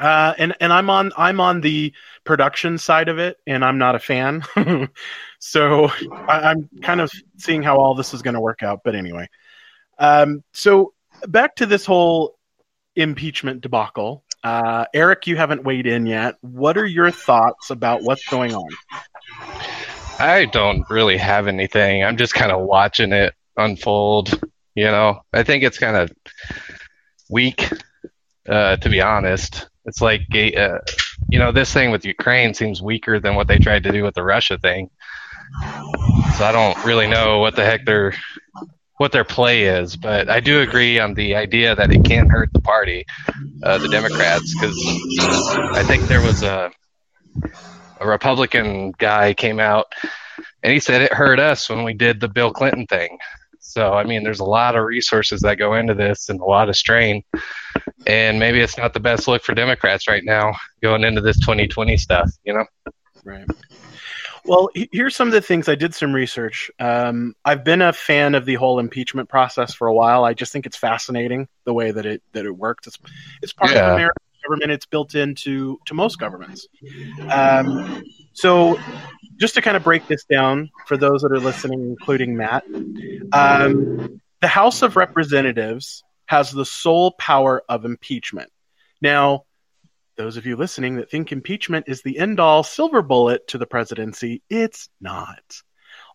uh, 0.00 0.34
and 0.38 0.54
and 0.60 0.72
I'm 0.72 0.90
on 0.90 1.12
I'm 1.16 1.40
on 1.40 1.60
the 1.60 1.92
production 2.24 2.78
side 2.78 3.08
of 3.08 3.18
it, 3.18 3.36
and 3.46 3.64
I'm 3.64 3.78
not 3.78 3.94
a 3.94 3.98
fan. 3.98 4.44
so 5.44 5.90
I, 6.26 6.40
I'm 6.50 6.70
kind 6.80 7.02
of 7.02 7.12
seeing 7.36 7.62
how 7.62 7.76
all 7.76 7.94
this 7.94 8.14
is 8.14 8.22
going 8.22 8.32
to 8.32 8.40
work 8.40 8.62
out. 8.62 8.80
But 8.82 8.94
anyway, 8.94 9.28
um, 9.98 10.42
so 10.52 10.94
back 11.28 11.56
to 11.56 11.66
this 11.66 11.84
whole 11.84 12.38
impeachment 12.96 13.60
debacle. 13.60 14.24
Uh, 14.42 14.86
Eric, 14.94 15.26
you 15.26 15.36
haven't 15.36 15.62
weighed 15.62 15.86
in 15.86 16.06
yet. 16.06 16.36
What 16.40 16.78
are 16.78 16.86
your 16.86 17.10
thoughts 17.10 17.68
about 17.68 18.02
what's 18.02 18.26
going 18.26 18.54
on? 18.54 18.68
I 20.18 20.46
don't 20.46 20.88
really 20.88 21.18
have 21.18 21.46
anything. 21.46 22.02
I'm 22.02 22.16
just 22.16 22.32
kind 22.32 22.50
of 22.50 22.62
watching 22.62 23.12
it 23.12 23.34
unfold. 23.56 24.40
You 24.74 24.84
know, 24.84 25.20
I 25.32 25.42
think 25.42 25.62
it's 25.62 25.78
kind 25.78 25.96
of 25.96 26.10
weak, 27.28 27.70
uh, 28.48 28.76
to 28.76 28.88
be 28.88 29.02
honest. 29.02 29.68
It's 29.84 30.00
like, 30.00 30.22
uh, 30.34 30.78
you 31.28 31.38
know, 31.38 31.52
this 31.52 31.72
thing 31.72 31.90
with 31.90 32.06
Ukraine 32.06 32.54
seems 32.54 32.80
weaker 32.80 33.20
than 33.20 33.34
what 33.34 33.46
they 33.46 33.58
tried 33.58 33.82
to 33.84 33.92
do 33.92 34.04
with 34.04 34.14
the 34.14 34.24
Russia 34.24 34.56
thing. 34.56 34.88
So 36.36 36.44
I 36.44 36.52
don't 36.52 36.84
really 36.84 37.06
know 37.06 37.38
what 37.38 37.56
the 37.56 37.64
heck 37.64 37.84
their 37.84 38.14
what 38.98 39.12
their 39.12 39.24
play 39.24 39.64
is, 39.64 39.96
but 39.96 40.30
I 40.30 40.40
do 40.40 40.60
agree 40.60 40.98
on 41.00 41.14
the 41.14 41.34
idea 41.34 41.74
that 41.74 41.92
it 41.92 42.04
can't 42.04 42.30
hurt 42.30 42.52
the 42.52 42.60
party, 42.60 43.04
uh, 43.62 43.78
the 43.78 43.88
Democrats, 43.88 44.54
because 44.54 44.76
I 45.74 45.82
think 45.82 46.04
there 46.04 46.20
was 46.20 46.42
a 46.42 46.70
a 48.00 48.06
Republican 48.06 48.92
guy 48.98 49.34
came 49.34 49.60
out 49.60 49.86
and 50.62 50.72
he 50.72 50.80
said 50.80 51.02
it 51.02 51.12
hurt 51.12 51.38
us 51.38 51.68
when 51.68 51.84
we 51.84 51.94
did 51.94 52.20
the 52.20 52.28
Bill 52.28 52.52
Clinton 52.52 52.86
thing. 52.86 53.18
So 53.60 53.94
I 53.94 54.04
mean, 54.04 54.22
there's 54.22 54.40
a 54.40 54.44
lot 54.44 54.76
of 54.76 54.84
resources 54.84 55.40
that 55.40 55.56
go 55.56 55.74
into 55.74 55.94
this 55.94 56.28
and 56.28 56.40
a 56.40 56.44
lot 56.44 56.68
of 56.68 56.76
strain, 56.76 57.22
and 58.06 58.38
maybe 58.38 58.60
it's 58.60 58.76
not 58.76 58.94
the 58.94 59.00
best 59.00 59.26
look 59.26 59.42
for 59.42 59.54
Democrats 59.54 60.06
right 60.06 60.24
now 60.24 60.54
going 60.82 61.04
into 61.04 61.20
this 61.20 61.38
2020 61.40 61.96
stuff. 61.96 62.30
You 62.44 62.54
know? 62.54 62.64
Right. 63.24 63.46
Well, 64.46 64.68
here's 64.92 65.16
some 65.16 65.28
of 65.28 65.32
the 65.32 65.40
things 65.40 65.68
I 65.68 65.74
did 65.74 65.94
some 65.94 66.12
research. 66.12 66.70
Um, 66.78 67.34
I've 67.44 67.64
been 67.64 67.80
a 67.80 67.92
fan 67.92 68.34
of 68.34 68.44
the 68.44 68.54
whole 68.56 68.78
impeachment 68.78 69.28
process 69.28 69.72
for 69.72 69.86
a 69.88 69.94
while. 69.94 70.24
I 70.24 70.34
just 70.34 70.52
think 70.52 70.66
it's 70.66 70.76
fascinating 70.76 71.48
the 71.64 71.72
way 71.72 71.90
that 71.90 72.04
it 72.04 72.22
that 72.32 72.44
it 72.44 72.50
works. 72.50 72.86
It's 72.86 72.98
it's 73.42 73.52
part 73.52 73.72
Yeah. 73.72 73.86
of 73.86 73.94
American 73.94 74.22
government. 74.44 74.72
It's 74.72 74.86
built 74.86 75.14
into 75.14 75.78
to 75.86 75.94
most 75.94 76.18
governments. 76.18 76.66
Um, 77.30 78.02
so, 78.34 78.78
just 79.38 79.54
to 79.54 79.62
kind 79.62 79.76
of 79.76 79.82
break 79.82 80.06
this 80.08 80.24
down 80.24 80.70
for 80.86 80.96
those 80.98 81.22
that 81.22 81.32
are 81.32 81.40
listening, 81.40 81.80
including 81.80 82.36
Matt, 82.36 82.64
um, 83.32 84.20
the 84.40 84.48
House 84.48 84.82
of 84.82 84.96
Representatives 84.96 86.04
has 86.26 86.50
the 86.50 86.66
sole 86.66 87.12
power 87.12 87.62
of 87.68 87.84
impeachment. 87.84 88.50
Now, 89.00 89.44
those 90.16 90.36
of 90.36 90.46
you 90.46 90.56
listening 90.56 90.96
that 90.96 91.10
think 91.10 91.32
impeachment 91.32 91.86
is 91.88 92.02
the 92.02 92.18
end 92.18 92.40
all 92.40 92.62
silver 92.62 93.02
bullet 93.02 93.48
to 93.48 93.58
the 93.58 93.66
presidency, 93.66 94.42
it's 94.48 94.88
not. 95.00 95.62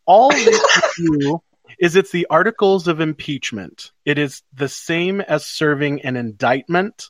All 0.06 0.32
do 0.98 1.42
is 1.78 1.96
it's 1.96 2.12
the 2.12 2.28
articles 2.30 2.88
of 2.88 3.00
impeachment. 3.00 3.92
It 4.06 4.18
is 4.18 4.42
the 4.54 4.70
same 4.70 5.22
as 5.22 5.46
serving 5.46 6.02
an 6.02 6.16
indictment, 6.16 7.10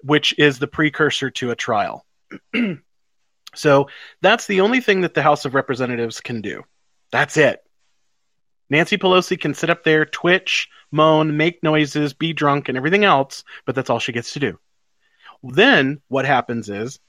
which 0.00 0.34
is 0.38 0.58
the 0.58 0.66
precursor 0.66 1.30
to 1.32 1.50
a 1.50 1.56
trial. 1.56 2.06
so 3.54 3.88
that's 4.20 4.46
the 4.46 4.62
only 4.62 4.80
thing 4.80 5.02
that 5.02 5.14
the 5.14 5.22
House 5.22 5.44
of 5.44 5.54
Representatives 5.54 6.20
can 6.20 6.40
do. 6.40 6.62
That's 7.10 7.36
it. 7.36 7.60
Nancy 8.70 8.96
Pelosi 8.96 9.38
can 9.38 9.52
sit 9.52 9.68
up 9.68 9.84
there, 9.84 10.06
twitch, 10.06 10.68
moan, 10.90 11.36
make 11.36 11.62
noises, 11.62 12.14
be 12.14 12.32
drunk, 12.32 12.68
and 12.68 12.78
everything 12.78 13.04
else, 13.04 13.44
but 13.66 13.74
that's 13.74 13.90
all 13.90 13.98
she 13.98 14.12
gets 14.12 14.32
to 14.32 14.40
do. 14.40 14.58
Then 15.42 16.00
what 16.08 16.24
happens 16.24 16.68
is, 16.68 17.00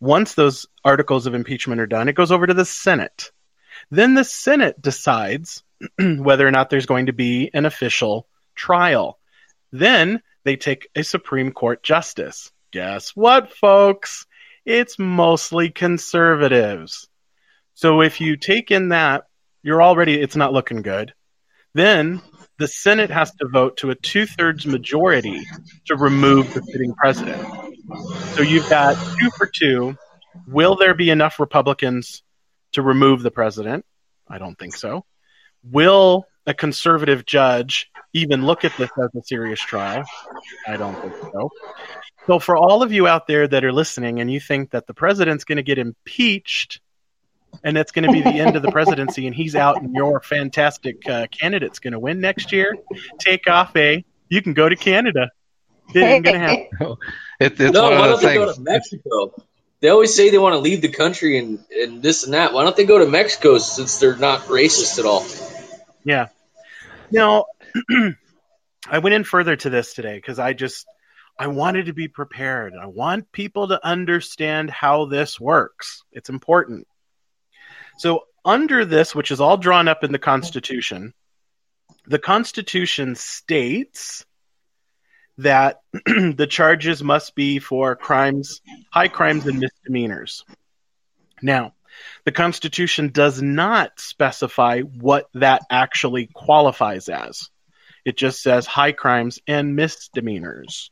once 0.00 0.34
those 0.34 0.66
articles 0.84 1.26
of 1.26 1.34
impeachment 1.34 1.80
are 1.80 1.86
done, 1.86 2.08
it 2.08 2.14
goes 2.14 2.32
over 2.32 2.46
to 2.46 2.54
the 2.54 2.64
Senate. 2.64 3.30
Then 3.90 4.14
the 4.14 4.24
Senate 4.24 4.80
decides 4.80 5.62
whether 5.98 6.46
or 6.46 6.50
not 6.50 6.70
there's 6.70 6.86
going 6.86 7.06
to 7.06 7.12
be 7.12 7.50
an 7.52 7.66
official 7.66 8.26
trial. 8.54 9.18
Then 9.72 10.22
they 10.44 10.56
take 10.56 10.88
a 10.94 11.02
Supreme 11.02 11.52
Court 11.52 11.82
justice. 11.82 12.52
Guess 12.72 13.10
what, 13.10 13.52
folks? 13.52 14.26
It's 14.64 14.98
mostly 14.98 15.70
conservatives. 15.70 17.08
So 17.74 18.02
if 18.02 18.20
you 18.20 18.36
take 18.36 18.70
in 18.70 18.90
that, 18.90 19.24
you're 19.62 19.82
already, 19.82 20.20
it's 20.20 20.36
not 20.36 20.52
looking 20.52 20.82
good. 20.82 21.14
Then 21.74 22.22
the 22.58 22.68
Senate 22.68 23.10
has 23.10 23.32
to 23.36 23.48
vote 23.48 23.78
to 23.78 23.90
a 23.90 23.94
two 23.94 24.26
thirds 24.26 24.66
majority 24.66 25.40
to 25.86 25.96
remove 25.96 26.52
the 26.52 26.62
sitting 26.62 26.94
president. 26.94 27.46
So 28.34 28.42
you've 28.42 28.68
got 28.68 28.96
two 29.18 29.30
for 29.36 29.46
two. 29.46 29.96
Will 30.46 30.76
there 30.76 30.94
be 30.94 31.10
enough 31.10 31.40
Republicans 31.40 32.22
to 32.72 32.82
remove 32.82 33.22
the 33.22 33.30
president? 33.30 33.84
I 34.28 34.38
don't 34.38 34.58
think 34.58 34.76
so. 34.76 35.04
Will 35.62 36.26
a 36.46 36.54
conservative 36.54 37.24
judge 37.24 37.90
even 38.12 38.44
look 38.44 38.64
at 38.64 38.76
this 38.76 38.90
as 39.02 39.14
a 39.14 39.22
serious 39.22 39.60
trial? 39.60 40.04
I 40.66 40.76
don't 40.76 41.00
think 41.00 41.14
so. 41.32 41.50
So, 42.26 42.38
for 42.38 42.56
all 42.56 42.82
of 42.82 42.92
you 42.92 43.06
out 43.06 43.26
there 43.26 43.48
that 43.48 43.64
are 43.64 43.72
listening 43.72 44.20
and 44.20 44.30
you 44.30 44.40
think 44.40 44.70
that 44.70 44.86
the 44.86 44.94
president's 44.94 45.44
going 45.44 45.56
to 45.56 45.62
get 45.62 45.78
impeached 45.78 46.80
and 47.64 47.76
that's 47.76 47.92
going 47.92 48.04
to 48.04 48.12
be 48.12 48.20
the 48.20 48.28
end 48.28 48.56
of 48.56 48.62
the 48.62 48.70
presidency 48.70 49.26
and 49.26 49.34
he's 49.34 49.56
out 49.56 49.80
and 49.80 49.94
your 49.94 50.20
fantastic 50.20 51.08
uh, 51.08 51.26
candidate's 51.30 51.78
going 51.78 51.92
to 51.92 51.98
win 51.98 52.20
next 52.20 52.52
year, 52.52 52.76
take 53.18 53.48
off 53.48 53.74
a, 53.76 54.04
you 54.28 54.42
can 54.42 54.52
go 54.52 54.68
to 54.68 54.76
Canada. 54.76 55.30
It 55.94 56.02
ain't 56.02 56.24
going 56.24 56.34
to 56.34 56.40
happen. 56.40 56.96
It, 57.40 57.60
it's 57.60 57.72
no, 57.72 57.84
one 57.84 57.92
why 57.92 57.98
of 57.98 58.04
don't 58.04 58.10
those 58.10 58.20
they 58.22 58.34
go 58.34 58.52
to 58.52 58.60
Mexico? 58.60 59.44
They 59.80 59.90
always 59.90 60.14
say 60.14 60.30
they 60.30 60.38
want 60.38 60.54
to 60.54 60.58
leave 60.58 60.82
the 60.82 60.88
country 60.88 61.38
and, 61.38 61.64
and 61.70 62.02
this 62.02 62.24
and 62.24 62.34
that. 62.34 62.52
Why 62.52 62.64
don't 62.64 62.76
they 62.76 62.84
go 62.84 62.98
to 62.98 63.06
Mexico 63.06 63.58
since 63.58 63.98
they're 63.98 64.16
not 64.16 64.40
racist 64.46 64.98
at 64.98 65.04
all? 65.04 65.24
Yeah. 66.04 66.28
Now, 67.12 67.46
I 68.90 68.98
went 68.98 69.14
in 69.14 69.24
further 69.24 69.54
to 69.54 69.70
this 69.70 69.94
today 69.94 70.16
because 70.16 70.38
I 70.38 70.52
just 70.52 70.86
I 71.38 71.46
wanted 71.46 71.86
to 71.86 71.92
be 71.92 72.08
prepared. 72.08 72.74
I 72.80 72.86
want 72.86 73.30
people 73.30 73.68
to 73.68 73.86
understand 73.86 74.70
how 74.70 75.04
this 75.04 75.38
works. 75.38 76.02
It's 76.10 76.28
important. 76.28 76.88
So, 77.98 78.24
under 78.44 78.84
this, 78.84 79.14
which 79.14 79.30
is 79.30 79.40
all 79.40 79.56
drawn 79.56 79.86
up 79.86 80.02
in 80.02 80.10
the 80.10 80.18
Constitution, 80.18 81.14
the 82.06 82.18
Constitution 82.18 83.14
states 83.14 84.24
that 85.38 85.80
the 85.92 86.46
charges 86.48 87.02
must 87.02 87.34
be 87.34 87.58
for 87.58 87.96
crimes, 87.96 88.60
high 88.92 89.08
crimes, 89.08 89.46
and 89.46 89.60
misdemeanors. 89.60 90.44
Now, 91.40 91.74
the 92.24 92.32
Constitution 92.32 93.10
does 93.10 93.40
not 93.40 93.98
specify 93.98 94.80
what 94.80 95.28
that 95.34 95.62
actually 95.70 96.26
qualifies 96.26 97.08
as. 97.08 97.50
It 98.04 98.16
just 98.16 98.42
says 98.42 98.66
high 98.66 98.92
crimes 98.92 99.38
and 99.46 99.76
misdemeanors. 99.76 100.90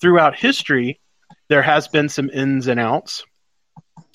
Throughout 0.00 0.36
history, 0.36 1.00
there 1.48 1.62
has 1.62 1.88
been 1.88 2.08
some 2.08 2.30
ins 2.30 2.66
and 2.66 2.80
outs. 2.80 3.24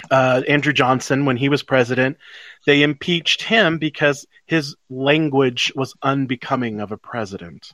Uh, 0.10 0.42
Andrew 0.48 0.74
Johnson, 0.74 1.26
when 1.26 1.38
he 1.38 1.50
was 1.50 1.64
president, 1.64 2.18
they 2.66 2.82
impeached 2.82 3.42
him 3.42 3.78
because 3.78 4.26
his 4.46 4.76
language 4.90 5.72
was 5.76 5.94
unbecoming 6.02 6.80
of 6.80 6.92
a 6.92 6.98
president. 6.98 7.74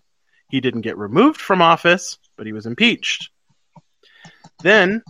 He 0.56 0.62
didn't 0.62 0.84
get 0.84 0.98
removed 0.98 1.42
from 1.42 1.62
office, 1.62 2.18
but 2.38 2.46
he 2.46 2.54
was 2.54 2.66
impeached. 2.66 3.30
Then, 4.64 5.04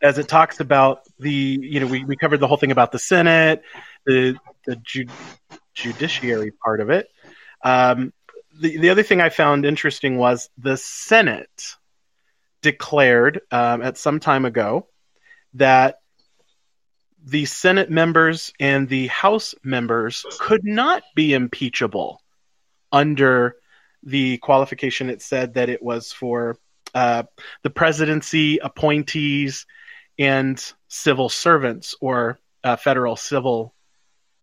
as 0.00 0.18
it 0.18 0.28
talks 0.28 0.60
about 0.60 1.00
the, 1.18 1.32
you 1.60 1.80
know, 1.80 1.88
we, 1.88 2.04
we 2.04 2.14
covered 2.14 2.38
the 2.38 2.46
whole 2.46 2.56
thing 2.56 2.70
about 2.70 2.92
the 2.92 3.00
Senate, 3.00 3.62
the 4.04 4.38
the 4.64 4.76
ju- 4.76 5.08
judiciary 5.74 6.52
part 6.52 6.80
of 6.80 6.90
it. 6.90 7.08
Um, 7.64 8.12
the 8.56 8.78
the 8.78 8.90
other 8.90 9.02
thing 9.02 9.20
I 9.20 9.30
found 9.30 9.66
interesting 9.66 10.16
was 10.16 10.48
the 10.56 10.76
Senate 10.76 11.74
declared 12.62 13.40
um, 13.50 13.82
at 13.82 13.98
some 13.98 14.20
time 14.20 14.44
ago 14.44 14.86
that 15.54 15.98
the 17.24 17.46
Senate 17.46 17.90
members 17.90 18.52
and 18.60 18.88
the 18.88 19.08
House 19.08 19.56
members 19.64 20.24
could 20.38 20.64
not 20.64 21.02
be 21.16 21.34
impeachable 21.34 22.22
under 22.92 23.56
the 24.06 24.38
qualification. 24.38 25.10
It 25.10 25.20
said 25.20 25.54
that 25.54 25.68
it 25.68 25.82
was 25.82 26.12
for 26.12 26.56
uh, 26.94 27.24
the 27.62 27.70
presidency, 27.70 28.58
appointees, 28.58 29.66
and 30.18 30.62
civil 30.88 31.28
servants 31.28 31.94
or 32.00 32.38
uh, 32.64 32.76
federal 32.76 33.16
civil 33.16 33.74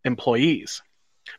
employees, 0.05 0.83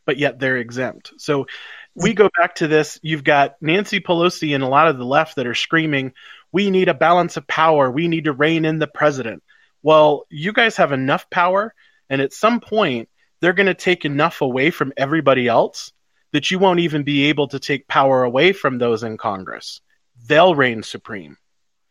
but 0.06 0.16
yet 0.16 0.40
they're 0.40 0.56
exempt. 0.56 1.12
So 1.18 1.46
we 1.94 2.14
go 2.14 2.28
back 2.36 2.56
to 2.56 2.66
this. 2.66 2.98
You've 3.02 3.22
got 3.22 3.54
Nancy 3.60 4.00
Pelosi 4.00 4.54
and 4.54 4.64
a 4.64 4.68
lot 4.68 4.88
of 4.88 4.98
the 4.98 5.04
left 5.04 5.36
that 5.36 5.46
are 5.46 5.54
screaming, 5.54 6.12
we 6.50 6.70
need 6.70 6.88
a 6.88 6.94
balance 6.94 7.36
of 7.36 7.46
power. 7.46 7.90
We 7.90 8.08
need 8.08 8.24
to 8.24 8.32
rein 8.32 8.64
in 8.64 8.78
the 8.78 8.86
president. 8.86 9.42
Well, 9.82 10.24
you 10.30 10.52
guys 10.52 10.76
have 10.76 10.92
enough 10.92 11.28
power, 11.28 11.74
and 12.08 12.22
at 12.22 12.32
some 12.32 12.60
point, 12.60 13.08
they're 13.40 13.52
going 13.52 13.66
to 13.66 13.74
take 13.74 14.04
enough 14.04 14.40
away 14.40 14.70
from 14.70 14.92
everybody 14.96 15.48
else 15.48 15.92
that 16.34 16.50
you 16.50 16.58
won't 16.58 16.80
even 16.80 17.04
be 17.04 17.26
able 17.26 17.46
to 17.46 17.60
take 17.60 17.86
power 17.86 18.24
away 18.24 18.52
from 18.52 18.76
those 18.76 19.04
in 19.04 19.16
Congress. 19.16 19.80
They'll 20.26 20.56
reign 20.56 20.82
supreme. 20.82 21.36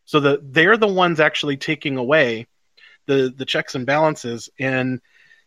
So 0.04 0.20
that 0.20 0.54
they're 0.54 0.76
the 0.76 0.86
ones 0.86 1.22
actually 1.22 1.56
taking 1.56 1.96
away 1.96 2.48
the, 3.06 3.34
the 3.34 3.46
checks 3.46 3.74
and 3.74 3.86
balances. 3.86 4.50
And 4.60 5.00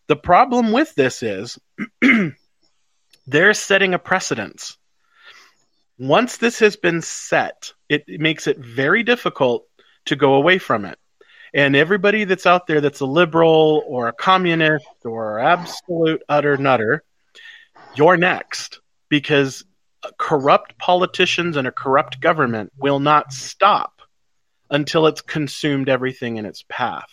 the 0.07 0.17
problem 0.17 0.73
with 0.73 0.95
this 0.95 1.23
is 1.23 1.59
they're 3.27 3.53
setting 3.53 3.93
a 3.93 3.99
precedence. 3.99 4.79
Once 5.99 6.39
this 6.39 6.61
has 6.61 6.77
been 6.77 7.03
set, 7.03 7.75
it, 7.91 8.05
it 8.09 8.23
makes 8.23 8.47
it 8.47 8.57
very 8.57 9.03
difficult 9.03 9.67
to 10.07 10.17
go 10.17 10.37
away 10.37 10.57
from 10.57 10.87
it. 10.87 10.99
And 11.53 11.77
everybody 11.77 12.25
that's 12.25 12.47
out 12.47 12.67
there 12.67 12.81
that's 12.81 13.01
a 13.01 13.07
liberal 13.07 13.85
or 13.87 14.09
a 14.09 14.15
communist 14.15 14.87
or 15.05 15.39
absolute 15.39 16.23
utter 16.31 16.57
nutter, 16.57 17.05
you're 17.95 18.17
next 18.17 18.81
because 19.09 19.65
corrupt 20.19 20.79
politicians 20.79 21.57
and 21.57 21.67
a 21.67 21.73
corrupt 21.73 22.21
government 22.21 22.73
will 22.79 23.01
not 23.01 23.33
stop 23.33 24.03
until 24.71 25.07
it's 25.07 25.21
consumed 25.21 25.89
everything 25.89 26.37
in 26.37 26.47
its 26.47 26.65
path. 26.69 27.11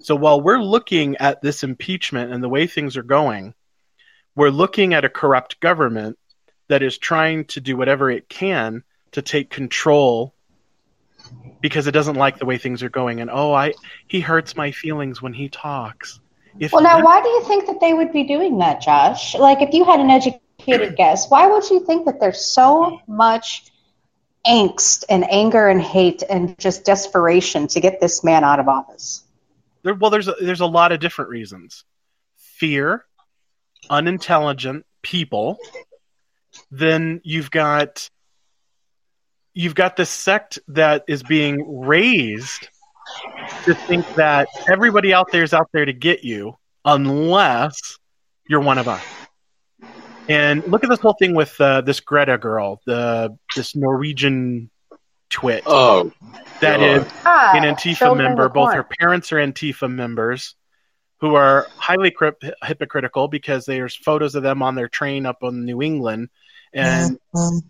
So 0.00 0.16
while 0.16 0.40
we're 0.40 0.62
looking 0.62 1.16
at 1.16 1.42
this 1.42 1.62
impeachment 1.62 2.32
and 2.32 2.42
the 2.42 2.48
way 2.48 2.66
things 2.66 2.96
are 2.96 3.02
going, 3.02 3.54
we're 4.34 4.50
looking 4.50 4.94
at 4.94 5.04
a 5.04 5.10
corrupt 5.10 5.60
government 5.60 6.18
that 6.68 6.82
is 6.82 6.96
trying 6.96 7.44
to 7.46 7.60
do 7.60 7.76
whatever 7.76 8.10
it 8.10 8.28
can 8.28 8.82
to 9.12 9.22
take 9.22 9.50
control 9.50 10.34
because 11.60 11.86
it 11.86 11.92
doesn't 11.92 12.16
like 12.16 12.38
the 12.38 12.46
way 12.46 12.56
things 12.56 12.82
are 12.82 12.88
going 12.88 13.20
and 13.20 13.28
oh 13.30 13.52
i 13.52 13.74
he 14.06 14.20
hurts 14.20 14.56
my 14.56 14.70
feelings 14.70 15.20
when 15.20 15.34
he 15.34 15.48
talks 15.48 16.20
if 16.58 16.72
Well, 16.72 16.82
now, 16.82 17.02
why 17.02 17.22
do 17.22 17.28
you 17.28 17.44
think 17.44 17.66
that 17.66 17.80
they 17.80 17.94
would 17.94 18.12
be 18.12 18.24
doing 18.24 18.58
that, 18.58 18.80
Josh? 18.80 19.34
Like, 19.34 19.62
if 19.62 19.72
you 19.72 19.84
had 19.84 20.00
an 20.00 20.10
educated 20.60 20.96
guess, 20.96 21.30
why 21.30 21.46
would 21.48 21.68
you 21.70 21.84
think 21.84 22.06
that 22.06 22.20
there's 22.20 22.44
so 22.44 23.00
much 23.06 23.70
angst 24.46 25.04
and 25.08 25.30
anger 25.30 25.68
and 25.68 25.80
hate 25.80 26.22
and 26.28 26.58
just 26.58 26.84
desperation 26.84 27.68
to 27.68 27.80
get 27.80 28.00
this 28.00 28.24
man 28.24 28.44
out 28.44 28.60
of 28.60 28.68
office? 28.68 29.24
there, 29.82 29.94
well 29.94 30.10
there's 30.10 30.28
a, 30.28 30.34
there's 30.40 30.60
a 30.60 30.66
lot 30.66 30.92
of 30.92 31.00
different 31.00 31.30
reasons. 31.30 31.84
Fear 32.36 33.04
unintelligent 33.88 34.84
people. 35.02 35.58
Then 36.70 37.20
you've 37.24 37.50
got 37.50 38.10
you've 39.54 39.74
got 39.74 39.96
this 39.96 40.10
sect 40.10 40.58
that 40.68 41.04
is 41.08 41.22
being 41.22 41.80
raised 41.80 42.68
to 43.64 43.74
think 43.74 44.06
that 44.14 44.48
everybody 44.68 45.12
out 45.12 45.32
there 45.32 45.42
is 45.42 45.52
out 45.52 45.68
there 45.72 45.84
to 45.84 45.92
get 45.92 46.22
you 46.22 46.56
unless 46.84 47.98
you're 48.48 48.60
one 48.60 48.78
of 48.78 48.86
us 48.86 49.02
and 50.30 50.64
look 50.66 50.82
at 50.84 50.88
this 50.90 51.00
whole 51.00 51.16
thing 51.18 51.34
with 51.34 51.60
uh, 51.60 51.80
this 51.82 52.00
greta 52.00 52.38
girl 52.38 52.80
the 52.86 53.36
this 53.56 53.74
norwegian 53.76 54.70
twit 55.28 55.62
Oh, 55.66 56.10
that 56.60 56.78
God. 56.78 56.82
is 56.82 57.12
Ah, 57.24 57.52
an 57.56 57.62
Antifa 57.62 58.16
member. 58.16 58.48
Both 58.48 58.70
horn. 58.72 58.76
her 58.76 58.86
parents 58.98 59.32
are 59.32 59.36
Antifa 59.36 59.90
members 59.92 60.54
who 61.20 61.34
are 61.34 61.66
highly 61.76 62.10
cryp- 62.10 62.50
hypocritical 62.64 63.28
because 63.28 63.66
there's 63.66 63.94
photos 63.94 64.34
of 64.34 64.42
them 64.42 64.62
on 64.62 64.74
their 64.74 64.88
train 64.88 65.26
up 65.26 65.38
in 65.42 65.64
New 65.66 65.82
England 65.82 66.30
and 66.72 67.18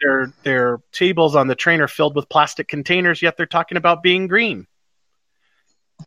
their 0.01 0.33
their 0.43 0.81
tables 0.93 1.35
on 1.35 1.49
the 1.49 1.55
train 1.55 1.81
are 1.81 1.89
filled 1.89 2.15
with 2.15 2.29
plastic 2.29 2.69
containers 2.69 3.21
yet 3.23 3.37
they're 3.37 3.47
talking 3.47 3.77
about 3.79 4.03
being 4.03 4.27
green. 4.27 4.67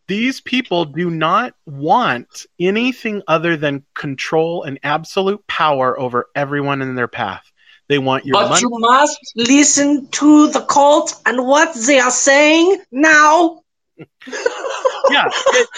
These 0.06 0.40
people 0.42 0.84
do 0.84 1.08
not 1.10 1.54
want 1.66 2.46
anything 2.60 3.22
other 3.26 3.56
than 3.56 3.84
control 3.94 4.62
and 4.64 4.78
absolute 4.82 5.46
power 5.46 5.98
over 5.98 6.26
everyone 6.34 6.82
in 6.82 6.94
their 6.94 7.08
path. 7.08 7.50
They 7.88 7.98
want 7.98 8.24
your 8.26 8.34
But 8.34 8.48
money. 8.50 8.60
you 8.62 8.70
must 8.70 9.18
listen 9.36 10.08
to 10.12 10.48
the 10.50 10.60
cult 10.62 11.14
and 11.26 11.46
what 11.46 11.74
they 11.74 12.00
are 12.00 12.10
saying 12.10 12.78
now. 12.92 13.62
yeah. 13.98 15.26
it- 15.26 15.68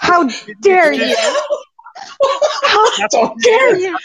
How 0.00 0.28
dare 0.62 0.92
it's 0.92 1.00
you? 1.00 1.40
How 2.68 3.08
don't 3.08 3.40
dare 3.42 3.78
you? 3.78 3.98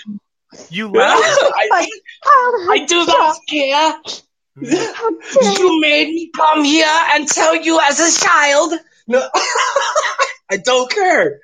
You 0.70 0.90
laugh. 0.90 1.20
I, 1.22 1.88
How, 2.24 2.72
I 2.72 2.86
do 2.86 3.06
not 3.06 3.38
care. 3.48 3.94
Mm-hmm. 4.58 4.94
how 4.96 5.10
dare 5.42 5.52
you? 5.54 5.60
You 5.60 5.82
made 5.82 6.08
me 6.10 6.32
come 6.36 6.64
here 6.64 6.86
and 7.12 7.28
tell 7.28 7.56
you 7.56 7.80
as 7.88 8.00
a 8.00 8.20
child. 8.20 8.74
No, 9.10 9.28
I 10.50 10.58
don't 10.64 10.90
care. 10.90 11.40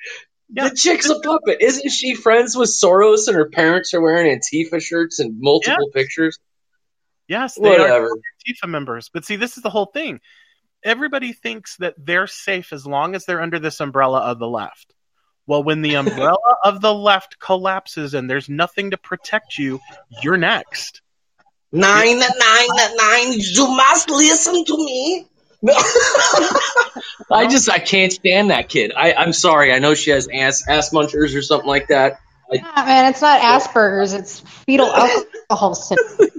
Yeah. 0.54 0.70
The 0.70 0.76
chick's 0.76 1.10
a 1.10 1.20
puppet. 1.20 1.58
Isn't 1.60 1.90
she 1.90 2.14
friends 2.14 2.56
with 2.56 2.70
Soros 2.70 3.28
and 3.28 3.36
her 3.36 3.50
parents 3.50 3.94
are 3.96 4.02
wearing 4.02 4.40
Antifa 4.40 4.80
shirts 4.80 5.20
and 5.20 5.36
multiple 5.40 5.90
pictures? 5.92 6.38
Yes, 7.28 7.56
they 7.56 7.76
are 7.76 7.80
Whatever. 7.80 8.10
Antifa 8.48 8.70
members. 8.70 9.10
But 9.12 9.26
see, 9.26 9.36
this 9.36 9.58
is 9.58 9.64
the 9.64 9.72
whole 9.72 9.88
thing. 9.88 10.22
Everybody 10.84 11.34
thinks 11.34 11.76
that 11.78 11.96
they're 11.98 12.28
safe 12.28 12.72
as 12.72 12.86
long 12.86 13.16
as 13.16 13.26
they're 13.26 13.42
under 13.42 13.58
this 13.58 13.80
umbrella 13.80 14.20
of 14.20 14.38
the 14.38 14.48
left. 14.48 14.94
Well, 15.48 15.64
when 15.64 15.82
the 15.82 15.96
umbrella 15.96 16.38
of 16.64 16.82
the 16.82 16.94
left 16.94 17.40
collapses 17.40 18.14
and 18.14 18.30
there's 18.30 18.48
nothing 18.48 18.92
to 18.92 18.98
protect 18.98 19.58
you, 19.58 19.80
you're 20.22 20.38
next. 20.38 21.02
Nine, 21.72 22.20
nine, 22.20 22.68
nine. 22.96 23.34
You 23.34 23.68
must 23.76 24.12
listen 24.12 24.64
to 24.66 24.78
me. 24.78 25.28
I 27.32 27.48
just 27.50 27.70
I 27.70 27.80
can't 27.80 28.12
stand 28.12 28.50
that 28.52 28.70
kid. 28.70 28.92
I, 28.96 29.14
I'm 29.14 29.34
sorry. 29.34 29.74
I 29.74 29.80
know 29.80 29.94
she 29.94 30.12
has 30.12 30.28
ass 30.34 30.68
ass 30.68 30.92
munchers 30.92 31.36
or 31.36 31.42
something 31.42 31.68
like 31.68 31.88
that. 31.88 32.20
Yeah, 32.52 32.62
man, 32.76 33.10
it's 33.12 33.22
not 33.22 33.42
Asperger's. 33.42 34.14
It's 34.14 34.40
fetal 34.40 34.86
alcohol 34.88 35.74
syndrome. 35.74 36.30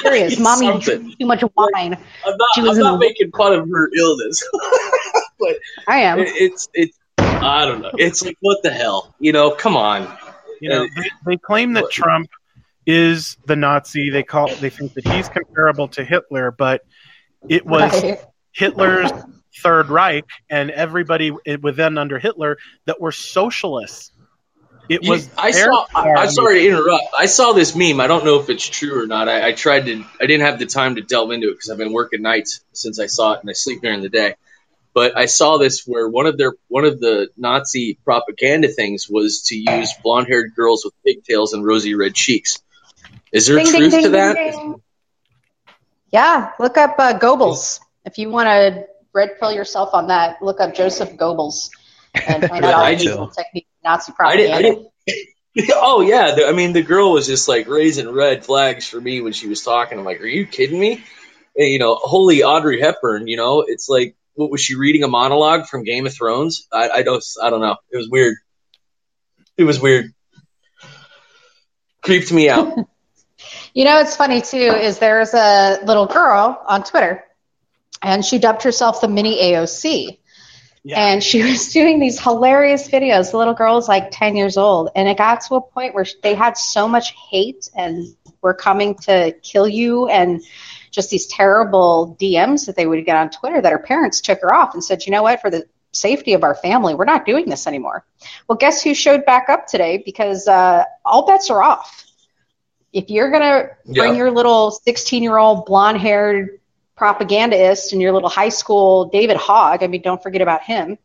Serious. 0.00 0.38
Mommy 0.40 0.78
drank 0.80 1.18
too 1.18 1.26
much 1.26 1.42
wine. 1.56 1.94
I'm 2.24 2.36
not, 2.36 2.48
She 2.54 2.62
was 2.62 2.70
I'm 2.70 2.76
in 2.76 2.82
not 2.84 2.92
the- 2.92 2.98
making 3.06 3.30
fun 3.32 3.52
of 3.52 3.68
her 3.68 3.90
illness, 3.94 4.42
but 5.38 5.56
I 5.86 5.98
am. 6.00 6.20
it, 6.20 6.28
it's 6.34 6.68
it's 6.72 6.98
I 7.18 7.66
don't 7.66 7.82
know. 7.82 7.90
It's 7.98 8.24
like 8.24 8.38
what 8.40 8.62
the 8.62 8.70
hell, 8.70 9.14
you 9.20 9.32
know? 9.32 9.50
Come 9.50 9.76
on. 9.76 10.10
You 10.60 10.70
know, 10.70 10.86
they, 10.96 11.10
they 11.26 11.36
claim 11.36 11.74
that 11.74 11.90
Trump 11.90 12.30
is 12.86 13.36
the 13.44 13.56
Nazi. 13.56 14.08
They 14.08 14.22
call 14.22 14.48
they 14.56 14.70
think 14.70 14.94
that 14.94 15.06
he's 15.06 15.28
comparable 15.28 15.88
to 15.88 16.04
Hitler, 16.04 16.50
but 16.50 16.80
it 17.46 17.66
was 17.66 18.02
Right. 18.02 18.20
Hitler's 18.56 19.10
Third 19.62 19.88
Reich 19.90 20.24
and 20.50 20.70
everybody 20.70 21.30
within 21.30 21.98
under 21.98 22.18
Hitler 22.18 22.58
that 22.86 23.00
were 23.00 23.12
socialists. 23.12 24.12
It 24.88 25.02
You- 25.02 25.10
was 25.10 25.28
I 25.36 25.50
saw. 25.50 25.86
I, 25.94 26.10
I'm 26.12 26.30
sorry 26.30 26.60
to 26.60 26.68
interrupt. 26.68 27.04
I 27.18 27.26
saw 27.26 27.52
this 27.52 27.74
meme. 27.74 28.00
I 28.00 28.06
don't 28.06 28.24
know 28.24 28.38
if 28.40 28.48
it's 28.50 28.66
true 28.68 29.02
or 29.02 29.06
not. 29.06 29.28
I, 29.28 29.48
I 29.48 29.52
tried 29.52 29.86
to. 29.86 30.04
I 30.20 30.26
didn't 30.26 30.46
have 30.46 30.58
the 30.58 30.66
time 30.66 30.94
to 30.96 31.02
delve 31.02 31.32
into 31.32 31.48
it 31.48 31.54
because 31.54 31.70
I've 31.70 31.78
been 31.78 31.92
working 31.92 32.22
nights 32.22 32.60
since 32.72 33.00
I 33.00 33.06
saw 33.06 33.32
it, 33.32 33.40
and 33.40 33.50
I 33.50 33.52
sleep 33.52 33.82
during 33.82 34.00
the 34.02 34.08
day. 34.08 34.34
But 34.94 35.16
I 35.16 35.26
saw 35.26 35.58
this 35.58 35.84
where 35.86 36.08
one 36.08 36.26
of 36.26 36.38
their 36.38 36.54
one 36.68 36.84
of 36.84 37.00
the 37.00 37.28
Nazi 37.36 37.98
propaganda 38.04 38.68
things 38.68 39.08
was 39.10 39.42
to 39.48 39.56
use 39.56 39.92
blonde 40.04 40.28
haired 40.28 40.54
girls 40.54 40.84
with 40.84 40.94
pigtails 41.04 41.52
and 41.52 41.64
rosy 41.66 41.94
red 41.96 42.14
cheeks. 42.14 42.62
Is 43.32 43.46
there 43.48 43.56
Ding, 43.56 43.66
ding, 43.66 43.76
truth 43.76 43.90
ding, 43.90 44.02
to 44.04 44.08
ding, 44.08 44.12
that? 44.12 44.34
ding. 44.36 44.82
Yeah, 46.12 46.52
look 46.60 46.76
up 46.78 46.94
uh, 46.98 47.18
Goebbels. 47.18 47.80
If 48.06 48.18
you 48.18 48.30
want 48.30 48.46
to 48.46 48.86
red 49.12 49.38
pill 49.38 49.52
yourself 49.52 49.90
on 49.92 50.08
that, 50.08 50.40
look 50.40 50.60
up 50.60 50.74
Joseph 50.74 51.16
Goebbels 51.16 51.70
and 52.14 52.44
find 52.48 52.64
out 52.64 52.74
all 52.74 52.86
the 52.86 52.92
just- 52.92 53.06
evil 53.06 53.28
technique 53.28 53.66
Nazi 53.84 54.12
I 54.18 54.36
didn't. 54.36 54.54
I 54.54 54.60
propaganda. 54.62 54.90
didn't. 55.06 55.30
oh 55.74 56.00
yeah, 56.02 56.34
the, 56.34 56.46
I 56.46 56.52
mean 56.52 56.72
the 56.72 56.82
girl 56.82 57.12
was 57.12 57.26
just 57.26 57.48
like 57.48 57.66
raising 57.68 58.10
red 58.10 58.44
flags 58.44 58.86
for 58.88 59.00
me 59.00 59.20
when 59.20 59.32
she 59.32 59.48
was 59.48 59.62
talking. 59.62 59.98
I'm 59.98 60.04
like, 60.04 60.20
are 60.20 60.26
you 60.26 60.46
kidding 60.46 60.78
me? 60.78 61.04
And, 61.56 61.68
you 61.68 61.78
know, 61.78 61.94
holy 61.94 62.42
Audrey 62.42 62.80
Hepburn. 62.80 63.26
You 63.26 63.36
know, 63.36 63.64
it's 63.66 63.88
like, 63.88 64.16
what 64.34 64.50
was 64.50 64.60
she 64.60 64.74
reading 64.74 65.02
a 65.02 65.08
monologue 65.08 65.66
from 65.66 65.82
Game 65.84 66.04
of 66.06 66.12
Thrones? 66.14 66.66
I, 66.72 66.90
I 66.90 67.02
don't. 67.02 67.24
I 67.42 67.48
don't 67.50 67.60
know. 67.60 67.76
It 67.90 67.96
was 67.96 68.08
weird. 68.10 68.36
It 69.56 69.64
was 69.64 69.80
weird. 69.80 70.12
Creeped 72.02 72.32
me 72.32 72.48
out. 72.48 72.76
You 73.74 73.84
know, 73.84 73.98
it's 73.98 74.16
funny 74.16 74.40
too. 74.40 74.56
Is 74.56 74.98
there's 74.98 75.34
a 75.34 75.80
little 75.84 76.06
girl 76.06 76.58
on 76.66 76.82
Twitter, 76.82 77.22
and 78.02 78.24
she 78.24 78.38
dubbed 78.38 78.62
herself 78.62 79.00
the 79.00 79.08
mini 79.08 79.36
AOC. 79.42 80.18
And 80.94 81.22
she 81.22 81.42
was 81.50 81.72
doing 81.72 81.98
these 81.98 82.20
hilarious 82.20 82.88
videos. 82.88 83.32
The 83.32 83.38
little 83.38 83.54
girl 83.54 83.74
was 83.74 83.88
like 83.88 84.10
10 84.12 84.36
years 84.36 84.56
old. 84.56 84.90
And 84.94 85.08
it 85.08 85.16
got 85.18 85.40
to 85.42 85.56
a 85.56 85.60
point 85.60 85.94
where 85.94 86.06
they 86.22 86.34
had 86.34 86.56
so 86.56 86.86
much 86.86 87.12
hate 87.30 87.68
and 87.74 88.06
were 88.40 88.54
coming 88.54 88.94
to 88.98 89.32
kill 89.42 89.66
you 89.66 90.06
and 90.08 90.42
just 90.92 91.10
these 91.10 91.26
terrible 91.26 92.16
DMs 92.20 92.66
that 92.66 92.76
they 92.76 92.86
would 92.86 93.04
get 93.04 93.16
on 93.16 93.30
Twitter 93.30 93.60
that 93.60 93.72
her 93.72 93.78
parents 93.80 94.20
took 94.20 94.40
her 94.40 94.54
off 94.54 94.74
and 94.74 94.84
said, 94.84 95.04
you 95.04 95.10
know 95.12 95.22
what, 95.24 95.40
for 95.40 95.50
the 95.50 95.66
safety 95.92 96.34
of 96.34 96.44
our 96.44 96.54
family, 96.54 96.94
we're 96.94 97.04
not 97.04 97.26
doing 97.26 97.48
this 97.48 97.66
anymore. 97.66 98.04
Well, 98.48 98.56
guess 98.56 98.82
who 98.82 98.94
showed 98.94 99.24
back 99.24 99.48
up 99.48 99.66
today? 99.66 100.02
Because 100.04 100.46
uh, 100.46 100.84
all 101.04 101.26
bets 101.26 101.50
are 101.50 101.62
off. 101.62 102.04
If 102.92 103.10
you're 103.10 103.30
going 103.30 103.42
to 103.42 103.70
bring 103.92 104.12
Yeah. 104.12 104.18
your 104.18 104.30
little 104.30 104.70
16 104.70 105.22
year 105.22 105.36
old 105.36 105.66
blonde 105.66 105.98
haired 105.98 106.60
propagandist 106.96 107.92
and 107.92 108.00
your 108.00 108.12
little 108.12 108.28
high 108.28 108.48
school 108.48 109.06
David 109.06 109.36
Hogg, 109.36 109.82
I 109.82 109.86
mean, 109.86 110.02
don't 110.02 110.22
forget 110.22 110.42
about 110.42 110.62
him. 110.62 110.98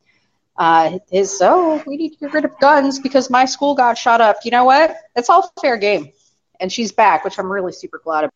Uh, 0.57 0.99
is 1.11 1.39
oh, 1.41 1.81
we 1.87 1.97
need 1.97 2.11
to 2.11 2.17
get 2.17 2.33
rid 2.33 2.45
of 2.45 2.59
guns 2.59 2.99
because 2.99 3.29
my 3.29 3.45
school 3.45 3.73
got 3.73 3.97
shot 3.97 4.21
up. 4.21 4.37
You 4.43 4.51
know 4.51 4.65
what? 4.65 4.95
It's 5.15 5.29
all 5.29 5.51
fair 5.61 5.77
game, 5.77 6.11
and 6.59 6.71
she's 6.71 6.91
back, 6.91 7.23
which 7.23 7.39
I'm 7.39 7.51
really 7.51 7.71
super 7.71 7.99
glad 8.03 8.25
about. 8.25 8.33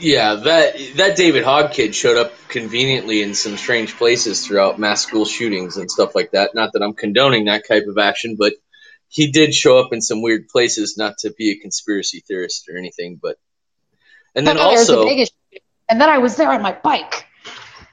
Yeah, 0.00 0.34
that 0.34 0.76
that 0.96 1.16
David 1.16 1.44
Hogg 1.44 1.72
kid 1.72 1.94
showed 1.94 2.18
up 2.18 2.32
conveniently 2.48 3.22
in 3.22 3.34
some 3.34 3.56
strange 3.56 3.96
places 3.96 4.46
throughout 4.46 4.78
mass 4.78 5.02
school 5.02 5.24
shootings 5.24 5.76
and 5.76 5.90
stuff 5.90 6.14
like 6.14 6.32
that. 6.32 6.54
Not 6.54 6.72
that 6.74 6.82
I'm 6.82 6.94
condoning 6.94 7.46
that 7.46 7.66
type 7.66 7.86
of 7.88 7.96
action, 7.96 8.36
but 8.38 8.54
he 9.08 9.30
did 9.30 9.54
show 9.54 9.78
up 9.78 9.92
in 9.92 10.00
some 10.00 10.20
weird 10.20 10.48
places. 10.48 10.96
Not 10.98 11.18
to 11.18 11.30
be 11.30 11.52
a 11.52 11.58
conspiracy 11.58 12.22
theorist 12.26 12.68
or 12.68 12.76
anything, 12.76 13.18
but 13.20 13.38
and 14.34 14.46
then 14.46 14.58
also. 14.58 15.08
And 15.88 16.00
then 16.00 16.08
I 16.08 16.18
was 16.18 16.36
there 16.36 16.50
on 16.50 16.62
my 16.62 16.72
bike. 16.72 17.26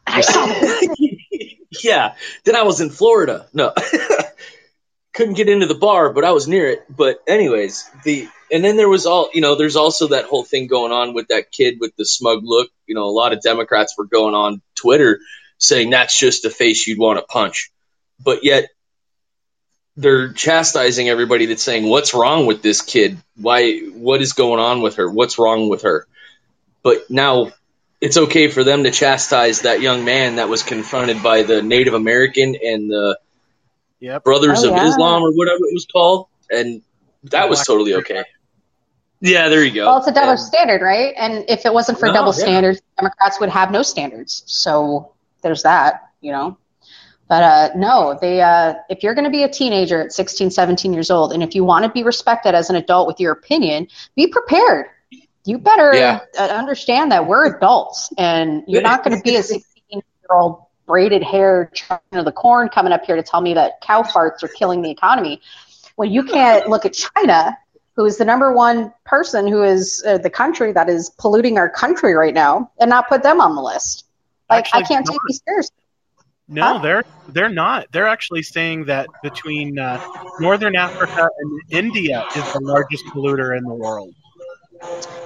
And 0.08 0.16
I 0.16 0.22
saw 0.22 0.46
yeah, 1.84 2.16
then 2.44 2.56
I 2.56 2.64
was 2.64 2.82
in 2.82 2.90
Florida. 2.90 3.48
No, 3.54 3.74
couldn't 5.14 5.36
get 5.36 5.50
into 5.50 5.66
the 5.66 5.76
bar, 5.76 6.12
but 6.14 6.24
I 6.24 6.32
was 6.32 6.48
near 6.48 6.68
it. 6.68 6.86
But 6.90 7.20
anyways, 7.28 7.90
the 8.04 8.28
and 8.52 8.64
then 8.64 8.78
there 8.78 8.90
was 8.90 9.06
all 9.06 9.30
you 9.34 9.42
know. 9.42 9.56
There's 9.56 9.76
also 9.76 10.10
that 10.10 10.26
whole 10.26 10.44
thing 10.44 10.68
going 10.68 10.92
on 10.92 11.14
with 11.14 11.30
that 11.30 11.52
kid 11.52 11.78
with 11.80 11.96
the 11.96 12.06
smug 12.06 12.42
look. 12.44 12.70
You 12.86 12.96
know, 12.96 13.06
a 13.06 13.12
lot 13.12 13.34
of 13.34 13.42
Democrats 13.42 13.96
were 13.98 14.06
going 14.06 14.36
on 14.36 14.62
Twitter 14.76 15.20
saying 15.58 15.90
that's 15.90 16.18
just 16.18 16.46
a 16.46 16.50
face 16.50 16.86
you'd 16.86 17.00
want 17.00 17.18
to 17.18 17.26
punch, 17.26 17.72
but 18.24 18.44
yet 18.44 18.66
they're 19.98 20.34
chastising 20.34 21.08
everybody 21.08 21.46
that's 21.46 21.64
saying 21.64 21.88
what's 21.88 22.14
wrong 22.14 22.46
with 22.46 22.62
this 22.62 22.82
kid? 22.82 23.18
Why? 23.38 23.80
What 23.80 24.22
is 24.22 24.34
going 24.34 24.60
on 24.60 24.82
with 24.82 24.98
her? 24.98 25.10
What's 25.10 25.40
wrong 25.40 25.70
with 25.70 25.84
her? 25.84 26.08
But 26.84 27.10
now 27.10 27.52
it's 28.02 28.18
okay 28.18 28.48
for 28.50 28.64
them 28.64 28.84
to 28.84 28.92
chastise 28.92 29.62
that 29.62 29.82
young 29.82 30.06
man 30.06 30.36
that 30.36 30.50
was 30.50 30.64
confronted 30.64 31.24
by 31.24 31.44
the 31.44 31.62
Native 31.62 31.94
American 31.94 32.56
and 32.56 32.90
the 32.90 33.18
Yep. 34.02 34.24
Brothers 34.26 34.64
Oh, 34.64 34.70
of 34.70 34.76
yeah. 34.76 34.88
Islam 34.90 35.24
or 35.24 35.32
whatever 35.32 35.58
it 35.64 35.74
was 35.74 35.88
called, 35.92 36.28
and 36.52 36.82
that 37.24 37.50
was 37.50 37.60
Black 37.60 37.68
totally 37.68 37.94
okay. 37.96 38.24
Yeah, 39.22 39.48
there 39.50 39.64
you 39.64 39.72
go. 39.72 39.86
Well, 39.88 39.98
it's 39.98 40.08
a 40.08 40.12
double 40.12 40.32
And- 40.32 40.40
standard, 40.40 40.82
right? 40.82 41.14
And 41.18 41.46
if 41.48 41.66
it 41.66 41.74
wasn't 41.74 41.98
for 42.00 42.08
No, 42.08 42.14
double 42.14 42.34
yeah. 42.34 42.44
standards, 42.44 42.82
Democrats 43.00 43.40
would 43.40 43.50
have 43.50 43.72
no 43.72 43.82
standards. 43.82 44.44
So 44.46 45.14
there's 45.42 45.64
that, 45.64 46.10
you 46.22 46.32
know. 46.34 46.58
But 47.28 47.44
uh, 47.44 47.70
no, 47.76 48.18
they 48.22 48.42
uh, 48.42 48.76
if 48.90 49.02
you're 49.02 49.16
going 49.16 49.26
to 49.26 49.32
be 49.32 49.42
a 49.44 49.50
teenager 49.50 50.02
at 50.04 50.12
16, 50.14 50.52
17 50.52 50.94
years 50.94 51.10
old, 51.10 51.32
and 51.34 51.42
if 51.42 51.56
you 51.56 51.64
want 51.64 51.86
to 51.86 51.90
be 51.90 52.04
respected 52.04 52.54
as 52.54 52.70
an 52.70 52.76
adult 52.76 53.08
with 53.08 53.20
your 53.20 53.32
opinion, 53.32 53.88
be 54.16 54.28
prepared. 54.28 54.88
You 55.46 55.60
better 55.60 55.94
Yeah. 55.94 56.20
uh, 56.38 56.44
understand 56.44 57.12
that 57.12 57.28
we're 57.28 57.56
adults, 57.56 58.10
and 58.18 58.64
you're 58.68 58.82
not 58.82 59.04
going 59.04 59.16
to 59.16 59.24
be 59.24 59.36
a 59.38 59.44
16 59.44 59.64
year 59.92 60.04
old 60.32 60.64
braided 60.88 61.24
hair 61.24 61.72
china 61.74 62.00
of 62.14 62.26
the 62.26 62.32
corn 62.32 62.70
coming 62.70 62.92
up 62.94 63.06
here 63.06 63.16
to 63.16 63.24
tell 63.24 63.42
me 63.42 63.54
that 63.56 63.82
cow 63.82 64.02
farts 64.04 64.44
are 64.44 64.48
killing 64.48 64.82
the 64.82 64.92
economy. 64.92 65.42
When 65.96 66.12
you 66.12 66.24
can't 66.24 66.68
look 66.68 66.86
at 66.86 66.94
China, 66.94 67.58
who 67.96 68.06
is 68.06 68.18
the 68.18 68.26
number 68.26 68.52
one 68.54 68.94
person 69.06 69.48
who 69.48 69.64
is 69.64 70.04
uh, 70.06 70.18
the 70.18 70.30
country 70.30 70.74
that 70.74 70.90
is 70.90 71.10
polluting 71.12 71.58
our 71.58 71.70
country 71.70 72.14
right 72.14 72.34
now, 72.34 72.72
and 72.80 72.90
not 72.90 73.08
put 73.08 73.24
them 73.24 73.40
on 73.40 73.56
the 73.56 73.62
list. 73.62 74.06
Like 74.50 74.68
I 74.74 74.82
can't 74.82 75.06
take 75.06 75.14
not. 75.16 75.22
you 75.30 75.36
seriously. 75.48 75.76
No, 76.48 76.74
Huh? 76.74 76.80
they're 76.80 77.04
they're 77.30 77.50
not. 77.50 77.88
They're 77.92 78.08
actually 78.08 78.44
saying 78.44 78.86
that 78.86 79.08
between 79.24 79.80
uh, 79.80 80.00
Northern 80.40 80.76
Africa 80.76 81.28
and 81.40 81.62
India 81.72 82.26
is 82.36 82.54
the 82.54 82.60
largest 82.62 83.04
polluter 83.08 83.58
in 83.58 83.64
the 83.64 83.74
world. 83.74 84.14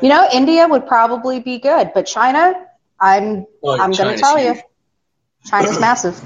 You 0.02 0.10
know, 0.10 0.28
India 0.32 0.68
would 0.68 0.88
probably 0.88 1.40
be 1.40 1.60
good, 1.60 1.92
but 1.94 2.04
China, 2.04 2.66
I'm 3.00 3.46
Oh, 3.64 3.80
I'm 3.80 3.92
going 3.92 4.16
to 4.16 4.22
tell 4.22 4.38
huge. 4.38 4.58
you, 4.58 4.62
China's 5.46 5.80
massive. 5.82 6.22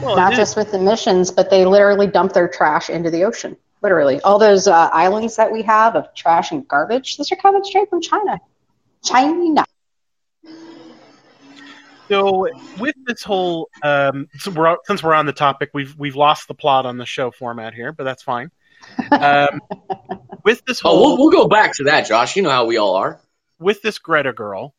Well, 0.00 0.16
Not 0.16 0.34
just 0.34 0.56
with 0.56 0.74
emissions, 0.74 1.30
but 1.30 1.50
they 1.50 1.64
literally 1.64 2.06
dump 2.06 2.32
their 2.32 2.48
trash 2.48 2.90
into 2.90 3.10
the 3.10 3.24
ocean. 3.24 3.56
Literally, 3.82 4.20
all 4.20 4.38
those 4.38 4.66
uh, 4.66 4.90
islands 4.92 5.36
that 5.36 5.52
we 5.52 5.62
have 5.62 5.96
of 5.96 6.14
trash 6.14 6.50
and 6.50 6.66
garbage, 6.66 7.16
those 7.16 7.30
are 7.32 7.36
coming 7.36 7.62
straight 7.64 7.88
from 7.88 8.00
China. 8.00 8.38
China. 9.04 9.64
So 12.08 12.46
with 12.78 12.94
this 13.04 13.22
whole, 13.22 13.68
um, 13.82 14.28
so 14.38 14.50
we're, 14.50 14.76
since 14.84 15.02
we're 15.02 15.14
on 15.14 15.26
the 15.26 15.32
topic, 15.32 15.70
we've 15.74 15.96
we've 15.98 16.16
lost 16.16 16.46
the 16.48 16.54
plot 16.54 16.86
on 16.86 16.98
the 16.98 17.06
show 17.06 17.30
format 17.30 17.74
here, 17.74 17.92
but 17.92 18.04
that's 18.04 18.22
fine. 18.22 18.50
Um, 19.12 19.60
with 20.46 20.64
this 20.64 20.80
Oh, 20.82 20.98
we'll, 21.00 21.18
we'll 21.18 21.30
go 21.30 21.46
back 21.48 21.72
to 21.76 21.84
that, 21.84 22.06
Josh. 22.06 22.36
You 22.36 22.42
know 22.42 22.50
how 22.50 22.64
we 22.64 22.78
all 22.78 22.94
are. 22.96 23.20
with 23.58 23.82
this 23.82 23.98
Greta 23.98 24.32
girl, 24.32 24.74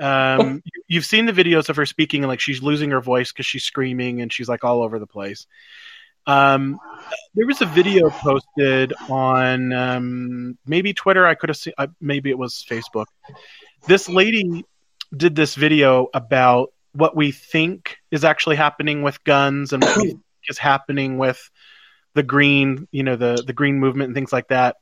um, 0.00 0.62
you- 0.64 0.82
you've 0.88 1.04
seen 1.04 1.26
the 1.26 1.32
videos 1.32 1.68
of 1.68 1.76
her 1.76 1.84
speaking, 1.84 2.22
and 2.22 2.28
like 2.28 2.40
she's 2.40 2.62
losing 2.62 2.92
her 2.92 3.00
voice 3.02 3.30
because 3.32 3.44
she's 3.46 3.64
screaming 3.64 4.22
and 4.22 4.32
she's 4.32 4.48
like 4.48 4.64
all 4.64 4.82
over 4.82 4.98
the 4.98 5.06
place. 5.06 5.46
Um, 6.26 6.78
there 7.34 7.46
was 7.46 7.60
a 7.62 7.66
video 7.66 8.10
posted 8.10 8.92
on 9.08 9.72
um, 9.72 10.58
maybe 10.66 10.92
Twitter. 10.94 11.26
I 11.26 11.34
could 11.34 11.48
have 11.48 11.56
seen, 11.56 11.72
uh, 11.78 11.88
maybe 12.00 12.30
it 12.30 12.38
was 12.38 12.64
Facebook. 12.68 13.06
This 13.86 14.08
lady 14.08 14.64
did 15.16 15.34
this 15.34 15.54
video 15.54 16.08
about 16.14 16.72
what 16.92 17.16
we 17.16 17.32
think 17.32 17.96
is 18.10 18.24
actually 18.24 18.56
happening 18.56 19.02
with 19.02 19.22
guns 19.24 19.72
and 19.72 19.82
what 19.82 19.96
we 19.96 20.08
think 20.10 20.20
is 20.48 20.58
happening 20.58 21.18
with 21.18 21.40
the 22.14 22.22
green, 22.22 22.86
you 22.92 23.02
know, 23.02 23.16
the 23.16 23.42
the 23.46 23.52
green 23.54 23.78
movement 23.80 24.08
and 24.08 24.14
things 24.14 24.32
like 24.32 24.48
that. 24.48 24.76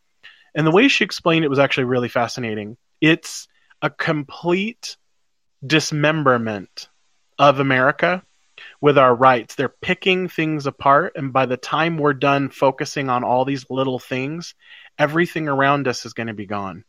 And 0.58 0.66
the 0.66 0.72
way 0.72 0.88
she 0.88 1.04
explained 1.04 1.44
it 1.44 1.48
was 1.48 1.60
actually 1.60 1.84
really 1.84 2.08
fascinating. 2.08 2.76
It's 3.00 3.46
a 3.80 3.90
complete 3.90 4.96
dismemberment 5.64 6.88
of 7.38 7.60
America 7.60 8.24
with 8.80 8.98
our 8.98 9.14
rights. 9.14 9.54
They're 9.54 9.68
picking 9.68 10.28
things 10.28 10.66
apart, 10.66 11.12
and 11.14 11.32
by 11.32 11.46
the 11.46 11.56
time 11.56 11.96
we're 11.96 12.12
done 12.12 12.50
focusing 12.50 13.08
on 13.08 13.22
all 13.22 13.44
these 13.44 13.66
little 13.70 14.00
things, 14.00 14.56
everything 14.98 15.46
around 15.46 15.86
us 15.86 16.04
is 16.04 16.12
going 16.12 16.26
to 16.26 16.34
be 16.34 16.46
gone. 16.46 16.82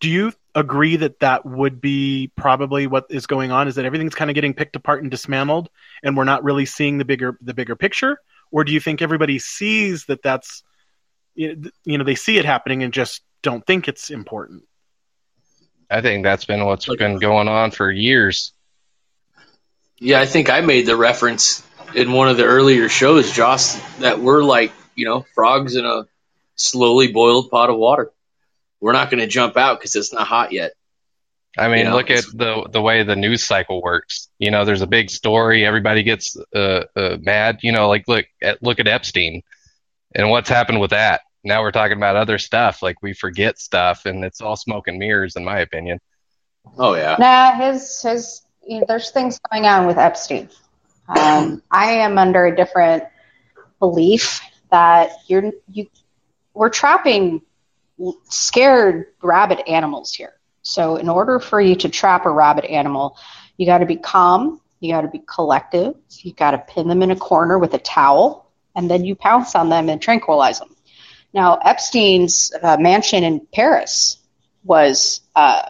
Do 0.00 0.10
you 0.10 0.32
agree 0.52 0.96
that 0.96 1.20
that 1.20 1.46
would 1.46 1.80
be 1.80 2.32
probably 2.34 2.88
what 2.88 3.06
is 3.08 3.28
going 3.28 3.52
on? 3.52 3.68
Is 3.68 3.76
that 3.76 3.84
everything's 3.84 4.16
kind 4.16 4.32
of 4.32 4.34
getting 4.34 4.52
picked 4.52 4.74
apart 4.74 5.00
and 5.00 5.12
dismantled, 5.12 5.70
and 6.02 6.16
we're 6.16 6.24
not 6.24 6.42
really 6.42 6.66
seeing 6.66 6.98
the 6.98 7.04
bigger 7.04 7.38
the 7.40 7.54
bigger 7.54 7.76
picture? 7.76 8.18
Or 8.50 8.64
do 8.64 8.72
you 8.72 8.80
think 8.80 9.00
everybody 9.00 9.38
sees 9.38 10.06
that 10.06 10.24
that's 10.24 10.64
you 11.34 11.98
know, 11.98 12.04
they 12.04 12.14
see 12.14 12.38
it 12.38 12.44
happening 12.44 12.82
and 12.82 12.92
just 12.92 13.22
don't 13.42 13.66
think 13.66 13.88
it's 13.88 14.10
important? 14.10 14.64
I 15.90 16.00
think 16.00 16.24
that's 16.24 16.44
been 16.44 16.64
what's 16.64 16.86
been 16.86 17.18
going 17.18 17.48
on 17.48 17.70
for 17.70 17.90
years. 17.90 18.52
Yeah, 19.98 20.20
I 20.20 20.26
think 20.26 20.50
I 20.50 20.60
made 20.62 20.86
the 20.86 20.96
reference 20.96 21.62
in 21.94 22.12
one 22.12 22.28
of 22.28 22.36
the 22.36 22.44
earlier 22.44 22.88
shows, 22.88 23.30
Josh, 23.30 23.74
that 23.98 24.18
we're 24.18 24.42
like, 24.42 24.72
you 24.94 25.04
know, 25.04 25.26
frogs 25.34 25.76
in 25.76 25.84
a 25.84 26.06
slowly 26.56 27.12
boiled 27.12 27.50
pot 27.50 27.70
of 27.70 27.76
water. 27.76 28.10
We're 28.80 28.92
not 28.92 29.10
going 29.10 29.20
to 29.20 29.26
jump 29.26 29.56
out 29.56 29.78
because 29.78 29.94
it's 29.94 30.12
not 30.12 30.26
hot 30.26 30.52
yet. 30.52 30.72
I 31.56 31.68
mean, 31.68 31.78
You 31.78 31.84
know, 31.84 31.96
look 31.96 32.10
at 32.10 32.24
the 32.32 32.66
the 32.72 32.80
way 32.80 33.02
the 33.02 33.14
news 33.14 33.44
cycle 33.44 33.82
works. 33.82 34.28
You 34.38 34.50
know, 34.50 34.64
there's 34.64 34.80
a 34.80 34.86
big 34.86 35.10
story, 35.10 35.66
everybody 35.66 36.02
gets 36.02 36.36
uh, 36.54 36.84
uh, 36.96 37.18
mad. 37.20 37.58
You 37.62 37.72
know, 37.72 37.88
like 37.88 38.08
look 38.08 38.24
at 38.40 38.62
look 38.62 38.80
at 38.80 38.88
Epstein, 38.88 39.42
and 40.14 40.30
what's 40.30 40.48
happened 40.48 40.80
with 40.80 40.90
that. 40.90 41.22
Now 41.44 41.62
we're 41.62 41.72
talking 41.72 41.96
about 41.96 42.16
other 42.16 42.38
stuff, 42.38 42.82
like 42.82 43.02
we 43.02 43.14
forget 43.14 43.58
stuff, 43.58 44.06
and 44.06 44.24
it's 44.24 44.40
all 44.40 44.56
smoke 44.56 44.88
and 44.88 44.98
mirrors, 44.98 45.36
in 45.36 45.44
my 45.44 45.58
opinion. 45.60 45.98
Oh 46.78 46.94
yeah. 46.94 47.16
Nah, 47.18 47.52
his 47.54 48.02
his 48.02 48.42
you 48.66 48.80
know, 48.80 48.84
there's 48.86 49.10
things 49.10 49.40
going 49.50 49.66
on 49.66 49.86
with 49.86 49.98
Epstein. 49.98 50.48
Um, 51.08 51.62
I 51.70 51.92
am 51.92 52.16
under 52.16 52.46
a 52.46 52.54
different 52.54 53.04
belief 53.80 54.40
that 54.70 55.10
you're 55.26 55.52
you 55.70 55.88
we're 56.54 56.70
trapping 56.70 57.42
scared 58.28 59.06
rabbit 59.22 59.68
animals 59.68 60.12
here. 60.12 60.34
So 60.62 60.96
in 60.96 61.08
order 61.08 61.40
for 61.40 61.60
you 61.60 61.74
to 61.76 61.88
trap 61.88 62.24
a 62.24 62.30
rabbit 62.30 62.64
animal, 62.66 63.16
you 63.56 63.66
got 63.66 63.78
to 63.78 63.86
be 63.86 63.96
calm, 63.96 64.60
you 64.80 64.92
got 64.92 65.02
to 65.02 65.08
be 65.08 65.22
collective, 65.26 65.94
you 66.20 66.32
got 66.32 66.52
to 66.52 66.58
pin 66.58 66.88
them 66.88 67.02
in 67.02 67.10
a 67.10 67.16
corner 67.16 67.58
with 67.58 67.74
a 67.74 67.78
towel, 67.78 68.41
and 68.74 68.90
then 68.90 69.04
you 69.04 69.14
pounce 69.14 69.54
on 69.54 69.68
them 69.68 69.88
and 69.88 70.00
tranquilize 70.00 70.58
them. 70.58 70.74
Now 71.32 71.58
Epstein's 71.64 72.52
uh, 72.62 72.76
mansion 72.78 73.24
in 73.24 73.46
Paris 73.52 74.18
was 74.64 75.20
uh, 75.34 75.68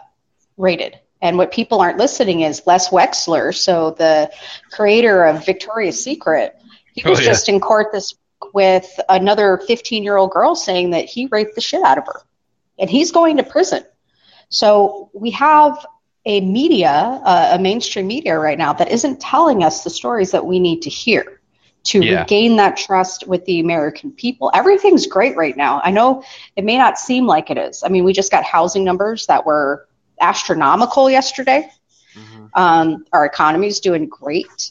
raided. 0.57 0.99
And 1.21 1.37
what 1.37 1.53
people 1.53 1.79
aren't 1.79 1.97
listening 1.97 2.41
is 2.41 2.61
Les 2.65 2.89
Wexner, 2.89 3.55
so 3.55 3.91
the 3.91 4.29
creator 4.71 5.23
of 5.23 5.45
Victoria's 5.45 6.03
Secret, 6.03 6.53
he 6.93 7.01
Oh, 7.05 7.11
was 7.11 7.19
yeah. 7.21 7.27
just 7.27 7.47
in 7.47 7.61
court 7.61 7.87
this 7.93 8.13
week 8.13 8.53
with 8.53 8.99
another 9.07 9.57
15 9.65 10.03
year 10.03 10.17
old 10.17 10.31
girl 10.31 10.53
saying 10.53 10.89
that 10.91 11.05
he 11.05 11.27
raped 11.27 11.55
the 11.55 11.61
shit 11.61 11.81
out 11.81 11.97
of 11.97 12.05
her. 12.07 12.21
And 12.77 12.89
he's 12.89 13.11
going 13.11 13.37
to 13.37 13.43
prison. 13.43 13.83
So 14.49 15.09
we 15.13 15.31
have 15.31 15.85
a 16.25 16.41
media, 16.41 16.89
uh, 16.91 17.51
a 17.53 17.59
mainstream 17.59 18.07
media 18.07 18.37
right 18.37 18.57
now 18.57 18.73
that 18.73 18.91
isn't 18.91 19.21
telling 19.21 19.63
us 19.63 19.83
the 19.83 19.89
stories 19.89 20.31
that 20.31 20.45
we 20.45 20.59
need 20.59 20.81
to 20.83 20.89
hear 20.89 21.39
to 21.83 22.01
Yeah. 22.01 22.21
regain 22.21 22.55
that 22.57 22.77
trust 22.77 23.27
with 23.27 23.43
the 23.45 23.59
American 23.59 24.11
people. 24.11 24.49
Everything's 24.53 25.05
great 25.07 25.35
right 25.35 25.55
now. 25.57 25.81
I 25.83 25.91
know 25.91 26.23
it 26.55 26.63
may 26.63 26.77
not 26.77 26.97
seem 26.97 27.27
like 27.27 27.49
it 27.49 27.57
is. 27.57 27.83
I 27.83 27.89
mean, 27.89 28.03
we 28.03 28.13
just 28.13 28.31
got 28.31 28.43
housing 28.43 28.83
numbers 28.83 29.25
that 29.27 29.45
were 29.45 29.87
astronomical 30.21 31.09
yesterday. 31.09 31.69
Um, 32.53 33.05
our 33.11 33.25
economy 33.25 33.67
is 33.67 33.79
doing 33.79 34.07
great. 34.07 34.69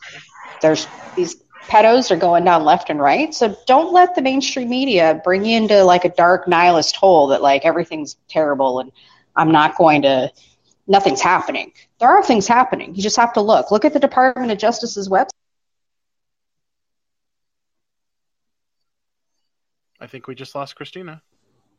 There's 0.61 0.87
these 1.17 1.37
pedos 1.65 2.11
are 2.11 2.17
going 2.17 2.45
down 2.45 2.65
left 2.65 2.91
and 2.91 3.01
right. 3.01 3.35
So 3.35 3.57
don't 3.67 3.93
let 3.93 4.15
the 4.15 4.23
mainstream 4.23 4.69
media 4.69 5.21
bring 5.25 5.45
you 5.45 5.57
into 5.57 5.83
like 5.85 6.05
a 6.05 6.09
dark 6.11 6.47
nihilist 6.49 6.97
hole 6.97 7.29
that 7.29 7.43
like 7.43 7.65
everything's 7.65 8.17
terrible 8.29 8.81
and 8.81 8.93
I'm 9.37 9.51
not 9.51 9.77
going 9.77 10.03
to 10.03 10.31
nothing's 10.87 11.21
happening. 11.21 11.73
There 11.99 12.09
are 12.09 12.23
things 12.23 12.47
happening. 12.47 12.95
You 12.95 13.03
just 13.03 13.17
have 13.17 13.33
to 13.35 13.41
look. 13.41 13.71
Look 13.71 13.85
at 13.85 13.93
the 13.93 14.01
Department 14.01 14.51
of 14.53 14.59
Justice's 14.59 15.09
website. 15.09 15.31
I 20.03 20.09
think 20.09 20.27
we 20.27 20.35
just 20.35 20.55
lost 20.57 20.75
Christina. 20.75 21.23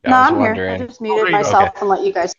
I 0.06 0.10
no, 0.10 0.16
I'm 0.16 0.56
here. 0.56 0.70
I 0.70 0.78
just 0.78 1.02
muted 1.02 1.26
there 1.26 1.32
myself 1.32 1.70
Okay. 1.70 1.80
and 1.82 1.90
let 1.90 2.04
you 2.04 2.14
guys. 2.14 2.34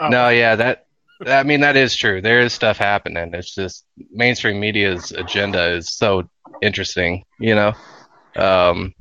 Oh. 0.00 0.08
No, 0.08 0.30
yeah, 0.30 0.56
that 0.56 0.86
I 1.26 1.42
mean 1.42 1.60
that 1.60 1.76
is 1.76 1.94
true. 1.94 2.22
There 2.22 2.40
is 2.40 2.54
stuff 2.54 2.78
happening. 2.78 3.34
It's 3.34 3.54
just 3.54 3.84
mainstream 4.10 4.58
media's 4.58 5.12
agenda 5.12 5.74
is 5.74 5.90
so 5.90 6.28
interesting, 6.62 7.24
you 7.38 7.54
know. 7.54 7.72
Um, 8.36 8.94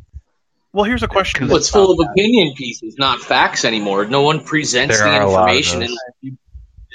Well, 0.73 0.83
here's 0.83 1.03
a 1.03 1.07
question. 1.07 1.47
Well, 1.47 1.57
it's 1.57 1.69
full 1.69 1.91
of 1.91 2.09
opinion 2.11 2.53
pieces, 2.55 2.97
not 2.97 3.19
facts 3.21 3.63
anymore. 3.63 4.05
No 4.05 4.21
one 4.21 4.43
presents 4.43 4.97
There 4.97 5.07
the 5.09 5.17
are 5.17 5.21
a 5.21 5.29
lot 5.29 5.49
of 5.49 5.55
information, 5.55 5.79
those. 5.79 5.97
and, 6.23 6.37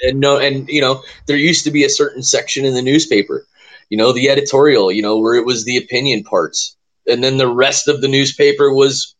and 0.03 0.19
no, 0.19 0.37
and 0.37 0.67
you 0.69 0.81
know, 0.81 1.03
there 1.25 1.37
used 1.37 1.63
to 1.65 1.71
be 1.71 1.83
a 1.85 1.89
certain 1.89 2.21
section 2.21 2.65
in 2.65 2.75
the 2.75 2.81
newspaper, 2.83 3.47
you 3.89 3.97
know, 3.97 4.11
the 4.13 4.29
editorial, 4.29 4.91
you 4.91 5.01
know, 5.01 5.17
where 5.17 5.35
it 5.35 5.45
was 5.45 5.65
the 5.65 5.77
opinion 5.77 6.23
parts, 6.23 6.77
and 7.07 7.23
then 7.23 7.37
the 7.37 7.51
rest 7.51 7.87
of 7.87 8.01
the 8.01 8.07
newspaper 8.07 8.71
was 8.73 9.15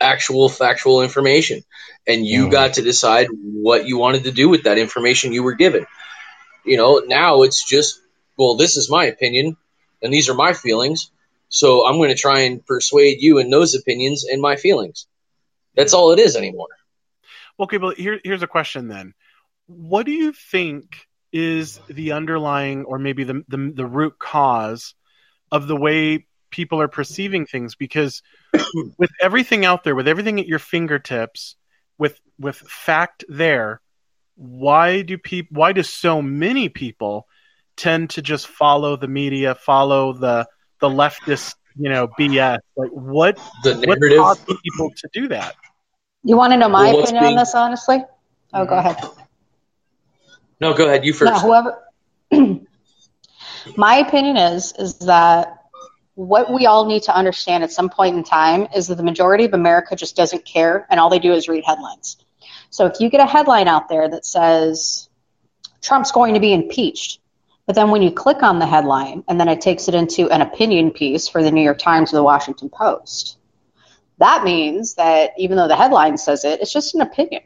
actual 0.00 0.48
factual 0.48 1.02
information, 1.02 1.62
and 2.06 2.26
you 2.26 2.46
Mhm. 2.46 2.50
got 2.50 2.74
to 2.74 2.82
decide 2.82 3.28
what 3.30 3.86
you 3.86 3.98
wanted 3.98 4.24
to 4.24 4.32
do 4.32 4.48
with 4.48 4.64
that 4.64 4.78
information 4.78 5.32
you 5.32 5.42
were 5.42 5.54
given. 5.54 5.86
You 6.64 6.76
know, 6.76 6.98
now 7.06 7.42
it's 7.42 7.64
just, 7.64 8.00
well, 8.36 8.56
this 8.56 8.76
is 8.76 8.90
my 8.90 9.06
opinion, 9.06 9.56
and 10.02 10.12
these 10.12 10.28
are 10.28 10.34
my 10.34 10.52
feelings. 10.52 11.10
So 11.48 11.86
I'm 11.86 11.96
going 11.96 12.10
to 12.10 12.14
try 12.16 12.40
and 12.40 12.64
persuade 12.64 13.18
you 13.20 13.38
in 13.38 13.50
those 13.50 13.74
opinions 13.74 14.24
and 14.24 14.42
my 14.42 14.56
feelings. 14.56 15.06
That's 15.74 15.94
all 15.94 16.12
it 16.12 16.18
is 16.18 16.36
anymore. 16.36 16.68
Okay, 17.58 17.78
but 17.78 17.96
here, 17.96 18.20
here's 18.24 18.42
a 18.42 18.46
question 18.46 18.88
then. 18.88 19.14
What 19.66 20.06
do 20.06 20.12
you 20.12 20.32
think 20.32 21.06
is 21.32 21.80
the 21.88 22.12
underlying, 22.12 22.84
or 22.84 22.98
maybe 22.98 23.24
the, 23.24 23.44
the 23.48 23.72
the 23.74 23.86
root 23.86 24.18
cause 24.18 24.94
of 25.50 25.66
the 25.66 25.76
way 25.76 26.26
people 26.56 26.80
are 26.80 26.88
perceiving 26.88 27.46
things? 27.46 27.74
Because 27.76 28.22
with 28.98 29.10
everything 29.22 29.64
out 29.64 29.84
there, 29.84 29.94
with 29.94 30.08
everything 30.08 30.40
at 30.40 30.46
your 30.46 30.58
fingertips, 30.58 31.54
with 31.98 32.18
with 32.38 32.56
fact 32.56 33.24
there, 33.28 33.80
why 34.36 35.02
do 35.02 35.18
people? 35.18 35.56
Why 35.60 35.72
do 35.72 35.82
so 35.82 36.20
many 36.22 36.68
people 36.68 37.26
tend 37.76 38.10
to 38.10 38.22
just 38.22 38.46
follow 38.48 38.96
the 38.96 39.08
media, 39.08 39.54
follow 39.54 40.12
the 40.14 40.46
the 40.80 40.88
leftist, 40.88 41.54
you 41.76 41.90
know, 41.90 42.08
BS? 42.18 42.58
Like 42.76 42.90
what 42.90 43.36
The 43.62 43.74
what 43.86 43.98
narrative. 44.00 44.18
causes 44.18 44.44
people 44.64 44.90
to 44.96 45.08
do 45.12 45.28
that? 45.28 45.54
You 46.24 46.36
want 46.36 46.52
to 46.52 46.56
know 46.56 46.68
my 46.68 46.92
Well, 46.92 47.02
opinion 47.04 47.22
being- 47.22 47.32
on 47.38 47.38
this, 47.38 47.54
honestly? 47.54 47.98
Oh, 48.52 48.64
go 48.64 48.76
ahead. 48.76 48.96
No, 50.60 50.72
go 50.74 50.86
ahead. 50.86 51.04
You 51.04 51.12
first. 51.12 51.32
No, 51.32 51.38
whoever. 51.38 51.82
my 53.76 53.96
opinion 53.96 54.36
is 54.36 54.72
is 54.78 54.98
that 55.00 55.58
what 56.16 56.52
we 56.52 56.64
all 56.66 56.86
need 56.86 57.04
to 57.04 57.14
understand 57.14 57.62
at 57.62 57.70
some 57.70 57.90
point 57.90 58.16
in 58.16 58.24
time 58.24 58.66
is 58.74 58.88
that 58.88 58.96
the 58.96 59.02
majority 59.02 59.44
of 59.44 59.52
America 59.52 59.94
just 59.94 60.16
doesn't 60.16 60.44
care, 60.44 60.86
and 60.90 60.98
all 60.98 61.10
they 61.10 61.18
do 61.18 61.32
is 61.32 61.46
read 61.46 61.62
headlines. 61.64 62.16
So 62.70 62.86
if 62.86 63.00
you 63.00 63.10
get 63.10 63.20
a 63.20 63.26
headline 63.26 63.68
out 63.68 63.88
there 63.88 64.08
that 64.08 64.26
says 64.26 65.08
Trump's 65.82 66.12
going 66.12 66.34
to 66.34 66.40
be 66.40 66.54
impeached, 66.54 67.20
but 67.66 67.74
then 67.74 67.90
when 67.90 68.00
you 68.00 68.10
click 68.10 68.42
on 68.42 68.58
the 68.58 68.66
headline 68.66 69.24
and 69.28 69.38
then 69.38 69.48
it 69.48 69.60
takes 69.60 69.88
it 69.88 69.94
into 69.94 70.30
an 70.30 70.40
opinion 70.40 70.90
piece 70.90 71.28
for 71.28 71.42
the 71.42 71.50
New 71.50 71.62
York 71.62 71.78
Times 71.78 72.12
or 72.12 72.16
the 72.16 72.22
Washington 72.22 72.70
Post, 72.70 73.36
that 74.18 74.42
means 74.42 74.94
that 74.94 75.32
even 75.36 75.58
though 75.58 75.68
the 75.68 75.76
headline 75.76 76.16
says 76.16 76.44
it, 76.44 76.60
it's 76.62 76.72
just 76.72 76.94
an 76.94 77.02
opinion. 77.02 77.42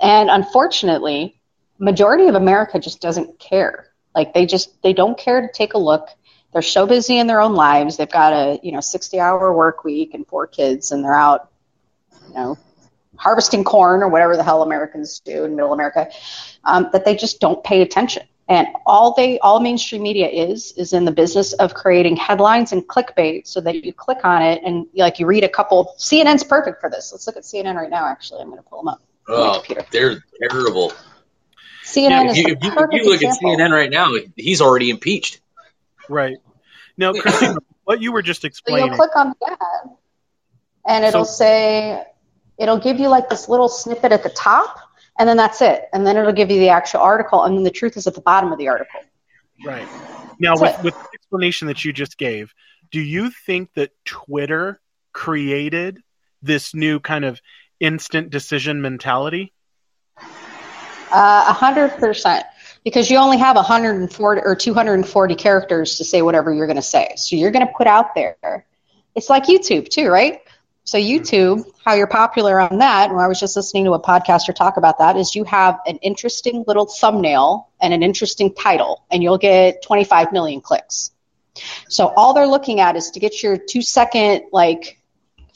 And 0.00 0.28
unfortunately, 0.28 1.40
majority 1.78 2.26
of 2.26 2.34
America 2.34 2.78
just 2.78 3.00
doesn't 3.00 3.38
care. 3.38 3.86
Like 4.14 4.34
they 4.34 4.44
just 4.44 4.82
they 4.82 4.92
don't 4.92 5.18
care 5.18 5.40
to 5.40 5.48
take 5.52 5.72
a 5.72 5.78
look. 5.78 6.08
They're 6.52 6.62
so 6.62 6.86
busy 6.86 7.18
in 7.18 7.26
their 7.26 7.40
own 7.40 7.54
lives. 7.54 7.96
They've 7.96 8.10
got 8.10 8.32
a 8.32 8.58
you 8.62 8.72
know 8.72 8.80
60 8.80 9.20
hour 9.20 9.52
work 9.54 9.84
week 9.84 10.14
and 10.14 10.26
four 10.26 10.46
kids, 10.46 10.92
and 10.92 11.04
they're 11.04 11.14
out, 11.14 11.50
you 12.28 12.34
know, 12.34 12.58
harvesting 13.16 13.64
corn 13.64 14.02
or 14.02 14.08
whatever 14.08 14.36
the 14.36 14.42
hell 14.42 14.62
Americans 14.62 15.20
do 15.20 15.44
in 15.44 15.56
Middle 15.56 15.72
America. 15.72 16.08
Um, 16.64 16.88
that 16.92 17.04
they 17.04 17.14
just 17.16 17.40
don't 17.40 17.62
pay 17.62 17.82
attention. 17.82 18.22
And 18.48 18.68
all 18.86 19.12
they 19.14 19.40
all 19.40 19.58
mainstream 19.58 20.02
media 20.02 20.28
is 20.28 20.72
is 20.76 20.92
in 20.92 21.04
the 21.04 21.10
business 21.10 21.52
of 21.54 21.74
creating 21.74 22.14
headlines 22.16 22.72
and 22.72 22.86
clickbait 22.86 23.46
so 23.46 23.60
that 23.60 23.84
you 23.84 23.92
click 23.92 24.24
on 24.24 24.40
it 24.40 24.62
and 24.64 24.86
like 24.94 25.18
you 25.18 25.26
read 25.26 25.42
a 25.42 25.48
couple. 25.48 25.94
CNN's 25.98 26.44
perfect 26.44 26.80
for 26.80 26.88
this. 26.88 27.10
Let's 27.12 27.26
look 27.26 27.36
at 27.36 27.42
CNN 27.42 27.74
right 27.74 27.90
now. 27.90 28.06
Actually, 28.06 28.42
I'm 28.42 28.48
going 28.48 28.62
to 28.62 28.68
pull 28.68 28.78
them 28.78 28.88
up. 28.88 29.02
Oh, 29.28 29.62
they're 29.90 30.22
terrible. 30.48 30.92
CNN 31.84 32.10
Yeah, 32.10 32.30
is 32.30 32.38
if, 32.38 32.46
you, 32.46 32.54
the 32.54 32.56
if, 32.56 32.64
you, 32.64 32.70
if 32.70 33.04
you 33.04 33.10
look 33.10 33.22
example. 33.22 33.52
at 33.52 33.58
CNN 33.58 33.70
right 33.72 33.90
now, 33.90 34.12
he's 34.36 34.60
already 34.60 34.90
impeached. 34.90 35.40
Right. 36.08 36.36
Now, 36.96 37.12
Christina, 37.12 37.56
what 37.84 38.00
you 38.00 38.12
were 38.12 38.22
just 38.22 38.42
So 38.42 38.46
explaining. 38.46 38.86
you'll 38.88 38.96
click 38.96 39.16
on 39.16 39.34
the 39.40 39.50
ad, 39.52 39.90
and 40.86 41.04
it'll 41.04 41.24
So- 41.24 41.32
say, 41.44 42.04
it'll 42.58 42.78
give 42.78 42.98
you 42.98 43.08
like 43.08 43.28
this 43.28 43.48
little 43.48 43.68
snippet 43.68 44.12
at 44.12 44.22
the 44.22 44.30
top, 44.30 44.78
and 45.18 45.28
then 45.28 45.36
that's 45.36 45.60
it. 45.62 45.88
And 45.92 46.06
then 46.06 46.16
it'll 46.16 46.32
give 46.32 46.50
you 46.50 46.58
the 46.58 46.70
actual 46.70 47.00
article, 47.00 47.44
and 47.44 47.56
then 47.56 47.64
the 47.64 47.70
truth 47.70 47.96
is 47.96 48.06
at 48.06 48.14
the 48.14 48.20
bottom 48.20 48.52
of 48.52 48.58
the 48.58 48.68
article. 48.68 49.00
Right. 49.64 49.86
Now, 50.38 50.54
That's 50.54 50.60
with, 50.60 50.78
it. 50.78 50.84
with 50.84 50.94
the 50.94 51.08
explanation 51.14 51.68
that 51.68 51.84
you 51.84 51.92
just 51.92 52.18
gave, 52.18 52.52
do 52.90 53.00
you 53.00 53.30
think 53.30 53.72
that 53.74 53.90
Twitter 54.04 54.80
created 55.12 56.02
this 56.42 56.74
new 56.74 57.00
kind 57.00 57.24
of 57.24 57.40
instant 57.80 58.30
decision 58.30 58.82
mentality? 58.82 59.52
Uh, 61.12 61.46
A 61.48 61.52
hundred 61.52 61.90
percent, 61.98 62.44
because 62.86 63.10
you 63.10 63.16
only 63.16 63.36
have 63.36 63.56
140 63.56 64.42
or 64.44 64.54
240 64.54 65.34
characters 65.34 65.96
to 65.96 66.04
say 66.04 66.22
whatever 66.22 66.54
you're 66.54 66.68
going 66.68 66.76
to 66.76 66.82
say. 66.82 67.14
So 67.16 67.34
you're 67.34 67.50
going 67.50 67.66
to 67.66 67.72
put 67.76 67.88
out 67.88 68.14
there. 68.14 68.64
It's 69.16 69.28
like 69.28 69.46
YouTube 69.46 69.88
too, 69.88 70.08
right? 70.08 70.40
So 70.84 70.96
mm-hmm. 70.96 71.24
YouTube, 71.24 71.64
how 71.84 71.94
you're 71.94 72.06
popular 72.06 72.60
on 72.60 72.78
that, 72.78 73.10
and 73.10 73.18
I 73.18 73.26
was 73.26 73.40
just 73.40 73.56
listening 73.56 73.86
to 73.86 73.94
a 73.94 74.00
podcaster 74.00 74.54
talk 74.54 74.76
about 74.76 74.98
that, 74.98 75.16
is 75.16 75.34
you 75.34 75.42
have 75.42 75.80
an 75.84 75.96
interesting 75.96 76.62
little 76.68 76.86
thumbnail 76.86 77.70
and 77.80 77.92
an 77.92 78.04
interesting 78.04 78.54
title, 78.54 79.02
and 79.10 79.20
you'll 79.20 79.36
get 79.36 79.82
25 79.82 80.30
million 80.30 80.60
clicks. 80.60 81.10
So 81.88 82.12
all 82.16 82.34
they're 82.34 82.46
looking 82.46 82.78
at 82.78 82.94
is 82.94 83.10
to 83.10 83.18
get 83.18 83.42
your 83.42 83.56
two 83.56 83.82
second 83.82 84.42
like 84.52 85.00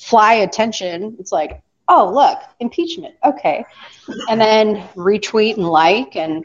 fly 0.00 0.34
attention. 0.34 1.14
It's 1.20 1.30
like, 1.30 1.62
oh 1.86 2.10
look, 2.12 2.40
impeachment, 2.58 3.14
okay, 3.22 3.64
and 4.28 4.40
then 4.40 4.82
retweet 4.96 5.58
and 5.58 5.68
like 5.68 6.16
and 6.16 6.44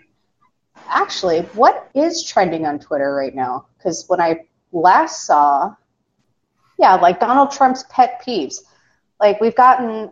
actually, 0.89 1.41
what 1.53 1.89
is 1.93 2.23
trending 2.23 2.65
on 2.65 2.79
Twitter 2.79 3.13
right 3.13 3.33
now? 3.33 3.67
Because 3.77 4.05
when 4.07 4.21
I 4.21 4.45
last 4.71 5.25
saw, 5.25 5.75
yeah, 6.77 6.95
like 6.95 7.19
Donald 7.19 7.51
Trump's 7.51 7.85
pet 7.89 8.21
peeves. 8.25 8.59
Like 9.19 9.39
we've 9.39 9.55
gotten, 9.55 10.11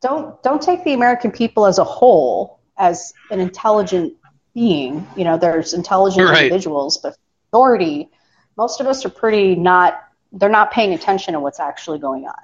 don't 0.00 0.42
don't 0.42 0.62
take 0.62 0.82
the 0.84 0.94
American 0.94 1.30
people 1.30 1.66
as 1.66 1.78
a 1.78 1.84
whole 1.84 2.60
as 2.78 3.12
an 3.30 3.38
intelligent 3.40 4.14
being. 4.54 5.06
You 5.16 5.24
know, 5.24 5.36
there's 5.36 5.74
intelligent 5.74 6.28
Right. 6.28 6.44
individuals, 6.44 6.96
but 6.98 7.16
majority, 7.52 8.08
most 8.56 8.80
of 8.80 8.86
us 8.86 9.04
are 9.04 9.10
pretty 9.10 9.54
not. 9.54 10.02
They're 10.32 10.48
not 10.48 10.70
paying 10.70 10.94
attention 10.94 11.34
to 11.34 11.40
what's 11.40 11.60
actually 11.60 11.98
going 11.98 12.26
on. 12.26 12.34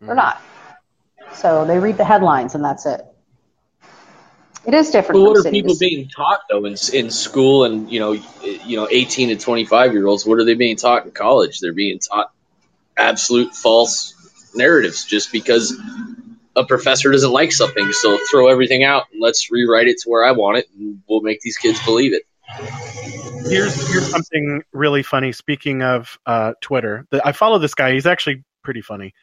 They're 0.00 0.14
mm. 0.14 0.16
not. 0.16 0.40
So 1.32 1.64
they 1.64 1.78
read 1.78 1.96
the 1.96 2.04
headlines 2.04 2.54
and 2.54 2.64
that's 2.64 2.86
it. 2.86 3.04
It 4.66 4.74
is 4.74 4.90
different. 4.90 5.20
But 5.20 5.24
from 5.24 5.34
what 5.34 5.46
are 5.46 5.50
people 5.50 5.76
being 5.78 6.08
taught 6.08 6.40
though 6.50 6.64
in 6.64 6.76
in 6.92 7.10
school 7.10 7.64
and 7.64 7.90
you 7.90 8.00
know 8.00 8.12
you 8.12 8.76
know 8.76 8.88
18 8.90 9.28
to 9.28 9.36
25 9.36 9.92
year 9.92 10.06
olds? 10.06 10.24
What 10.24 10.38
are 10.38 10.44
they 10.44 10.54
being 10.54 10.76
taught 10.76 11.04
in 11.04 11.10
college? 11.10 11.60
They're 11.60 11.72
being 11.72 11.98
taught 11.98 12.30
absolute 12.96 13.54
false 13.54 14.14
narratives 14.54 15.04
just 15.04 15.32
because 15.32 15.78
a 16.56 16.64
professor 16.64 17.10
doesn't 17.10 17.32
like 17.32 17.52
something. 17.52 17.92
So 17.92 18.18
throw 18.30 18.48
everything 18.48 18.84
out 18.84 19.04
and 19.12 19.20
let's 19.20 19.50
rewrite 19.50 19.88
it 19.88 19.98
to 20.02 20.08
where 20.08 20.24
I 20.24 20.32
want 20.32 20.58
it, 20.58 20.68
and 20.76 21.02
we'll 21.08 21.20
make 21.20 21.40
these 21.40 21.56
kids 21.56 21.82
believe 21.84 22.14
it. 22.14 22.22
Here's 23.46 23.92
here's 23.92 24.10
something 24.10 24.62
really 24.72 25.02
funny. 25.02 25.32
Speaking 25.32 25.82
of 25.82 26.18
uh, 26.26 26.54
Twitter, 26.60 27.06
the, 27.10 27.26
I 27.26 27.32
follow 27.32 27.58
this 27.58 27.74
guy. 27.74 27.92
He's 27.92 28.06
actually 28.06 28.44
pretty 28.62 28.80
funny. 28.80 29.14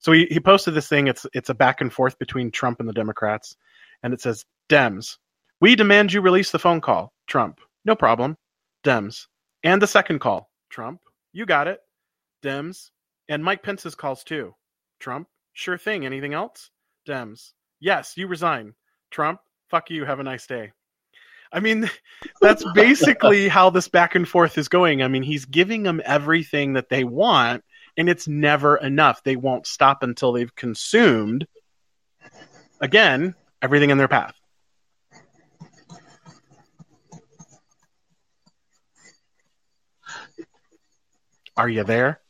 So 0.00 0.12
he, 0.12 0.26
he 0.30 0.38
posted 0.38 0.74
this 0.74 0.88
thing. 0.88 1.08
It's 1.08 1.26
it's 1.32 1.50
a 1.50 1.54
back 1.54 1.80
and 1.80 1.92
forth 1.92 2.18
between 2.18 2.50
Trump 2.50 2.80
and 2.80 2.88
the 2.88 2.92
Democrats, 2.92 3.56
and 4.02 4.14
it 4.14 4.20
says, 4.20 4.44
"Dems, 4.68 5.18
we 5.60 5.76
demand 5.76 6.12
you 6.12 6.20
release 6.20 6.50
the 6.50 6.58
phone 6.58 6.80
call." 6.80 7.12
Trump, 7.26 7.60
no 7.84 7.94
problem. 7.94 8.36
Dems, 8.84 9.26
and 9.62 9.82
the 9.82 9.86
second 9.86 10.20
call. 10.20 10.50
Trump, 10.70 11.00
you 11.32 11.46
got 11.46 11.68
it. 11.68 11.80
Dems, 12.42 12.90
and 13.28 13.44
Mike 13.44 13.62
Pence's 13.62 13.94
calls 13.94 14.24
too. 14.24 14.54
Trump, 15.00 15.28
sure 15.52 15.78
thing. 15.78 16.06
Anything 16.06 16.34
else? 16.34 16.70
Dems, 17.06 17.52
yes, 17.80 18.16
you 18.16 18.26
resign. 18.26 18.74
Trump, 19.10 19.40
fuck 19.70 19.90
you. 19.90 20.04
Have 20.04 20.20
a 20.20 20.24
nice 20.24 20.46
day. 20.46 20.72
I 21.52 21.60
mean, 21.60 21.90
that's 22.40 22.64
basically 22.74 23.48
how 23.58 23.70
this 23.70 23.88
back 23.88 24.14
and 24.14 24.28
forth 24.28 24.58
is 24.58 24.68
going. 24.68 25.02
I 25.02 25.08
mean, 25.08 25.22
he's 25.22 25.44
giving 25.44 25.82
them 25.82 26.00
everything 26.04 26.74
that 26.74 26.88
they 26.88 27.04
want, 27.04 27.64
and 27.96 28.08
it's 28.08 28.28
never 28.28 28.76
enough. 28.76 29.22
They 29.22 29.36
won't 29.36 29.66
stop 29.66 30.02
until 30.02 30.32
they've 30.32 30.54
consumed, 30.54 31.46
again, 32.80 33.34
everything 33.62 33.90
in 33.90 33.98
their 33.98 34.08
path. 34.08 34.34
Are 41.56 41.68
you 41.68 41.84
there? 41.84 42.20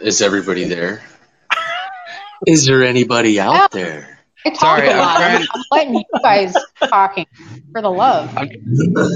Is 0.00 0.22
everybody 0.22 0.64
there? 0.64 1.02
Is 2.46 2.66
there 2.66 2.84
anybody 2.84 3.40
out 3.40 3.72
there? 3.72 4.20
I 4.46 4.50
talk 4.50 4.60
Sorry, 4.60 4.88
a 4.88 4.92
I'm 4.92 4.98
lot. 4.98 5.16
trying- 5.16 5.46
I'm 5.52 5.64
letting 5.72 5.94
you 5.94 6.04
guys 6.22 6.54
talking 6.88 7.26
for 7.72 7.82
the 7.82 7.90
love. 7.90 8.32
I'm, 8.36 8.48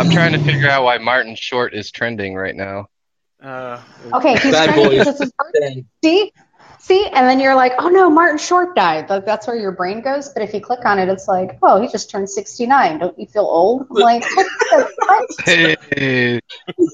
I'm 0.00 0.10
trying 0.10 0.32
to 0.32 0.38
figure 0.44 0.68
out 0.68 0.82
why 0.84 0.98
Martin 0.98 1.36
Short 1.36 1.74
is 1.74 1.90
trending 1.92 2.34
right 2.34 2.54
now. 2.56 2.88
Uh, 3.40 3.80
Okay, 4.14 4.32
he's 4.38 4.52
Bad 4.52 4.66
trying 4.74 4.84
boys. 4.84 4.90
because 4.98 5.08
it's 5.08 5.18
his 5.20 5.32
birthday. 5.38 5.84
See, 6.04 6.32
see, 6.82 7.06
and 7.06 7.28
then 7.28 7.40
you're 7.40 7.54
like, 7.54 7.72
oh 7.78 7.88
no, 7.88 8.10
Martin 8.10 8.38
Short 8.38 8.74
died. 8.74 9.08
Like, 9.08 9.24
that's 9.24 9.46
where 9.46 9.56
your 9.56 9.72
brain 9.72 10.02
goes. 10.02 10.28
But 10.28 10.42
if 10.42 10.52
you 10.52 10.60
click 10.60 10.84
on 10.84 10.98
it, 10.98 11.08
it's 11.08 11.28
like, 11.28 11.58
oh, 11.62 11.80
he 11.80 11.88
just 11.88 12.10
turned 12.10 12.28
69. 12.28 12.98
Don't 12.98 13.18
you 13.18 13.26
feel 13.26 13.44
old? 13.44 13.86
I'm 13.90 13.96
like, 13.96 14.24
what? 14.34 15.30
Hey, 15.44 16.40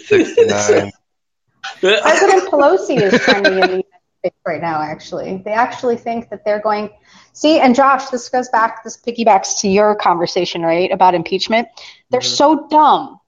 69. 0.05 0.93
President 1.81 2.51
Pelosi 2.51 3.01
is 3.01 3.21
trending 3.23 3.55
in 3.55 3.61
the 3.61 3.67
United 3.67 3.85
States 4.21 4.37
right 4.47 4.61
now, 4.61 4.81
actually. 4.81 5.43
They 5.45 5.53
actually 5.53 5.97
think 5.97 6.31
that 6.31 6.45
they're 6.45 6.61
going. 6.61 6.91
See, 7.33 7.59
and 7.59 7.75
Josh, 7.75 8.09
this 8.11 8.29
goes 8.29 8.49
back, 8.49 8.85
this 8.85 8.97
piggybacks 8.97 9.61
to 9.61 9.69
your 9.69 9.95
conversation, 9.95 10.63
right, 10.63 10.91
about 10.91 11.15
impeachment. 11.15 11.69
They're 12.11 12.21
mm-hmm. 12.21 12.35
so 12.35 12.69
dumb. 12.69 13.21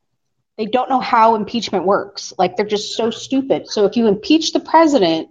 They 0.56 0.66
don't 0.66 0.90
know 0.90 1.00
how 1.00 1.36
impeachment 1.36 1.84
works. 1.86 2.34
Like, 2.36 2.56
they're 2.56 2.66
just 2.66 2.94
so 2.96 3.10
stupid. 3.10 3.68
So, 3.68 3.86
if 3.86 3.96
you 3.96 4.08
impeach 4.08 4.52
the 4.52 4.60
president 4.60 5.28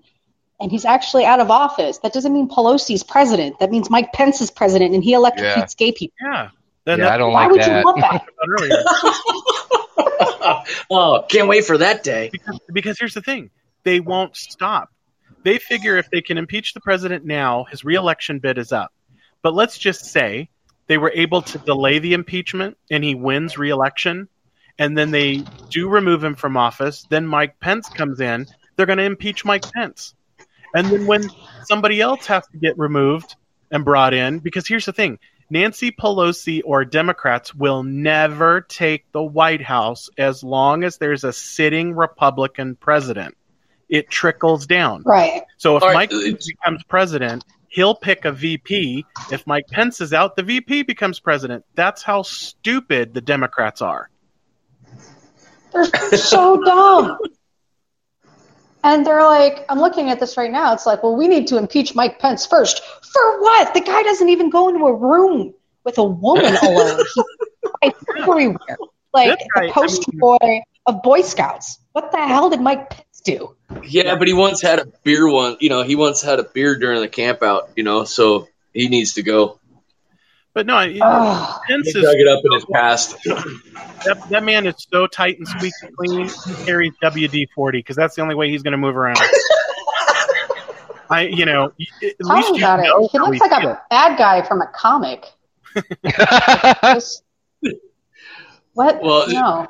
and 0.59 0.71
he's 0.71 0.85
actually 0.85 1.25
out 1.25 1.39
of 1.39 1.49
office, 1.51 1.97
that 1.99 2.13
doesn't 2.13 2.33
mean 2.33 2.47
Pelosi's 2.49 3.03
president. 3.03 3.59
That 3.59 3.71
means 3.71 3.89
Mike 3.89 4.11
Pence 4.13 4.41
is 4.41 4.51
president 4.51 4.93
and 4.93 5.03
he 5.03 5.13
electrocutes 5.13 5.75
gay 5.77 5.91
people. 5.91 6.13
yeah. 6.23 6.49
Then 6.85 6.99
Yeah, 6.99 7.13
I 7.13 7.17
don't 7.17 7.33
Why 7.33 7.43
like 7.43 7.51
would 7.51 7.61
that. 7.61 7.79
you 7.79 7.83
want 7.85 8.01
that? 8.01 8.11
what 8.13 8.59
I 8.59 8.63
said 8.67 8.83
earlier. 10.07 10.63
oh, 10.91 11.25
can't 11.29 11.47
wait 11.47 11.65
for 11.65 11.77
that 11.77 12.03
day. 12.03 12.29
because, 12.31 12.59
because 12.71 12.99
here's 12.99 13.13
the 13.13 13.21
thing 13.21 13.49
they 13.83 13.99
won't 13.99 14.35
stop 14.35 14.89
they 15.43 15.57
figure 15.57 15.97
if 15.97 16.09
they 16.11 16.21
can 16.21 16.37
impeach 16.37 16.73
the 16.73 16.81
president 16.81 17.23
now 17.25 17.63
his 17.65 17.83
reelection 17.85 18.39
bid 18.39 18.57
is 18.57 18.71
up 18.73 18.91
but 19.41 19.53
let's 19.53 19.77
just 19.77 20.05
say 20.05 20.49
they 20.87 20.97
were 20.97 21.11
able 21.15 21.41
to 21.41 21.57
delay 21.59 21.99
the 21.99 22.13
impeachment 22.13 22.77
and 22.91 23.03
he 23.03 23.15
wins 23.15 23.57
reelection 23.57 24.27
and 24.77 24.97
then 24.97 25.11
they 25.11 25.43
do 25.69 25.87
remove 25.87 26.23
him 26.23 26.35
from 26.35 26.57
office 26.57 27.05
then 27.09 27.25
mike 27.25 27.57
pence 27.59 27.87
comes 27.89 28.19
in 28.19 28.45
they're 28.75 28.85
going 28.85 28.97
to 28.97 29.03
impeach 29.05 29.45
mike 29.45 29.63
pence 29.73 30.13
and 30.73 30.87
then 30.87 31.05
when 31.07 31.29
somebody 31.65 32.01
else 32.01 32.25
has 32.27 32.45
to 32.47 32.57
get 32.57 32.77
removed 32.77 33.35
and 33.71 33.83
brought 33.85 34.13
in 34.13 34.39
because 34.39 34.67
here's 34.67 34.85
the 34.85 34.93
thing 34.93 35.19
Nancy 35.49 35.91
Pelosi 35.91 36.61
or 36.63 36.85
Democrats 36.85 37.53
will 37.55 37.83
never 37.83 38.61
take 38.61 39.11
the 39.11 39.23
White 39.23 39.61
House 39.63 40.09
as 40.17 40.43
long 40.43 40.83
as 40.83 40.97
there's 40.97 41.23
a 41.23 41.33
sitting 41.33 41.93
Republican 41.95 42.75
president. 42.75 43.35
It 43.89 44.09
trickles 44.11 44.67
down. 44.67 45.01
Right. 45.03 45.41
So 45.57 45.75
if 45.77 45.81
All 45.81 45.89
right, 45.89 45.95
Mike 45.95 46.13
uh, 46.13 46.17
it's- 46.17 46.45
becomes 46.45 46.83
president, 46.83 47.43
he'll 47.69 47.95
pick 47.95 48.25
a 48.25 48.31
VP. 48.31 49.05
If 49.31 49.47
Mike 49.47 49.65
Pence 49.71 50.01
is 50.01 50.13
out, 50.13 50.35
the 50.35 50.43
VP 50.43 50.83
becomes 50.83 51.19
president. 51.19 51.65
That's 51.73 52.03
how 52.03 52.21
stupid 52.21 53.15
the 53.15 53.21
Democrats 53.21 53.81
are. 53.81 54.11
They're 55.73 55.85
so 56.17 56.61
dumb. 56.63 57.17
And 58.83 59.05
they're 59.05 59.23
like, 59.23 59.65
I'm 59.69 59.79
looking 59.79 60.09
at 60.09 60.19
this 60.19 60.37
right 60.37 60.51
now. 60.51 60.73
It's 60.73 60.85
like, 60.85 61.03
well, 61.03 61.15
we 61.15 61.27
need 61.27 61.47
to 61.47 61.57
impeach 61.57 61.95
Mike 61.95 62.19
Pence 62.19 62.45
first. 62.45 62.81
For 62.83 63.41
what? 63.41 63.73
The 63.73 63.81
guy 63.81 64.03
doesn't 64.03 64.29
even 64.29 64.49
go 64.49 64.69
into 64.69 64.85
a 64.85 64.93
room 64.95 65.53
with 65.83 65.97
a 65.97 66.03
woman 66.03 66.55
alone. 66.61 66.99
He's 67.81 67.93
everywhere. 68.17 68.77
Like 69.13 69.37
This 69.39 69.47
guy- 69.55 69.67
the 69.67 69.73
poster 69.73 70.11
boy 70.13 70.61
of 70.85 71.01
Boy 71.03 71.21
Scouts. 71.21 71.79
What 71.91 72.11
the 72.11 72.17
hell 72.25 72.49
did 72.49 72.61
Mike 72.61 72.89
Pence 72.89 73.21
do? 73.23 73.55
Yeah, 73.83 74.15
but 74.15 74.27
he 74.27 74.33
once 74.33 74.61
had 74.61 74.79
a 74.79 74.85
beer 75.03 75.29
one. 75.29 75.57
You 75.59 75.69
know, 75.69 75.83
he 75.83 75.95
once 75.95 76.21
had 76.21 76.39
a 76.39 76.43
beer 76.43 76.77
during 76.77 77.01
the 77.01 77.07
camp 77.07 77.43
out. 77.43 77.69
You 77.75 77.83
know, 77.83 78.03
so 78.05 78.47
he 78.73 78.87
needs 78.87 79.13
to 79.15 79.23
go. 79.23 79.58
But 80.59 80.65
no, 80.65 80.75
I- 80.75 80.89
Ugh. 80.89 80.99
Ah, 81.01 81.61
he 81.67 81.73
is 81.75 81.93
dug 81.93 82.15
it 82.17 82.27
up 82.27 82.41
in 82.43 82.51
his 82.51 82.65
past. 82.65 83.15
that, 83.23 84.21
that 84.29 84.43
man 84.43 84.67
is 84.67 84.75
so 84.91 85.07
tight 85.07 85.37
and 85.37 85.47
squeaky 85.47 85.71
clean. 85.97 86.27
He 86.27 86.65
carries 86.65 86.91
WD 87.01 87.47
forty 87.55 87.79
because 87.79 87.95
that's 87.95 88.13
the 88.17 88.21
only 88.23 88.35
way 88.35 88.49
he's 88.49 88.61
going 88.61 88.73
to 88.73 88.77
move 88.77 88.97
around. 88.97 89.17
I, 91.09 91.27
you 91.31 91.45
know, 91.45 91.71
at 92.03 92.19
Tell 92.19 92.35
least 92.35 92.51
me 92.51 92.57
you 92.57 92.63
about 92.65 92.79
it. 92.81 92.87
know 92.87 93.07
He 93.09 93.19
looks 93.19 93.39
like 93.39 93.51
feels. 93.61 93.71
a 93.73 93.81
bad 93.89 94.17
guy 94.17 94.41
from 94.45 94.61
a 94.61 94.67
comic. 94.67 95.27
Just- 96.83 97.23
what? 98.73 99.01
Well, 99.01 99.29
no. 99.29 99.67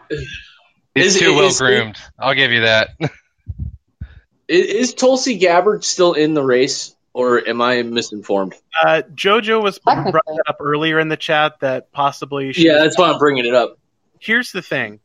He's 0.96 1.20
too 1.20 1.36
well 1.36 1.54
groomed. 1.56 1.98
I'll 2.18 2.34
give 2.34 2.52
you 2.52 2.62
that. 2.62 2.90
Is, 4.48 4.66
is 4.66 4.94
Tulsi 4.96 5.38
Gabbard 5.38 5.84
still 5.84 6.14
in 6.14 6.34
the 6.34 6.42
race, 6.44 6.96
or 7.14 7.48
am 7.48 7.62
I 7.62 7.82
misinformed? 7.84 8.56
Uh, 8.84 9.02
Jojo 9.16 9.62
was 9.62 9.80
brought 9.80 10.04
that 10.14 10.44
up 10.48 10.58
earlier 10.60 11.00
in 11.00 11.10
the 11.10 11.18
chat 11.18 11.60
that 11.62 11.92
possibly 11.92 12.54
she 12.54 12.66
Yeah, 12.68 12.78
that's 12.80 12.98
why 12.98 13.10
I'm 13.12 13.18
bringing 13.18 13.46
it 13.46 13.54
up. 13.56 13.78
here's 14.20 14.52
the 14.52 14.62
thing 14.62 15.00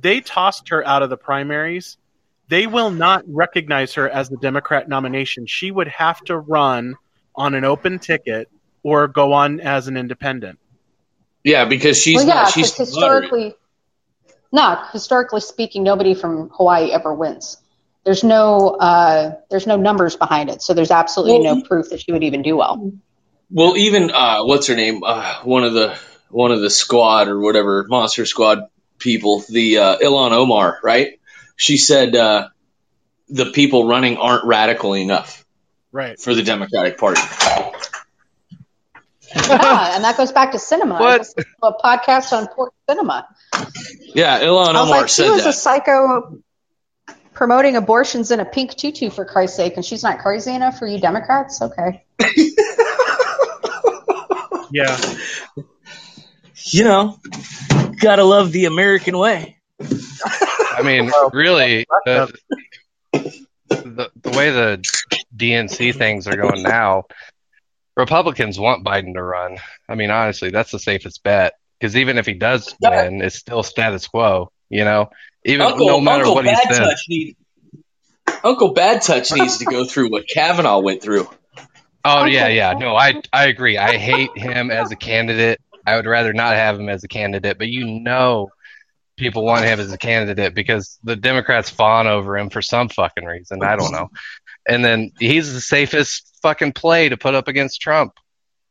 they 0.00 0.20
tossed 0.20 0.68
her 0.68 0.86
out 0.86 1.02
of 1.02 1.10
the 1.10 1.16
primaries 1.16 1.96
they 2.48 2.66
will 2.66 2.90
not 2.90 3.22
recognize 3.26 3.94
her 3.94 4.08
as 4.08 4.28
the 4.28 4.36
democrat 4.38 4.88
nomination 4.88 5.46
she 5.46 5.70
would 5.70 5.88
have 5.88 6.20
to 6.22 6.38
run 6.38 6.94
on 7.36 7.54
an 7.54 7.64
open 7.64 7.98
ticket 7.98 8.48
or 8.82 9.06
go 9.08 9.32
on 9.32 9.60
as 9.60 9.86
an 9.88 9.96
independent 9.96 10.58
Yeah, 11.44 11.64
because 11.64 12.00
she's 12.00 12.16
well, 12.16 12.26
yeah, 12.26 12.34
not. 12.34 12.52
She's 12.52 12.72
'cause 12.72 12.94
moderate. 12.94 13.24
historically, 13.24 13.54
no, 14.52 14.78
historically 14.92 15.40
speaking, 15.40 15.82
nobody 15.82 16.14
from 16.14 16.50
Hawaii 16.50 16.90
ever 16.90 17.12
wins. 17.14 17.58
There's 18.08 18.24
no, 18.24 18.70
uh, 18.70 19.34
there's 19.50 19.66
no 19.66 19.76
numbers 19.76 20.16
behind 20.16 20.48
it, 20.48 20.62
so 20.62 20.72
there's 20.72 20.90
absolutely 20.90 21.46
Well, 21.46 21.56
no 21.56 21.62
proof 21.62 21.90
that 21.90 22.00
she 22.00 22.10
would 22.10 22.24
even 22.24 22.40
do 22.40 22.56
well. 22.56 22.90
Well, 23.50 23.76
even 23.76 24.10
uh, 24.10 24.44
what's 24.44 24.68
her 24.68 24.74
name? 24.74 25.02
Uh, 25.04 25.42
one 25.42 25.62
of 25.62 25.74
the 25.74 25.94
one 26.30 26.50
of 26.50 26.62
the 26.62 26.70
squad 26.70 27.28
or 27.28 27.38
whatever 27.38 27.84
monster 27.86 28.24
squad 28.24 28.60
people, 28.98 29.44
the 29.50 29.76
uh, 29.76 29.98
Ilhan 29.98 30.32
Omar, 30.32 30.78
right? 30.82 31.20
She 31.56 31.76
said 31.76 32.16
uh, 32.16 32.48
the 33.28 33.50
people 33.50 33.86
running 33.86 34.16
aren't 34.16 34.46
radical 34.46 34.94
enough 34.94 35.44
right 35.92 36.18
for 36.18 36.34
the 36.34 36.42
Democratic 36.42 36.96
Party. 36.96 37.20
yeah, 39.36 39.96
and 39.96 40.04
that 40.04 40.14
goes 40.16 40.32
back 40.32 40.52
to 40.52 40.58
cinema. 40.58 40.94
What? 40.94 41.24
to 41.24 41.44
a 41.62 41.74
podcast 41.74 42.32
on 42.32 42.46
pork 42.46 42.72
cinema. 42.88 43.28
Yeah, 44.14 44.40
Ilhan 44.40 44.46
I 44.46 44.80
was 44.80 44.88
Omar 44.88 45.00
like, 45.00 45.08
she 45.08 45.14
said 45.14 45.30
was 45.32 45.44
a 45.44 45.52
psycho 45.52 46.40
promoting 47.38 47.76
abortions 47.76 48.32
in 48.32 48.40
a 48.40 48.44
pink 48.44 48.74
tutu 48.74 49.08
for 49.10 49.24
Christ's 49.24 49.56
sake, 49.56 49.76
and 49.76 49.84
she's 49.84 50.02
not 50.02 50.18
crazy 50.18 50.52
enough 50.52 50.76
for 50.76 50.88
you 50.88 50.98
Democrats. 50.98 51.62
Okay. 51.62 52.04
yeah 54.72 54.98
You 56.72 56.82
know, 56.82 57.16
gotta 58.00 58.24
love 58.24 58.50
the 58.50 58.64
American 58.64 59.16
way. 59.16 59.56
I 59.80 60.82
mean, 60.82 61.12
really, 61.32 61.86
the, 62.04 62.34
the 63.12 64.10
the 64.20 64.30
way 64.36 64.50
the 64.50 64.82
DNC 65.36 65.94
things 65.94 66.26
are 66.26 66.36
going 66.36 66.64
now, 66.64 67.04
Republicans 67.96 68.58
want 68.58 68.84
Biden 68.84 69.14
to 69.14 69.22
run. 69.22 69.58
I 69.88 69.94
mean, 69.94 70.10
honestly, 70.10 70.50
that's 70.50 70.72
the 70.72 70.80
safest 70.80 71.22
bet 71.22 71.54
because 71.78 71.96
even 71.96 72.18
if 72.18 72.26
he 72.26 72.34
does 72.34 72.74
win, 72.82 73.22
it's 73.22 73.36
still 73.36 73.62
status 73.62 74.08
quo. 74.08 74.50
You 74.68 74.84
know, 74.84 75.10
even 75.44 75.66
Uncle, 75.66 75.86
no 75.86 76.00
matter 76.00 76.24
Uncle 76.24 76.34
what 76.36 76.44
he 76.44 76.50
Bad 76.50 76.68
says. 76.68 76.78
Touch 76.78 77.04
need, 77.08 77.36
Uncle 78.44 78.72
Bad 78.72 79.02
Touch 79.02 79.32
needs 79.32 79.58
to 79.58 79.64
go 79.64 79.84
through 79.84 80.10
what 80.10 80.26
Kavanaugh 80.28 80.80
went 80.80 81.02
through. 81.02 81.28
Oh 82.04 82.22
Okay. 82.22 82.32
yeah, 82.32 82.48
yeah. 82.48 82.72
No, 82.78 82.94
I 82.94 83.20
I 83.32 83.46
agree. 83.46 83.76
I 83.76 83.96
hate 83.96 84.36
him 84.36 84.70
as 84.70 84.92
a 84.92 84.96
candidate. 84.96 85.60
I 85.86 85.96
would 85.96 86.06
rather 86.06 86.32
not 86.32 86.54
have 86.54 86.78
him 86.78 86.88
as 86.88 87.02
a 87.04 87.08
candidate, 87.08 87.58
but 87.58 87.68
you 87.68 87.86
know 87.86 88.50
people 89.16 89.44
want 89.44 89.64
him 89.64 89.80
as 89.80 89.92
a 89.92 89.98
candidate 89.98 90.54
because 90.54 90.98
the 91.02 91.16
Democrats 91.16 91.68
fawn 91.70 92.06
over 92.06 92.38
him 92.38 92.50
for 92.50 92.62
some 92.62 92.88
fucking 92.88 93.24
reason. 93.24 93.62
I 93.62 93.76
don't 93.76 93.92
know. 93.92 94.10
And 94.68 94.84
then 94.84 95.10
he's 95.18 95.52
the 95.52 95.60
safest 95.60 96.38
fucking 96.42 96.72
play 96.72 97.08
to 97.08 97.16
put 97.16 97.34
up 97.34 97.48
against 97.48 97.80
Trump. 97.80 98.12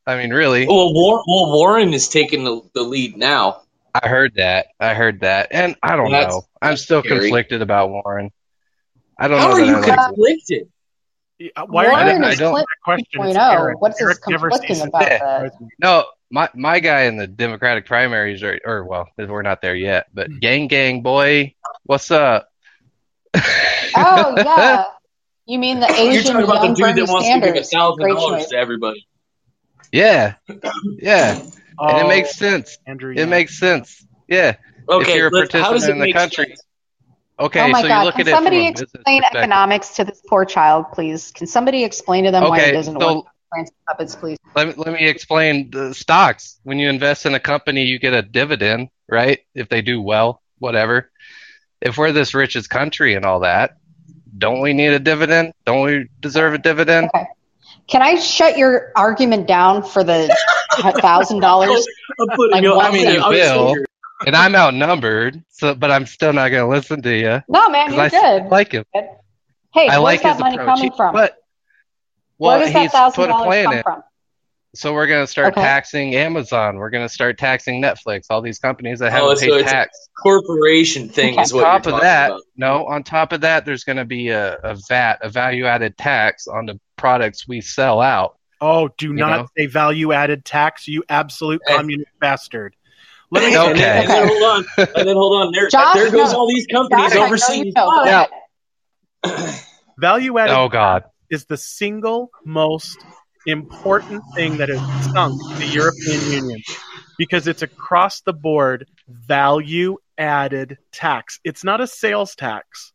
I 0.05 0.17
mean, 0.17 0.31
really. 0.31 0.65
Well, 0.67 0.93
War- 0.93 1.23
well 1.27 1.51
Warren 1.51 1.93
is 1.93 2.07
taking 2.07 2.45
the, 2.45 2.61
the 2.73 2.83
lead 2.83 3.17
now. 3.17 3.61
I 4.03 4.07
heard 4.07 4.35
that. 4.35 4.67
I 4.79 4.93
heard 4.93 5.21
that. 5.21 5.47
And 5.51 5.75
I 5.81 5.95
don't 5.95 6.11
That's- 6.11 6.31
know. 6.33 6.43
I'm 6.61 6.77
still 6.77 7.01
scary. 7.01 7.19
conflicted 7.21 7.61
about 7.61 7.89
Warren. 7.89 8.31
I 9.17 9.27
don't 9.27 9.39
How 9.39 9.47
know 9.49 9.55
How 9.55 9.61
are 9.61 9.65
you 9.65 9.73
like 9.81 9.95
conflicted? 10.07 10.69
Yeah, 11.39 11.49
why 11.67 11.85
are 11.85 11.91
Warren 11.91 12.21
you 12.21 12.27
I 12.27 12.31
is 12.31 12.39
don't- 12.39 12.51
Clinton 12.51 12.67
question 12.83 13.21
it's 13.23 13.37
2.0. 13.37 13.51
Eric. 13.53 13.81
What's 13.81 13.99
his 13.99 14.07
Eric 14.07 14.21
conflicting 14.23 14.81
about 14.81 15.01
that? 15.01 15.51
No, 15.79 16.05
my 16.31 16.49
my 16.55 16.79
guy 16.79 17.03
in 17.03 17.17
the 17.17 17.27
Democratic 17.27 17.85
primaries 17.85 18.43
are, 18.43 18.59
or 18.65 18.83
well, 18.85 19.07
we're 19.17 19.41
not 19.43 19.61
there 19.61 19.75
yet, 19.75 20.07
but 20.13 20.27
hmm. 20.27 20.39
gang 20.39 20.67
gang 20.67 21.01
boy, 21.01 21.53
what's 21.83 22.11
up? 22.11 22.49
Oh 23.35 24.33
yeah. 24.37 24.85
You 25.49 25.59
mean 25.59 25.79
the 25.79 25.87
You're 25.87 26.11
Asian 26.11 26.33
talking 26.33 26.43
about 26.43 26.59
the 26.59 26.65
young 26.65 26.73
dude 26.73 26.83
Bernie 26.87 27.01
that 27.05 27.09
wants 27.09 27.25
to 27.29 27.33
give 27.35 27.43
a 27.43 27.63
Sanders? 27.63 27.69
thousand 27.69 28.03
Great 28.03 28.15
dollars 28.15 28.47
to 28.47 28.57
everybody. 28.57 29.07
yeah, 29.93 30.33
yeah, 30.99 31.41
and 31.79 31.97
Oh, 31.97 32.05
it 32.05 32.07
makes 32.07 32.35
sense. 32.35 32.77
Andrew, 32.87 33.11
It 33.11 33.17
yeah. 33.19 33.25
makes 33.25 33.57
sense. 33.59 34.05
Yeah. 34.27 34.55
Okay, 34.89 35.17
you're 35.17 35.27
a 35.27 35.31
let's- 35.31 35.53
how 35.53 35.71
does 35.73 35.83
participant 35.83 35.89
it 35.89 35.91
in 35.93 35.99
the 35.99 36.05
make 36.05 36.15
country. 36.15 36.45
sense? 36.45 36.61
Okay, 37.39 37.61
oh 37.61 37.67
my 37.67 37.81
so 37.81 37.87
God! 37.87 37.99
you 37.99 38.05
look 38.05 38.15
Can 38.15 38.21
at 38.21 38.27
it 38.27 38.31
from 38.31 38.37
somebody 38.37 38.65
a 38.65 38.69
explain 38.69 39.23
economics 39.23 39.89
to 39.95 40.03
this 40.05 40.21
poor 40.27 40.43
child, 40.43 40.85
please? 40.91 41.31
Can 41.31 41.45
somebody 41.45 41.83
explain 41.83 42.23
to 42.23 42.31
them 42.31 42.43
why 42.43 42.57
Okay, 42.59 42.69
it 42.69 42.73
doesn't 42.73 42.99
so- 42.99 43.15
work? 43.17 43.25
Francis 43.49 43.75
Puppets, 43.87 44.15
please. 44.15 44.37
Let 44.55 44.67
me, 44.67 44.73
let 44.75 44.93
me 44.93 45.07
explain 45.07 45.69
the 45.71 45.93
stocks. 45.93 46.59
When 46.63 46.79
you 46.79 46.89
invest 46.89 47.25
in 47.25 47.33
a 47.33 47.39
company, 47.39 47.83
you 47.85 47.97
get 47.97 48.13
a 48.13 48.21
dividend, 48.21 48.89
right? 49.07 49.39
If 49.55 49.69
they 49.69 49.81
do 49.81 50.01
well, 50.01 50.41
whatever. 50.59 51.11
If 51.79 51.97
we're 51.97 52.11
this 52.11 52.33
richest 52.33 52.69
country 52.69 53.13
and 53.13 53.23
all 53.23 53.39
that, 53.41 53.77
don't 54.37 54.59
we 54.59 54.73
need 54.73 54.87
a 54.87 54.99
dividend? 54.99 55.53
Don't 55.65 55.85
we 55.85 56.09
deserve 56.19 56.55
a 56.55 56.57
dividend? 56.57 57.09
Okay. 57.15 57.25
Can 57.87 58.01
I 58.01 58.15
shut 58.15 58.57
your 58.57 58.91
argument 58.97 59.47
down 59.47 59.81
for 59.81 60.03
the 60.03 60.35
thousand 61.01 61.39
dollars? 61.39 61.87
I'm 62.19 62.27
putting 62.35 62.51
Like, 62.51 62.63
you- 62.63 62.75
one 62.75 62.85
I 62.85 62.91
mean. 62.91 63.07
You 63.07 63.21
I'm 63.21 63.29
will. 63.31 63.75
And 64.25 64.35
I'm 64.35 64.55
outnumbered, 64.55 65.43
so 65.49 65.75
but 65.75 65.91
I'm 65.91 66.07
still 66.07 66.33
not 66.33 66.49
going 66.49 66.63
to 66.63 66.69
listen 66.75 67.03
to 67.03 67.15
you 67.15 67.39
No, 67.47 67.69
man, 67.69 67.93
you're 67.93 68.01
I 68.01 68.09
good. 68.09 68.45
like 68.49 68.71
him. 68.71 68.83
Hey, 68.91 69.87
I 69.87 69.99
where's 69.99 70.01
like 70.01 70.21
that 70.23 70.31
his 70.33 70.39
money 70.39 70.55
approach. 70.55 70.67
coming 70.79 70.91
from? 70.97 71.13
But 71.13 71.35
Where 72.37 72.57
well, 72.57 72.59
does 72.59 72.73
that 72.73 72.81
he's 72.81 72.91
thousand 72.91 73.15
put 73.15 73.29
a 73.29 73.33
dollars 73.33 73.45
plan 73.45 73.63
come 73.65 73.73
in. 73.73 73.83
from? 73.83 74.03
So 74.73 74.93
we're 74.93 75.05
going 75.05 75.23
to 75.23 75.27
start 75.27 75.53
Okay. 75.53 75.61
taxing 75.61 76.15
Amazon. 76.15 76.77
We're 76.77 76.89
going 76.89 77.05
to 77.07 77.13
start 77.13 77.37
taxing 77.37 77.79
Netflix. 77.81 78.23
All 78.31 78.41
these 78.41 78.57
companies 78.57 78.97
that 78.99 79.13
Oh, 79.13 79.29
haven't 79.29 79.37
so 79.37 79.45
paid 79.45 79.61
it's 79.61 79.71
a 79.71 79.73
tax. 79.75 80.09
corporation 80.19 81.09
thing 81.09 81.33
Okay. 81.33 81.43
is 81.43 81.53
on 81.53 81.61
top 81.61 81.85
you're 81.85 81.95
of 81.95 82.01
that, 82.01 82.27
about. 82.31 82.41
no, 82.55 82.85
on 82.87 83.03
top 83.03 83.33
of 83.33 83.41
that, 83.41 83.65
there's 83.65 83.83
going 83.83 83.97
to 83.97 84.05
be 84.05 84.29
a, 84.29 84.55
a 84.63 84.75
VAT, 84.89 85.19
a 85.21 85.29
value 85.29 85.65
added 85.65 85.95
tax 85.97 86.47
on 86.47 86.65
the 86.65 86.79
products 86.95 87.47
we 87.47 87.61
sell 87.61 88.01
out. 88.01 88.36
Oh, 88.59 88.89
do 88.97 89.13
not 89.13 89.37
know? 89.41 89.47
say 89.57 89.65
value 89.67 90.11
added 90.13 90.43
tax, 90.45 90.87
you 90.87 91.03
absolute 91.09 91.61
Eh. 91.67 91.75
communist 91.75 92.09
bastard. 92.19 92.75
Let 93.29 93.43
me 93.43 93.57
Okay. 93.57 93.69
And 93.69 93.77
then, 93.79 94.05
and 94.07 94.09
then 94.09 94.27
hold 94.27 94.43
on, 94.43 94.65
and 94.95 95.07
then 95.07 95.15
hold 95.15 95.41
on. 95.41 95.51
There, 95.51 95.69
Josh, 95.69 95.95
there 95.95 96.11
goes 96.11 96.31
no. 96.31 96.39
all 96.39 96.47
these 96.47 96.65
companies 96.67 97.05
Josh, 97.07 97.11
I 97.13 97.19
know 97.19 97.25
overseas. 97.25 97.65
you 97.65 97.73
know. 97.75 98.03
Yeah. 99.25 99.53
value 99.97 100.37
added 100.37 100.53
Oh 100.53 100.69
God, 100.69 101.03
is 101.29 101.45
the 101.45 101.57
single 101.57 102.29
most 102.45 102.97
important 103.45 104.21
thing 104.35 104.57
that 104.57 104.69
has 104.69 104.79
sunk 105.11 105.41
the 105.57 105.67
European 105.67 106.31
Union 106.31 106.61
because 107.17 107.47
it's 107.47 107.61
across 107.61 108.21
the 108.21 108.33
board 108.33 108.87
value 109.07 109.97
added 110.17 110.77
tax. 110.91 111.39
It's 111.43 111.63
not 111.63 111.81
a 111.81 111.87
sales 111.87 112.35
tax. 112.35 112.93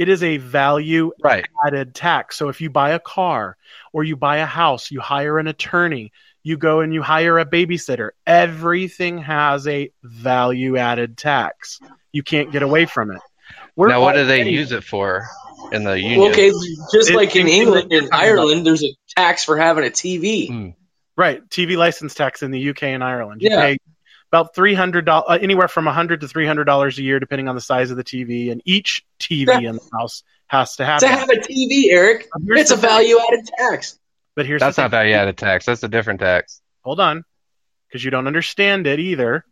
It 0.00 0.08
is 0.08 0.22
a 0.22 0.38
value 0.38 1.12
right? 1.22 1.46
added 1.66 1.94
tax. 1.94 2.38
So 2.38 2.48
if 2.48 2.62
you 2.62 2.70
buy 2.70 2.92
a 2.92 2.98
car 2.98 3.58
or 3.92 4.02
you 4.02 4.16
buy 4.16 4.38
a 4.38 4.46
house, 4.46 4.90
you 4.90 4.98
hire 4.98 5.38
an 5.38 5.46
attorney, 5.46 6.12
you 6.42 6.56
go 6.56 6.80
and 6.80 6.94
you 6.94 7.02
hire 7.02 7.38
a 7.38 7.44
babysitter, 7.44 8.12
everything 8.26 9.18
has 9.18 9.66
a 9.68 9.92
value 10.02 10.78
added 10.78 11.18
tax. 11.18 11.80
You 12.12 12.22
can't 12.22 12.50
get 12.50 12.62
away 12.62 12.86
from 12.86 13.10
it. 13.10 13.20
We're 13.76 13.88
now, 13.88 14.00
what 14.00 14.14
do 14.14 14.24
they 14.24 14.36
already- 14.36 14.52
use 14.52 14.72
it 14.72 14.84
for 14.84 15.26
in 15.70 15.84
the 15.84 16.00
union? 16.00 16.20
Well, 16.20 16.30
okay, 16.30 16.50
just 16.94 17.10
It- 17.10 17.16
like 17.16 17.36
in 17.36 17.46
it- 17.46 17.52
England 17.52 17.92
it- 17.92 18.04
and 18.04 18.08
Ireland, 18.10 18.66
there's 18.66 18.82
a 18.82 18.94
tax 19.14 19.44
for 19.44 19.58
having 19.58 19.84
a 19.84 19.90
TV. 19.90 20.48
Mm. 20.48 20.74
Right, 21.14 21.42
TV 21.50 21.76
license 21.76 22.14
tax 22.14 22.42
in 22.42 22.52
the 22.52 22.58
UK 22.70 22.94
and 22.94 23.04
Ireland. 23.04 23.42
You 23.42 23.50
Yeah. 23.50 23.60
pay 23.60 23.76
about 24.32 24.54
three 24.54 24.74
hundred 24.74 25.04
dollars, 25.04 25.26
uh, 25.28 25.38
anywhere 25.42 25.68
from 25.68 25.88
a 25.88 25.92
hundred 25.92 26.20
to 26.20 26.28
three 26.28 26.46
hundred 26.46 26.64
dollars 26.64 26.98
a 26.98 27.02
year, 27.02 27.18
depending 27.18 27.48
on 27.48 27.54
the 27.54 27.60
size 27.60 27.90
of 27.90 27.96
the 27.96 28.04
TV. 28.04 28.50
And 28.52 28.62
each 28.64 29.04
TV 29.18 29.46
Yeah. 29.48 29.70
in 29.70 29.76
the 29.76 29.88
house 29.98 30.22
has 30.46 30.76
to 30.76 30.84
have 30.84 31.00
To 31.00 31.08
have 31.08 31.28
a 31.30 31.36
TV, 31.36 31.90
Eric, 31.90 32.28
it's 32.48 32.70
a 32.70 32.76
value 32.76 33.18
added 33.18 33.48
tax. 33.58 33.98
But 34.36 34.46
here's 34.46 34.60
That's 34.60 34.78
not 34.78 34.90
value 34.92 35.14
added 35.14 35.36
tax. 35.36 35.66
That's 35.66 35.82
a 35.82 35.88
different 35.88 36.20
tax. 36.20 36.60
Hold 36.82 37.00
on, 37.00 37.24
because 37.88 38.04
you 38.04 38.10
don't 38.10 38.26
understand 38.26 38.86
it 38.86 39.00
either. 39.00 39.44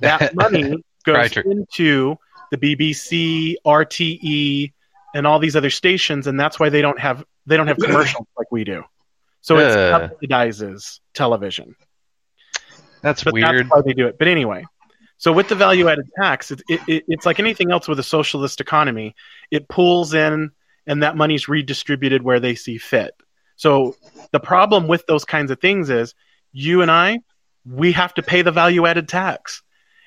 That 0.00 0.34
money 0.34 0.82
goes 1.04 1.14
Right, 1.16 1.36
into 1.36 2.16
the 2.50 2.56
BBC, 2.56 3.56
RTE, 3.66 4.72
and 5.14 5.26
all 5.26 5.38
these 5.38 5.56
other 5.56 5.70
stations, 5.70 6.26
and 6.26 6.38
that's 6.40 6.58
why 6.58 6.68
they 6.70 6.80
don't 6.82 6.98
have 6.98 7.24
they 7.46 7.56
don't 7.56 7.66
have 7.68 7.78
commercials 7.82 8.26
like 8.38 8.50
we 8.50 8.64
do. 8.64 8.84
So 9.42 9.58
it 9.58 9.66
Uh. 9.70 10.08
subsidizes 10.08 11.00
television. 11.14 11.76
That's 13.08 13.24
but 13.24 13.32
weird. 13.34 13.66
that's 13.66 13.70
why 13.70 13.80
they 13.84 13.94
do 13.94 14.06
it. 14.06 14.18
But 14.18 14.28
anyway, 14.28 14.64
so 15.16 15.32
with 15.32 15.48
the 15.48 15.54
value 15.54 15.88
added 15.88 16.08
tax, 16.20 16.50
it, 16.50 16.62
it, 16.68 16.80
it, 16.86 17.04
it's 17.08 17.26
like 17.26 17.38
anything 17.40 17.70
else 17.72 17.88
with 17.88 17.98
a 17.98 18.02
socialist 18.04 18.60
economy. 18.60 19.14
It 19.50 19.68
pulls 19.68 20.14
in, 20.14 20.50
and 20.86 21.02
that 21.02 21.16
money's 21.16 21.48
redistributed 21.48 22.22
where 22.22 22.40
they 22.40 22.54
see 22.54 22.78
fit. 22.78 23.14
So 23.56 23.96
the 24.32 24.40
problem 24.40 24.86
with 24.86 25.04
those 25.06 25.24
kinds 25.24 25.50
of 25.50 25.60
things 25.60 25.90
is 25.90 26.14
you 26.52 26.82
and 26.82 26.90
I, 26.90 27.18
we 27.66 27.92
have 27.92 28.14
to 28.14 28.22
pay 28.22 28.42
the 28.42 28.52
value 28.52 28.86
added 28.86 29.08
tax. 29.08 29.62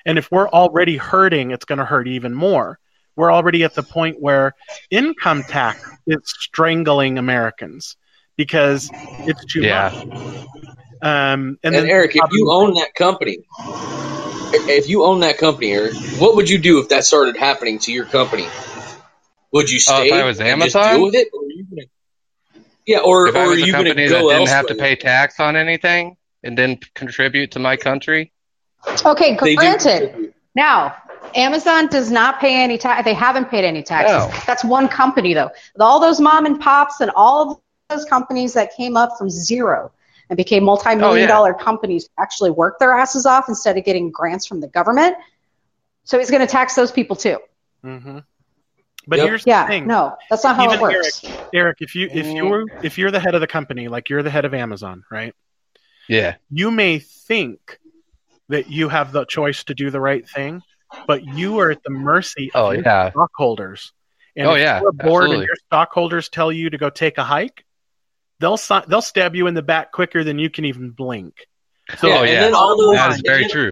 And 0.06 0.18
if 0.18 0.30
we're 0.32 0.48
already 0.48 0.96
hurting, 0.96 1.50
it's 1.50 1.64
going 1.64 1.78
to 1.78 1.84
hurt 1.84 2.08
even 2.08 2.34
more. 2.34 2.78
We're 3.14 3.30
already 3.32 3.62
at 3.62 3.74
the 3.74 3.82
point 3.82 4.16
where 4.20 4.54
income 4.90 5.42
tax 5.42 5.88
is 6.06 6.20
strangling 6.24 7.18
Americans 7.18 7.96
because 8.36 8.90
it's 9.28 9.44
too 9.52 9.60
Yeah. 9.60 9.90
much. 10.06 10.46
Um, 11.02 11.10
and, 11.10 11.58
And, 11.64 11.74
then 11.74 11.86
Eric, 11.86 12.12
if 12.14 12.32
you 12.32 12.52
own 12.52 12.74
that 12.74 12.94
company, 12.94 13.38
if 14.54 14.88
you 14.88 15.04
own 15.04 15.20
that 15.20 15.36
company, 15.36 15.72
Eric, 15.72 15.94
what 16.18 16.36
would 16.36 16.48
you 16.48 16.58
do 16.58 16.78
if 16.78 16.90
that 16.90 17.04
started 17.04 17.36
happening 17.36 17.80
to 17.80 17.92
your 17.92 18.04
company? 18.04 18.46
Would 19.52 19.70
you 19.70 19.80
stay 19.80 20.08
if 20.08 20.12
I 20.12 20.24
was 20.24 20.40
Amazon? 20.40 20.94
deal 20.94 21.02
with 21.02 21.14
it, 21.16 21.28
or 21.32 21.42
you 21.44 21.66
gonna? 21.68 21.82
Yeah, 22.86 22.98
or, 22.98 23.26
if 23.26 23.34
or 23.34 23.38
I 23.38 23.42
are 23.42 23.48
was 23.48 23.62
a 23.62 23.66
you 23.66 23.72
company 23.72 23.94
go 23.94 24.00
that 24.00 24.20
didn't 24.20 24.30
elsewhere? 24.30 24.56
have 24.56 24.66
to 24.68 24.74
pay 24.76 24.96
tax 24.96 25.40
on 25.40 25.56
anything 25.56 26.16
and 26.44 26.56
didn't 26.56 26.92
contribute 26.94 27.52
to 27.52 27.58
my 27.58 27.76
country, 27.76 28.32
Okay, 29.04 29.36
They 29.40 29.54
granted. 29.54 30.34
Now, 30.54 30.96
Amazon 31.34 31.86
does 31.86 32.10
not 32.10 32.40
pay 32.40 32.62
any 32.62 32.78
tax. 32.78 33.04
They 33.04 33.14
haven't 33.14 33.48
paid 33.48 33.64
any 33.64 33.82
taxes. 33.82 34.34
No. 34.34 34.40
That's 34.46 34.64
one 34.64 34.88
company, 34.88 35.34
though. 35.34 35.50
All 35.80 36.00
those 36.00 36.20
mom 36.20 36.46
and 36.46 36.60
pops 36.60 37.00
and 37.00 37.10
all 37.14 37.52
of 37.52 37.58
those 37.88 38.04
companies 38.04 38.54
that 38.54 38.76
came 38.76 38.96
up 38.96 39.16
from 39.18 39.30
zero 39.30 39.92
and 40.32 40.36
became 40.38 40.64
multi-million 40.64 41.04
Oh, 41.04 41.14
yeah. 41.14 41.26
dollar 41.26 41.52
companies 41.52 42.08
actually 42.18 42.50
work 42.50 42.78
their 42.78 42.92
asses 42.92 43.26
off 43.26 43.50
instead 43.50 43.76
of 43.76 43.84
getting 43.84 44.10
grants 44.10 44.46
from 44.46 44.60
the 44.60 44.66
government. 44.68 45.14
So 46.04 46.18
he's 46.18 46.30
going 46.30 46.40
to 46.40 46.46
tax 46.46 46.74
those 46.74 46.90
people 46.90 47.16
too. 47.16 47.36
hmm 47.84 48.20
But 49.06 49.18
Yep. 49.18 49.28
here's 49.28 49.44
Yeah, 49.44 49.64
the 49.66 49.72
thing. 49.72 49.86
no, 49.86 50.16
that's 50.30 50.42
not 50.42 50.56
how 50.56 50.64
Even 50.64 50.78
it 50.78 50.80
works. 50.80 51.22
Eric, 51.52 51.76
if 51.82 51.94
you 51.94 52.08
if 52.10 52.34
you're 52.34 52.64
if 52.82 52.96
you're 52.96 53.10
the 53.10 53.20
head 53.20 53.34
of 53.34 53.42
the 53.42 53.46
company, 53.46 53.88
like 53.88 54.08
you're 54.08 54.22
the 54.22 54.30
head 54.30 54.46
of 54.46 54.54
Amazon, 54.54 55.04
right? 55.10 55.34
yeah, 56.08 56.36
You 56.50 56.70
may 56.70 56.98
think 56.98 57.78
that 58.48 58.70
you 58.70 58.88
have 58.88 59.12
the 59.12 59.26
choice 59.26 59.64
to 59.64 59.74
do 59.74 59.90
the 59.90 60.00
right 60.00 60.26
thing, 60.26 60.62
but 61.06 61.24
you 61.24 61.58
are 61.58 61.72
at 61.72 61.82
the 61.84 61.90
mercy 61.90 62.50
of 62.54 62.68
Oh, 62.68 62.70
your 62.70 62.82
yeah. 62.82 63.10
stockholders. 63.10 63.92
And 64.34 64.48
Oh, 64.48 64.54
if 64.54 64.60
yeah, 64.60 64.80
you're 64.80 64.92
bored 64.92 65.30
and 65.30 65.42
your 65.42 65.56
stockholders 65.66 66.30
tell 66.30 66.50
you 66.50 66.70
to 66.70 66.78
go 66.78 66.88
take 66.88 67.18
a 67.18 67.24
hike, 67.24 67.66
they'll 68.42 68.58
si- 68.58 68.84
they'll 68.88 69.00
stab 69.00 69.34
you 69.34 69.46
in 69.46 69.54
the 69.54 69.62
back 69.62 69.92
quicker 69.92 70.22
than 70.24 70.38
you 70.38 70.50
can 70.50 70.66
even 70.66 70.90
blink. 70.90 71.34
So 71.98 72.08
Yeah, 72.08 72.14
oh 72.18 72.20
and 72.22 72.28
yeah, 72.30 72.40
then 72.40 72.54
all 72.54 72.76
those- 72.76 72.96
that 72.96 73.12
is 73.12 73.22
very 73.24 73.42
and 73.42 73.44
then- 73.44 73.50
true. 73.50 73.70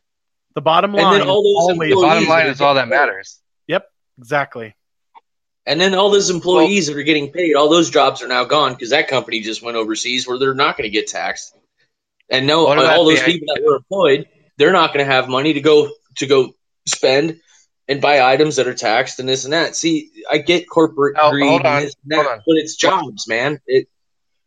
the 0.55 0.61
bottom 0.63 0.95
And 0.95 1.03
line 1.03 1.19
then 1.19 1.29
all 1.29 1.43
those 1.43 1.63
always 1.75 1.91
employees- 1.93 2.09
Bottom 2.09 2.29
line 2.29 2.47
that 2.47 2.53
is 2.53 2.61
all 2.61 2.75
that 2.75 2.89
matters. 2.89 3.39
Yep, 3.69 3.87
exactly. 4.19 4.75
And 5.67 5.81
then 5.81 5.95
all 5.95 6.11
those 6.11 6.31
employees 6.31 6.87
that 6.87 6.97
are 6.97 7.03
getting 7.03 7.31
paid, 7.31 7.55
all 7.55 7.69
those 7.69 7.91
jobs 7.91 8.23
are 8.23 8.29
now 8.29 8.45
gone 8.45 8.73
because 8.73 8.91
that 8.91 9.09
company 9.09 9.41
just 9.41 9.63
went 9.63 9.77
overseas 9.77 10.27
where 10.27 10.39
they're 10.39 10.55
not 10.55 10.77
going 10.77 10.85
to 10.89 10.91
get 10.91 11.07
taxed. 11.09 11.55
And 12.31 12.47
no, 12.47 12.67
uh, 12.67 12.83
all 12.97 13.05
those 13.05 13.19
the- 13.21 13.27
people 13.33 13.55
that 13.55 13.63
were 13.65 13.77
employed, 13.77 14.27
they're 14.57 14.73
not 14.73 14.93
going 14.95 15.05
to 15.07 15.13
have 15.13 15.29
money 15.29 15.53
to 15.53 15.61
go 15.61 15.91
to 16.17 16.27
go 16.27 16.55
spend 16.87 17.41
and 17.87 18.01
buy 18.01 18.21
items 18.23 18.57
that 18.57 18.67
are 18.67 18.75
taxed 18.75 19.21
and 19.21 19.29
this 19.29 19.45
and 19.45 19.53
that. 19.53 19.77
See, 19.77 20.11
I 20.31 20.39
get 20.39 20.69
corporate 20.69 21.17
Oh, 21.21 21.31
greed 21.31 21.49
hold 21.49 21.63
on, 21.63 21.77
and 21.77 21.87
this 21.87 21.95
and 22.05 22.15
hold 22.15 22.27
that, 22.27 22.33
on. 22.33 22.39
but 22.47 22.57
it's 22.57 22.75
jobs, 22.77 23.29
man. 23.29 23.61
It, 23.67 23.89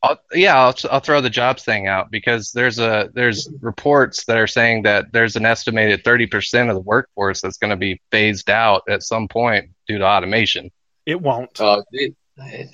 I'll, 0.03 0.19
yeah, 0.33 0.59
I'll, 0.59 0.75
I'll 0.91 0.99
throw 0.99 1.21
the 1.21 1.29
jobs 1.29 1.63
thing 1.63 1.87
out 1.87 2.11
because 2.11 2.51
there's 2.51 2.77
a 2.77 3.09
there's 3.13 3.49
reports 3.61 4.25
that 4.25 4.37
are 4.37 4.47
saying 4.47 4.83
that 4.83 5.13
there's 5.13 5.37
an 5.37 5.45
estimated 5.45 6.03
30% 6.03 6.69
of 6.69 6.75
the 6.75 6.81
workforce 6.81 7.39
that's 7.39 7.57
going 7.57 7.71
to 7.71 7.77
be 7.77 8.01
phased 8.11 8.49
out 8.49 8.83
at 8.89 9.01
some 9.01 9.29
point 9.29 9.69
due 9.87 9.97
to 9.97 10.05
automation. 10.05 10.69
It 11.05 11.21
won't. 11.21 11.59
uh, 11.59 11.83
it, 11.93 12.15
I 12.37 12.69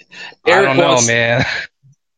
Eric 0.47 0.65
don't 0.65 0.77
know, 0.77 0.87
wants, 0.89 1.07
man. 1.07 1.45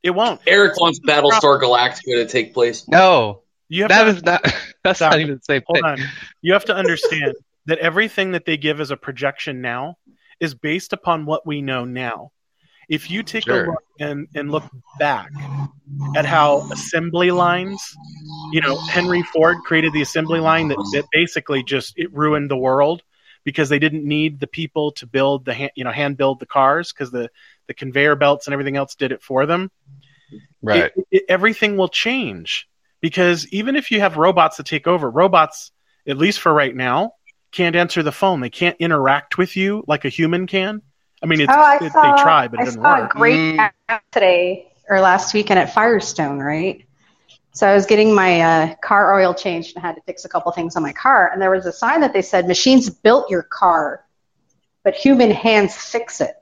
It 0.02 0.12
won't. 0.12 0.40
Eric 0.48 0.80
wants 0.80 1.00
Battlestar 1.02 1.62
Galactica 1.62 2.16
to 2.16 2.26
take 2.26 2.54
place. 2.54 2.88
No, 2.88 3.44
You 3.68 3.84
have 3.84 3.90
that 3.90 4.04
to 4.06 4.10
is 4.10 4.24
not. 4.24 4.44
That's 4.84 5.00
Stop 5.00 5.12
not 5.12 5.20
even 5.20 5.36
the 5.36 5.44
same 5.44 5.62
hold 5.68 5.84
on. 5.84 6.00
You 6.42 6.54
have 6.54 6.66
to 6.66 6.76
understand 6.76 7.34
that 7.66 7.80
everything 7.80 8.32
that 8.32 8.46
they 8.46 8.58
give 8.58 8.80
as 8.80 8.92
a 8.92 8.98
projection 8.98 9.62
now 9.62 9.98
is 10.40 10.56
based 10.56 10.94
upon 10.94 11.26
what 11.26 11.46
we 11.46 11.62
know 11.62 11.86
now. 11.86 12.32
If 12.92 13.10
you 13.10 13.24
take 13.24 13.48
a 13.48 13.54
look 13.68 13.84
and, 14.00 14.28
and 14.36 14.52
look 14.52 14.64
back 15.00 15.30
at 16.16 16.26
how 16.26 16.70
assembly 16.72 17.32
lines, 17.32 17.82
you 18.52 18.62
know, 18.62 18.76
Henry 18.90 19.24
Ford 19.34 19.58
created 19.66 19.94
the 19.94 20.02
assembly 20.02 20.40
line 20.42 20.68
that, 20.68 20.78
that 20.94 21.06
basically 21.12 21.64
just 21.64 21.94
it 21.98 22.14
ruined 22.14 22.52
the 22.52 22.58
world 22.58 23.02
because 23.44 23.70
they 23.70 23.80
didn't 23.80 24.04
need 24.06 24.40
the 24.40 24.46
people 24.48 24.92
to 24.94 25.08
build 25.08 25.46
the 25.46 25.54
hand, 25.54 25.72
you 25.76 25.84
know 25.84 25.92
hand 25.92 26.18
build 26.18 26.40
the 26.40 26.46
cars 26.46 26.92
because 26.92 27.12
the 27.12 27.30
the 27.68 27.74
conveyor 27.74 28.16
belts 28.16 28.46
and 28.46 28.54
everything 28.54 28.76
else 28.78 28.94
did 28.96 29.12
it 29.12 29.24
for 29.24 29.46
them 29.46 29.72
Right. 30.62 30.92
it- 30.96 31.08
it- 31.12 31.24
everything 31.30 31.78
will 31.78 31.88
change 31.90 32.68
because 33.02 33.48
even 33.48 33.76
if 33.76 33.90
you 33.90 34.00
have 34.00 34.18
robots 34.18 34.58
that 34.58 34.66
take 34.68 34.86
over, 34.88 35.10
robots, 35.10 35.72
at 36.08 36.18
least 36.18 36.40
for 36.40 36.54
right 36.54 36.76
now, 36.76 37.14
can't 37.52 37.76
answer 37.76 38.04
the 38.04 38.12
phone. 38.12 38.42
They 38.42 38.50
can't 38.50 38.78
interact 38.80 39.38
with 39.38 39.58
you 39.58 39.84
like 39.88 40.06
a 40.06 40.10
human 40.10 40.46
can. 40.46 40.82
I 41.24 41.28
mean, 41.28 41.42
it's, 41.42 41.54
Oh, 41.54 41.60
I 41.62 41.78
it- 41.82 41.92
saw, 41.92 42.16
they 42.16 42.22
try, 42.22 42.48
but 42.48 42.60
it 42.60 42.64
I 42.64 42.66
doesn't 42.66 42.82
saw 42.82 43.00
work. 43.00 43.14
a 43.14 43.18
great 43.18 43.40
Mm. 43.58 43.72
ad 43.90 44.02
today 44.12 44.72
or 44.90 45.00
last 45.02 45.34
weekend 45.34 45.60
at 45.60 45.74
Firestone, 45.74 46.40
right? 46.40 46.84
So 47.54 47.68
I 47.68 47.74
was 47.74 47.86
getting 47.86 48.14
my 48.16 48.42
uh, 48.42 48.76
car 48.82 49.14
oil 49.20 49.34
changed 49.34 49.76
and 49.76 49.84
had 49.84 49.96
to 49.96 50.02
fix 50.04 50.24
a 50.26 50.30
couple 50.30 50.52
things 50.54 50.76
on 50.76 50.84
my 50.84 50.94
car, 50.94 51.30
and 51.32 51.42
there 51.42 51.52
was 51.52 51.66
a 51.66 51.72
sign 51.74 52.02
that 52.02 52.14
they 52.14 52.22
said 52.22 52.48
machines 52.48 52.90
built 52.90 53.30
your 53.30 53.44
car, 53.44 54.06
but 54.84 54.96
human 54.96 55.32
hands 55.32 55.76
fix 55.76 56.22
it. 56.22 56.36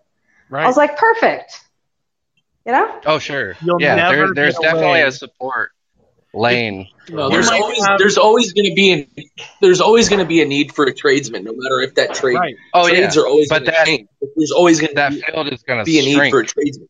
Right? 0.49 0.63
I 0.63 0.67
was 0.67 0.77
like, 0.77 0.97
perfect. 0.97 1.61
You 2.65 2.73
know? 2.73 3.01
Oh, 3.05 3.17
sure. 3.19 3.55
You'll 3.63 3.81
yeah, 3.81 3.95
never 3.95 4.27
there, 4.27 4.33
there's 4.33 4.57
definitely 4.59 5.01
away. 5.01 5.03
a 5.03 5.11
support 5.11 5.71
lane. 6.33 6.87
No, 7.09 7.29
there's 7.29 7.49
always 7.49 7.85
have- 7.85 7.97
there's 7.99 8.17
always 8.17 8.53
going 8.53 8.65
to 8.69 8.75
be 8.75 8.93
a 8.93 9.23
there's 9.61 9.81
always 9.81 10.09
going 10.09 10.19
to 10.19 10.25
be 10.25 10.41
a 10.41 10.45
need 10.45 10.73
for 10.73 10.85
a 10.85 10.93
tradesman, 10.93 11.43
no 11.43 11.53
matter 11.55 11.81
if 11.81 11.95
that 11.95 12.13
trade 12.13 12.35
right. 12.35 12.55
Oh 12.73 12.87
yeah, 12.87 12.99
trades 12.99 13.17
are 13.17 13.25
always 13.27 13.49
but 13.49 13.59
going 13.59 13.65
to 13.65 13.71
that 13.71 13.85
change. 13.87 14.07
There's 14.35 14.51
always 14.51 14.79
going 14.79 14.95
that 14.95 15.11
to 15.13 15.21
field 15.21 15.47
is 15.53 15.63
going 15.63 15.79
to 15.79 15.85
be 15.85 15.99
a 15.99 16.01
need 16.03 16.29
for 16.29 16.39
a 16.39 16.45
tradesman. 16.45 16.87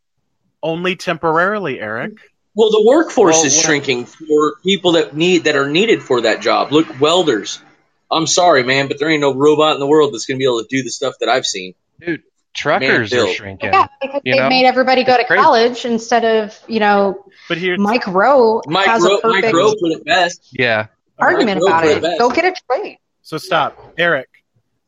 Only 0.62 0.96
temporarily, 0.98 1.80
Eric. 1.80 2.14
Well, 2.56 2.70
the 2.72 2.84
workforce 2.86 3.38
Well, 3.38 3.46
is 3.46 3.56
what- 3.56 3.66
shrinking 3.66 4.06
for 4.06 4.56
people 4.64 4.94
that 4.94 5.16
need 5.16 5.46
that 5.46 5.56
are 5.56 5.70
needed 5.70 6.04
for 6.04 6.22
that 6.22 6.42
job. 6.42 6.72
Look, 6.72 7.00
welders. 7.00 7.62
I'm 8.12 8.26
sorry, 8.28 8.64
man, 8.64 8.88
but 8.88 8.98
there 9.00 9.10
ain't 9.10 9.22
no 9.22 9.34
robot 9.36 9.76
in 9.76 9.80
the 9.80 9.88
world 9.88 10.14
that's 10.14 10.26
going 10.26 10.38
to 10.38 10.40
be 10.40 10.46
able 10.46 10.62
to 10.64 10.68
do 10.68 10.82
the 10.84 10.90
stuff 10.90 11.14
that 11.20 11.30
I've 11.30 11.46
seen. 11.46 11.76
Dude, 12.02 12.24
truckers 12.60 13.14
are 13.14 13.28
shrinking. 13.34 13.72
Yeah, 13.74 13.88
because 14.02 14.22
you 14.26 14.34
they 14.34 14.40
know? 14.40 14.50
made 14.50 14.66
everybody 14.66 15.04
go 15.04 15.14
It's 15.14 15.24
to 15.24 15.28
crazy. 15.28 15.42
college 15.44 15.86
instead 15.86 16.26
of, 16.26 16.58
you 16.68 16.80
know, 16.80 17.26
But 17.48 17.58
here, 17.58 17.76
Mike 17.78 18.06
Rowe 18.08 18.62
Mike 18.68 18.86
has 18.88 19.02
Rowe, 19.04 19.18
a 19.18 19.22
perfect 19.22 19.46
Mike 19.46 19.54
Rowe 19.54 19.74
put 19.74 19.92
it 19.92 20.06
best. 20.06 20.48
Yeah. 20.52 20.88
argument 21.18 21.62
Mike 21.64 21.70
about 21.70 21.86
it. 21.86 22.04
it. 22.04 22.20
Go 22.20 22.30
get 22.30 22.46
a 22.46 22.56
trade. 22.72 22.98
So 23.22 23.38
stop, 23.38 23.94
Eric. 23.98 24.28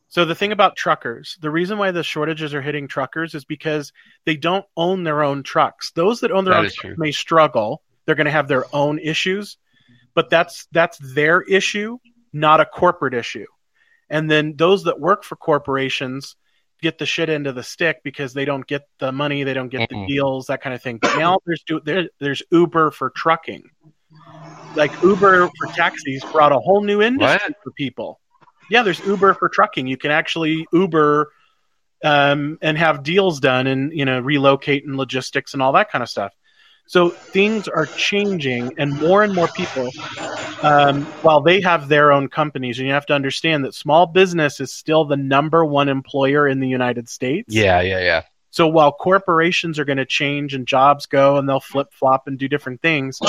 So 0.09 0.25
the 0.25 0.35
thing 0.35 0.51
about 0.51 0.75
truckers, 0.75 1.37
the 1.41 1.49
reason 1.49 1.77
why 1.77 1.91
the 1.91 2.03
shortages 2.03 2.53
are 2.53 2.61
hitting 2.61 2.87
truckers 2.89 3.33
is 3.33 3.45
because 3.45 3.93
they 4.25 4.35
don't 4.35 4.65
own 4.75 5.03
their 5.05 5.23
own 5.23 5.41
trucks. 5.43 5.91
Those 5.91 6.19
that 6.19 6.31
own 6.31 6.43
their 6.43 6.53
That 6.53 6.59
own 6.59 6.63
trucks 6.65 6.75
true. 6.75 6.95
may 6.97 7.11
struggle. 7.13 7.81
They're 8.05 8.15
going 8.15 8.25
to 8.25 8.31
have 8.31 8.49
their 8.49 8.65
own 8.75 8.99
issues, 8.99 9.57
but 10.13 10.29
that's 10.29 10.67
that's 10.73 10.97
their 10.97 11.41
issue, 11.41 11.97
not 12.33 12.59
a 12.59 12.65
corporate 12.65 13.13
issue. 13.13 13.45
And 14.09 14.29
then 14.29 14.55
those 14.57 14.83
that 14.83 14.99
work 14.99 15.23
for 15.23 15.37
corporations 15.37 16.35
get 16.81 16.97
the 16.97 17.05
shit 17.05 17.29
into 17.29 17.53
the 17.53 17.63
stick 17.63 18.01
because 18.03 18.33
they 18.33 18.45
don't 18.45 18.65
get 18.65 18.87
the 18.99 19.11
money, 19.11 19.43
they 19.43 19.53
don't 19.53 19.69
get 19.69 19.89
Mm-mm. 19.89 20.07
the 20.07 20.13
deals, 20.13 20.47
that 20.47 20.61
kind 20.61 20.73
of 20.73 20.81
thing. 20.81 20.97
But 20.97 21.17
now 21.17 21.39
there's 21.45 21.63
there, 21.83 22.09
there's 22.19 22.43
Uber 22.51 22.91
for 22.91 23.09
trucking. 23.11 23.69
Like 24.75 24.91
Uber 25.03 25.47
for 25.47 25.67
taxis 25.73 26.23
brought 26.31 26.51
a 26.51 26.59
whole 26.59 26.81
new 26.81 27.01
industry 27.01 27.55
for 27.63 27.71
people. 27.71 28.19
Yeah, 28.69 28.83
there's 28.83 29.05
Uber 29.05 29.33
for 29.35 29.49
trucking. 29.49 29.87
You 29.87 29.97
can 29.97 30.11
actually 30.11 30.65
Uber 30.71 31.31
um, 32.03 32.57
and 32.61 32.77
have 32.77 33.03
deals 33.03 33.39
done 33.39 33.67
and 33.67 33.91
you 33.93 34.05
know 34.05 34.19
relocate 34.19 34.85
and 34.85 34.97
logistics 34.97 35.53
and 35.53 35.61
all 35.61 35.73
that 35.73 35.91
kind 35.91 36.01
of 36.01 36.09
stuff. 36.09 36.33
So 36.91 37.07
things 37.09 37.69
are 37.69 37.85
changing, 37.85 38.73
and 38.77 38.91
more 38.99 39.23
and 39.23 39.33
more 39.33 39.47
people, 39.47 39.89
um, 40.61 41.05
while 41.21 41.39
they 41.39 41.61
have 41.61 41.87
their 41.87 42.11
own 42.11 42.27
companies, 42.27 42.79
and 42.79 42.85
you 42.85 42.93
have 42.93 43.05
to 43.05 43.13
understand 43.13 43.63
that 43.63 43.73
small 43.73 44.07
business 44.07 44.59
is 44.59 44.73
still 44.73 45.05
the 45.05 45.15
number 45.15 45.63
one 45.63 45.87
employer 45.87 46.49
in 46.49 46.59
the 46.59 46.67
United 46.67 47.07
States. 47.07 47.55
Yeah, 47.55 47.79
yeah, 47.79 48.01
yeah. 48.01 48.23
So 48.49 48.67
while 48.67 48.91
corporations 48.91 49.79
are 49.79 49.85
going 49.85 49.99
to 49.99 50.05
change 50.05 50.53
and 50.53 50.67
jobs 50.67 51.05
go 51.05 51.37
and 51.37 51.47
they'll 51.47 51.61
flip 51.61 51.93
flop 51.93 52.27
and 52.27 52.37
do 52.37 52.49
different 52.49 52.81
things, 52.81 53.21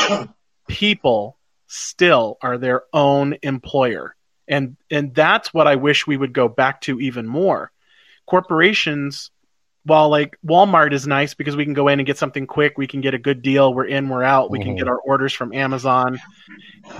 people 0.69 1.39
still 1.69 2.39
are 2.43 2.59
their 2.59 2.83
own 2.93 3.37
employer. 3.45 4.17
And 4.49 4.77
and 4.91 5.15
that's 5.15 5.55
what 5.55 5.69
I 5.69 5.77
wish 5.77 6.05
we 6.05 6.17
would 6.17 6.33
go 6.33 6.49
back 6.49 6.81
to 6.81 7.01
even 7.01 7.29
more. 7.29 7.71
Corporations 8.27 9.31
while 9.85 10.09
like 10.09 10.37
Walmart 10.47 10.93
is 10.93 11.07
nice 11.07 11.35
because 11.35 11.57
we 11.57 11.64
can 11.64 11.74
go 11.74 11.89
in 11.89 11.99
and 11.99 12.07
get 12.07 12.18
something 12.18 12.47
quick, 12.47 12.78
we 12.78 12.87
can 12.87 13.01
get 13.01 13.14
a 13.14 13.18
good 13.18 13.43
deal, 13.43 13.74
we're 13.74 13.87
in, 13.87 14.09
we're 14.09 14.22
out, 14.22 14.51
we 14.51 14.61
can 14.61 14.74
Mhm. 14.74 14.78
get 14.78 14.89
our 14.89 14.99
orders 14.99 15.33
from 15.33 15.53
Amazon. 15.53 16.20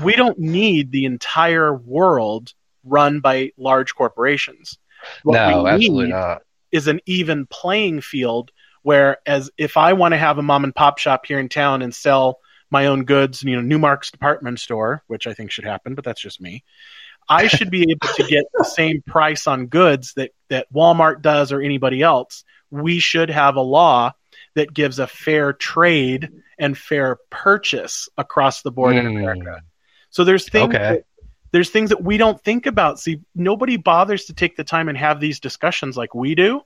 We 0.03 0.14
don't 0.16 0.39
need 0.39 0.91
the 0.91 1.05
entire 1.05 1.74
world 1.74 2.53
run 2.85 3.20
by 3.20 3.53
large 3.57 3.95
corporations. 3.95 4.78
What 5.22 5.35
no, 5.35 5.66
absolutely 5.66 6.09
not. 6.09 6.43
is 6.72 6.89
an 6.89 7.01
even 7.07 7.47
playing 7.47 8.01
field 8.01 8.51
where 8.83 9.18
as 9.26 9.51
if 9.57 9.76
I 9.76 9.93
want 9.93 10.12
to 10.12 10.18
have 10.18 10.39
a 10.39 10.43
mom 10.43 10.64
and 10.64 10.74
pop 10.74 10.99
shop 10.99 11.26
here 11.26 11.39
in 11.39 11.49
town 11.49 11.83
and 11.83 11.95
sell 11.95 12.39
my 12.70 12.87
own 12.87 13.05
goods, 13.05 13.43
you 13.43 13.55
know, 13.55 13.62
Newmark's 13.62 14.11
department 14.11 14.59
store, 14.59 15.03
which 15.07 15.26
I 15.26 15.35
think 15.35 15.51
should 15.51 15.64
happen, 15.66 15.95
but 15.95 16.05
that's 16.05 16.20
just 16.20 16.41
me. 16.41 16.64
I 17.33 17.47
should 17.47 17.70
be 17.70 17.91
able 17.91 18.09
to 18.16 18.24
get 18.24 18.45
the 18.53 18.64
same 18.64 19.03
price 19.03 19.47
on 19.47 19.66
goods 19.66 20.14
that 20.14 20.33
that 20.51 20.66
Walmart 20.72 21.22
does 21.22 21.53
or 21.53 21.61
anybody 21.61 22.03
else. 22.03 22.45
We 22.70 22.99
should 22.99 23.30
have 23.30 23.57
a 23.57 23.61
law 23.62 24.12
that 24.55 24.72
gives 24.74 24.99
a 24.99 25.07
fair 25.07 25.53
trade 25.53 26.30
and 26.59 26.76
fair 26.76 27.18
purchase 27.30 28.09
across 28.18 28.62
the 28.62 28.70
board 28.70 28.97
in 28.97 29.07
Mm. 29.07 29.16
America. 29.16 29.61
So 30.11 30.24
there's 30.24 30.49
things 30.49 30.74
Okay. 30.74 30.78
that, 30.78 31.05
there's 31.53 31.70
things 31.70 31.91
that 31.91 32.03
we 32.03 32.18
don't 32.18 32.41
think 32.43 32.66
about. 32.66 32.99
See, 33.01 33.20
nobody 33.35 33.76
bothers 33.76 34.26
to 34.26 34.35
take 34.35 34.57
the 34.57 34.64
time 34.64 34.89
and 34.89 34.99
have 34.99 35.20
these 35.20 35.41
discussions 35.41 35.97
like 35.97 36.14
we 36.14 36.35
do. 36.35 36.62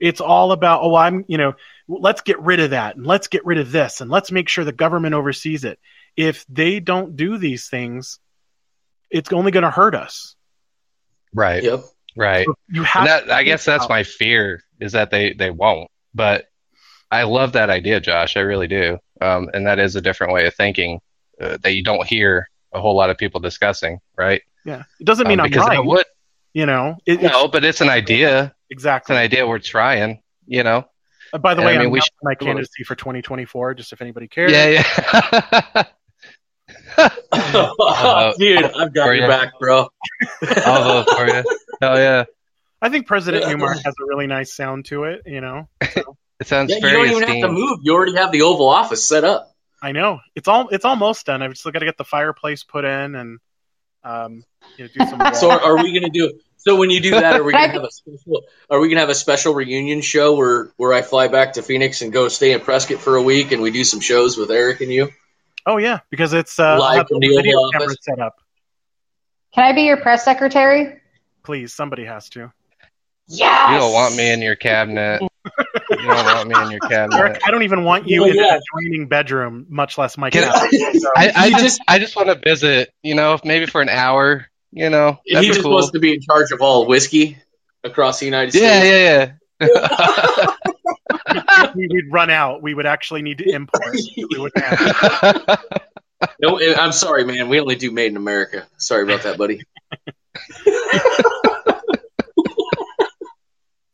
It's 0.00 0.20
all 0.20 0.52
about, 0.52 0.82
oh, 0.82 0.94
I'm, 0.94 1.24
you 1.26 1.38
know, 1.38 1.54
let's 1.88 2.20
get 2.20 2.40
rid 2.40 2.60
of 2.60 2.70
that 2.70 2.96
and 2.96 3.04
let's 3.04 3.26
get 3.26 3.44
rid 3.44 3.58
of 3.58 3.72
this 3.72 4.00
and 4.00 4.10
let's 4.10 4.30
make 4.30 4.48
sure 4.48 4.64
the 4.64 4.72
government 4.72 5.14
oversees 5.14 5.64
it. 5.64 5.80
If 6.16 6.44
they 6.48 6.78
don't 6.78 7.16
do 7.16 7.38
these 7.38 7.68
things, 7.68 8.20
it's 9.10 9.32
only 9.32 9.50
going 9.50 9.64
to 9.64 9.70
hurt 9.70 9.94
us. 9.94 10.36
Right. 11.34 11.62
Yep. 11.62 11.80
Right. 12.16 12.46
So 12.46 12.54
you 12.68 12.82
have 12.84 13.04
that, 13.06 13.30
I 13.30 13.42
guess 13.44 13.64
that's 13.64 13.84
about- 13.84 13.90
my 13.94 14.02
fear 14.02 14.62
is 14.80 14.92
that 14.92 15.10
they 15.10 15.32
they 15.34 15.50
won't. 15.50 15.90
But 16.14 16.46
I 17.10 17.22
love 17.24 17.52
that 17.52 17.70
idea, 17.70 18.00
Josh. 18.00 18.36
I 18.36 18.40
really 18.40 18.66
do. 18.68 18.98
Um, 19.20 19.48
and 19.54 19.66
that 19.66 19.78
is 19.78 19.94
a 19.96 20.00
different 20.00 20.32
way 20.32 20.46
of 20.46 20.54
thinking 20.54 21.00
uh, 21.40 21.58
that 21.62 21.72
you 21.74 21.82
don't 21.84 22.06
hear 22.06 22.48
a 22.72 22.80
whole 22.80 22.96
lot 22.96 23.10
of 23.10 23.16
people 23.18 23.40
discussing, 23.40 23.98
right? 24.16 24.42
Yeah, 24.64 24.82
it 25.00 25.04
doesn't 25.04 25.26
mean 25.28 25.38
Um, 25.40 25.44
I'm 25.46 25.50
because 25.50 25.68
right. 25.68 25.78
I 25.78 25.80
would. 25.80 26.04
You 26.54 26.66
know, 26.66 26.96
it, 27.06 27.22
No, 27.22 27.46
but 27.48 27.64
it's 27.64 27.80
an 27.80 27.88
idea. 27.88 28.54
It's 28.70 28.78
exactly. 28.80 29.14
an 29.14 29.22
idea 29.22 29.46
we're 29.46 29.58
trying. 29.58 30.22
You 30.46 30.62
know. 30.64 30.84
Uh, 31.32 31.38
By 31.38 31.54
the 31.54 31.60
and 31.60 31.66
way, 31.66 31.74
I 31.74 31.78
mean, 31.78 31.86
I'm 31.86 31.92
we 31.92 32.00
should- 32.00 32.10
my 32.22 32.34
candidacy 32.34 32.84
for 32.84 32.94
2024, 32.94 33.74
just 33.74 33.92
if 33.92 34.00
anybody 34.02 34.28
cares. 34.28 34.50
Yeah, 34.50 34.82
yeah. 35.04 35.84
Dude, 38.38 38.64
I've 38.64 38.92
got 38.92 39.06
for 39.06 39.14
your 39.14 39.24
ya. 39.24 39.28
back, 39.28 39.58
bro. 39.58 39.88
I'll 40.42 41.04
vote 41.04 41.16
for 41.16 41.26
you. 41.26 41.44
Hell 41.80 41.96
yeah! 41.96 42.24
I 42.82 42.88
think 42.88 43.06
President 43.06 43.46
Newmark 43.48 43.76
has 43.78 43.94
a 44.00 44.04
really 44.08 44.26
nice 44.26 44.52
sound 44.54 44.86
to 44.86 45.04
it. 45.04 45.22
You 45.26 45.40
know, 45.40 45.68
It 46.40 46.46
sounds 46.46 46.70
Yeah, 46.70 46.76
you 46.76 46.82
don't 46.82 47.06
even 47.06 47.22
esteemed. 47.22 47.42
have 47.42 47.50
to 47.50 47.52
move. 47.52 47.80
You 47.82 47.94
already 47.94 48.14
have 48.16 48.32
the 48.32 48.42
Oval 48.42 48.68
Office 48.68 49.06
set 49.06 49.24
up. 49.24 49.54
I 49.80 49.92
know 49.92 50.18
it's 50.34 50.48
all 50.48 50.68
it's 50.68 50.84
almost 50.84 51.26
done. 51.26 51.42
I've 51.42 51.56
still 51.56 51.72
got 51.72 51.80
to 51.80 51.84
get 51.86 51.96
the 51.96 52.04
fireplace 52.04 52.64
put 52.64 52.84
in 52.84 53.14
and 53.14 53.38
um, 54.04 54.44
you 54.76 54.84
know, 54.84 54.90
do 54.96 55.06
some. 55.10 55.20
So 55.34 55.48
wall- 55.48 55.60
are 55.60 55.76
we 55.76 55.92
gonna 55.92 56.10
do? 56.12 56.32
So 56.56 56.74
when 56.76 56.90
you 56.90 57.00
do 57.00 57.10
that, 57.12 57.36
are 57.38 57.44
we 57.44 57.52
gonna 57.52 57.68
have 57.68 57.82
a 57.84 57.90
special? 57.90 58.42
Are 58.70 58.80
we 58.80 58.88
gonna 58.88 59.00
have 59.00 59.08
a 59.08 59.14
special 59.14 59.54
reunion 59.54 60.00
show 60.00 60.34
where 60.36 60.72
where 60.76 60.92
I 60.92 61.02
fly 61.02 61.28
back 61.28 61.52
to 61.54 61.62
Phoenix 61.62 62.02
and 62.02 62.12
go 62.12 62.28
stay 62.28 62.52
in 62.52 62.60
Prescott 62.60 62.98
for 63.00 63.14
a 63.16 63.22
week 63.22 63.52
and 63.52 63.62
we 63.62 63.70
do 63.70 63.84
some 63.84 64.00
shows 64.00 64.36
with 64.36 64.50
Eric 64.50 64.80
and 64.80 64.92
you? 64.92 65.10
Oh 65.68 65.76
yeah, 65.76 66.00
because 66.10 66.32
it's 66.32 66.58
uh, 66.58 66.78
Live 66.80 67.06
from 67.08 67.20
the 67.20 67.28
the 67.28 67.36
video 67.36 67.58
Oval 67.58 67.70
camera 67.70 67.86
Office. 67.86 67.96
set 68.02 68.18
up. 68.18 68.34
Can 69.54 69.64
I 69.64 69.72
be 69.72 69.82
your 69.82 69.96
press 69.98 70.24
secretary? 70.24 71.00
Please, 71.44 71.72
somebody 71.72 72.04
has 72.04 72.28
to. 72.30 72.52
Yes. 73.28 73.70
You 73.72 73.78
don't 73.78 73.92
want 73.92 74.16
me 74.16 74.30
in 74.32 74.40
your 74.42 74.56
cabinet. 74.56 75.20
you 75.22 75.28
don't 75.96 76.06
want 76.06 76.48
me 76.48 76.54
in 76.62 76.70
your 76.70 76.80
Eric, 76.90 77.10
cabinet. 77.10 77.42
I 77.44 77.50
don't 77.50 77.62
even 77.62 77.84
want 77.84 78.08
you 78.08 78.22
Well, 78.22 78.30
in 78.30 78.36
yeah. 78.36 78.58
the 78.58 78.62
adjoining 78.82 79.06
bedroom, 79.06 79.66
much 79.68 79.98
less 79.98 80.16
my 80.18 80.30
cabinet. 80.30 80.70
So- 80.98 81.10
I, 81.16 81.32
I 81.36 81.50
just, 81.50 81.62
just- 81.62 81.80
I 81.88 81.98
just 81.98 82.16
want 82.16 82.28
to 82.28 82.34
visit. 82.36 82.92
You 83.02 83.14
know, 83.14 83.38
maybe 83.44 83.66
for 83.66 83.80
an 83.82 83.88
hour. 83.90 84.46
You 84.72 84.90
know, 84.90 85.18
he 85.24 85.34
that'd 85.34 85.48
just 85.48 85.62
cool. 85.62 85.72
wants 85.72 85.90
to 85.92 85.98
be 85.98 86.12
in 86.14 86.20
charge 86.20 86.50
of 86.52 86.60
all 86.60 86.86
whiskey 86.86 87.38
across 87.84 88.18
the 88.20 88.26
United 88.26 88.54
Yeah, 88.54 88.80
States. 88.80 89.32
Yeah, 89.60 89.66
yeah, 89.68 90.46
yeah. 90.46 90.56
if 91.30 91.74
we 91.74 91.88
would 91.90 92.12
run 92.12 92.30
out. 92.30 92.62
We 92.62 92.74
would 92.74 92.86
actually 92.86 93.22
need 93.22 93.38
to 93.38 93.48
import. 93.48 93.96
No, 96.40 96.58
I'm 96.60 96.90
sorry, 96.90 97.24
man. 97.24 97.48
We 97.48 97.60
only 97.60 97.76
do 97.76 97.92
Made 97.92 98.10
in 98.10 98.16
America. 98.16 98.66
Sorry 98.76 99.04
about 99.04 99.22
that, 99.22 99.38
buddy. 99.38 99.62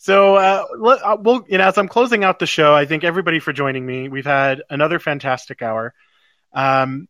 So, 0.04 0.34
uh, 0.36 0.66
let, 0.78 1.02
uh, 1.02 1.16
we'll, 1.18 1.46
you 1.48 1.56
know, 1.56 1.64
as 1.64 1.78
I'm 1.78 1.88
closing 1.88 2.24
out 2.24 2.38
the 2.38 2.44
show, 2.44 2.74
I 2.74 2.84
thank 2.84 3.04
everybody 3.04 3.40
for 3.40 3.54
joining 3.54 3.86
me. 3.86 4.10
We've 4.10 4.26
had 4.26 4.62
another 4.68 4.98
fantastic 4.98 5.62
hour. 5.62 5.94
Um, 6.52 7.08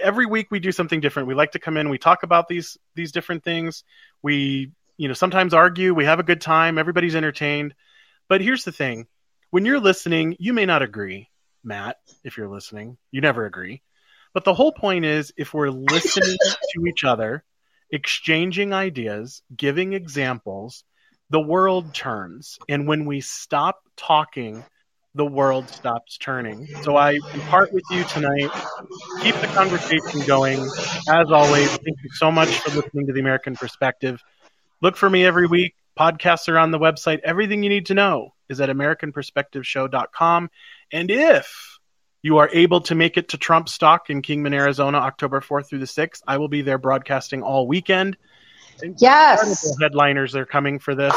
every 0.00 0.26
week 0.26 0.52
we 0.52 0.60
do 0.60 0.70
something 0.70 1.00
different. 1.00 1.26
We 1.26 1.34
like 1.34 1.50
to 1.52 1.58
come 1.58 1.76
in, 1.76 1.88
we 1.88 1.98
talk 1.98 2.22
about 2.22 2.46
these 2.46 2.78
these 2.94 3.10
different 3.10 3.42
things. 3.42 3.82
We, 4.22 4.70
you 4.96 5.08
know, 5.08 5.14
sometimes 5.14 5.54
argue. 5.54 5.92
We 5.92 6.04
have 6.04 6.20
a 6.20 6.22
good 6.22 6.40
time. 6.40 6.78
Everybody's 6.78 7.16
entertained. 7.16 7.74
But 8.28 8.40
here's 8.42 8.62
the 8.62 8.70
thing: 8.70 9.08
when 9.56 9.64
you're 9.64 9.80
listening, 9.80 10.36
you 10.38 10.52
may 10.52 10.66
not 10.66 10.82
agree, 10.82 11.30
Matt. 11.64 11.96
If 12.22 12.36
you're 12.36 12.46
listening, 12.46 12.98
you 13.10 13.22
never 13.22 13.46
agree. 13.46 13.80
But 14.34 14.44
the 14.44 14.52
whole 14.52 14.70
point 14.70 15.06
is, 15.06 15.32
if 15.38 15.54
we're 15.54 15.70
listening 15.70 16.36
to 16.74 16.86
each 16.86 17.04
other, 17.04 17.42
exchanging 17.90 18.74
ideas, 18.74 19.40
giving 19.56 19.94
examples 19.94 20.84
the 21.30 21.40
world 21.40 21.94
turns. 21.94 22.58
And 22.68 22.86
when 22.86 23.06
we 23.06 23.22
stop 23.22 23.80
talking, 23.96 24.62
the 25.14 25.24
world 25.24 25.70
stops 25.70 26.18
turning. 26.18 26.66
So 26.82 26.98
I 26.98 27.18
impart 27.32 27.72
with 27.72 27.84
you 27.90 28.04
tonight. 28.04 28.50
Keep 29.22 29.36
the 29.36 29.50
conversation 29.54 30.20
going. 30.26 30.60
As 31.08 31.32
always, 31.32 31.70
thank 31.70 31.96
you 32.04 32.10
so 32.12 32.30
much 32.30 32.50
for 32.50 32.76
listening 32.78 33.06
to 33.06 33.14
the 33.14 33.20
American 33.20 33.56
Perspective. 33.56 34.20
Look 34.82 34.98
for 34.98 35.08
me 35.08 35.24
every 35.24 35.46
week. 35.46 35.74
Podcasts 35.98 36.46
are 36.50 36.58
on 36.58 36.72
the 36.72 36.78
website. 36.78 37.20
Everything 37.24 37.62
you 37.62 37.70
need 37.70 37.86
to 37.86 37.94
know 37.94 38.34
is 38.48 38.60
at 38.60 38.68
AmericanPerspectiveShow.com. 38.68 40.50
And 40.92 41.10
if 41.10 41.78
you 42.22 42.38
are 42.38 42.50
able 42.52 42.80
to 42.82 42.94
make 42.94 43.16
it 43.16 43.28
to 43.30 43.38
Trump 43.38 43.68
Stock 43.68 44.10
in 44.10 44.22
Kingman, 44.22 44.54
Arizona, 44.54 44.98
October 44.98 45.40
4th 45.40 45.68
through 45.68 45.80
the 45.80 45.86
6th, 45.86 46.22
I 46.26 46.38
will 46.38 46.48
be 46.48 46.62
there 46.62 46.78
broadcasting 46.78 47.42
all 47.42 47.66
weekend 47.66 48.16
Yes. 48.98 49.76
headliners 49.80 50.34
are 50.34 50.46
coming 50.46 50.78
for 50.78 50.94
this. 50.94 51.14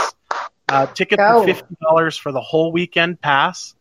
Uh, 0.68 0.86
tickets 0.88 1.22
are 1.22 1.44
fifty 1.44 1.76
dollars 1.82 2.16
for 2.16 2.32
the 2.32 2.42
whole 2.42 2.72
weekend 2.72 3.20
pass. 3.22 3.76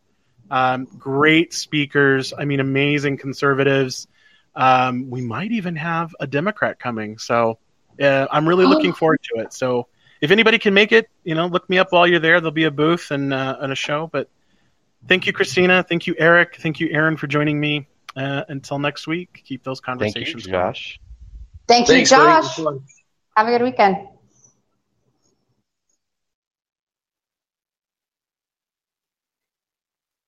Um, 0.49 0.87
great 0.97 1.53
speakers. 1.53 2.33
I 2.35 2.45
mean, 2.45 2.59
amazing 2.59 3.17
conservatives. 3.17 4.07
Um, 4.55 5.09
we 5.09 5.21
might 5.21 5.51
even 5.51 5.75
have 5.75 6.15
a 6.19 6.25
Democrat 6.25 6.79
coming. 6.79 7.19
So 7.19 7.59
uh, 8.01 8.27
I'm 8.31 8.49
really 8.49 8.65
looking 8.65 8.93
forward 8.93 9.19
to 9.33 9.41
it. 9.41 9.53
So 9.53 9.87
if 10.21 10.31
anybody 10.31 10.59
can 10.59 10.73
make 10.73 10.91
it, 10.91 11.09
you 11.23 11.35
know, 11.35 11.47
look 11.47 11.69
me 11.69 11.77
up 11.77 11.91
while 11.91 12.07
you're 12.07 12.19
there. 12.19 12.39
There'll 12.39 12.51
be 12.51 12.65
a 12.65 12.71
booth 12.71 13.11
and, 13.11 13.33
uh, 13.33 13.57
and 13.59 13.71
a 13.71 13.75
show. 13.75 14.07
But 14.07 14.29
thank 15.07 15.27
you, 15.27 15.33
Christina. 15.33 15.83
Thank 15.83 16.07
you, 16.07 16.15
Eric. 16.17 16.57
Thank 16.59 16.79
you, 16.79 16.89
Aaron, 16.91 17.17
for 17.17 17.27
joining 17.27 17.59
me. 17.59 17.87
Uh, 18.15 18.43
until 18.49 18.79
next 18.79 19.07
week, 19.07 19.43
keep 19.45 19.63
those 19.63 19.79
conversations 19.79 20.43
Thank 20.43 20.45
you, 20.45 20.51
conversations 20.51 20.51
going. 20.51 20.73
Josh. 20.73 20.99
Thank 21.67 21.87
you, 21.87 21.95
Thanks, 21.95 22.09
buddy. 22.09 22.41
Josh. 22.41 22.81
Have 23.37 23.47
a 23.47 23.51
good 23.51 23.61
weekend. 23.61 24.07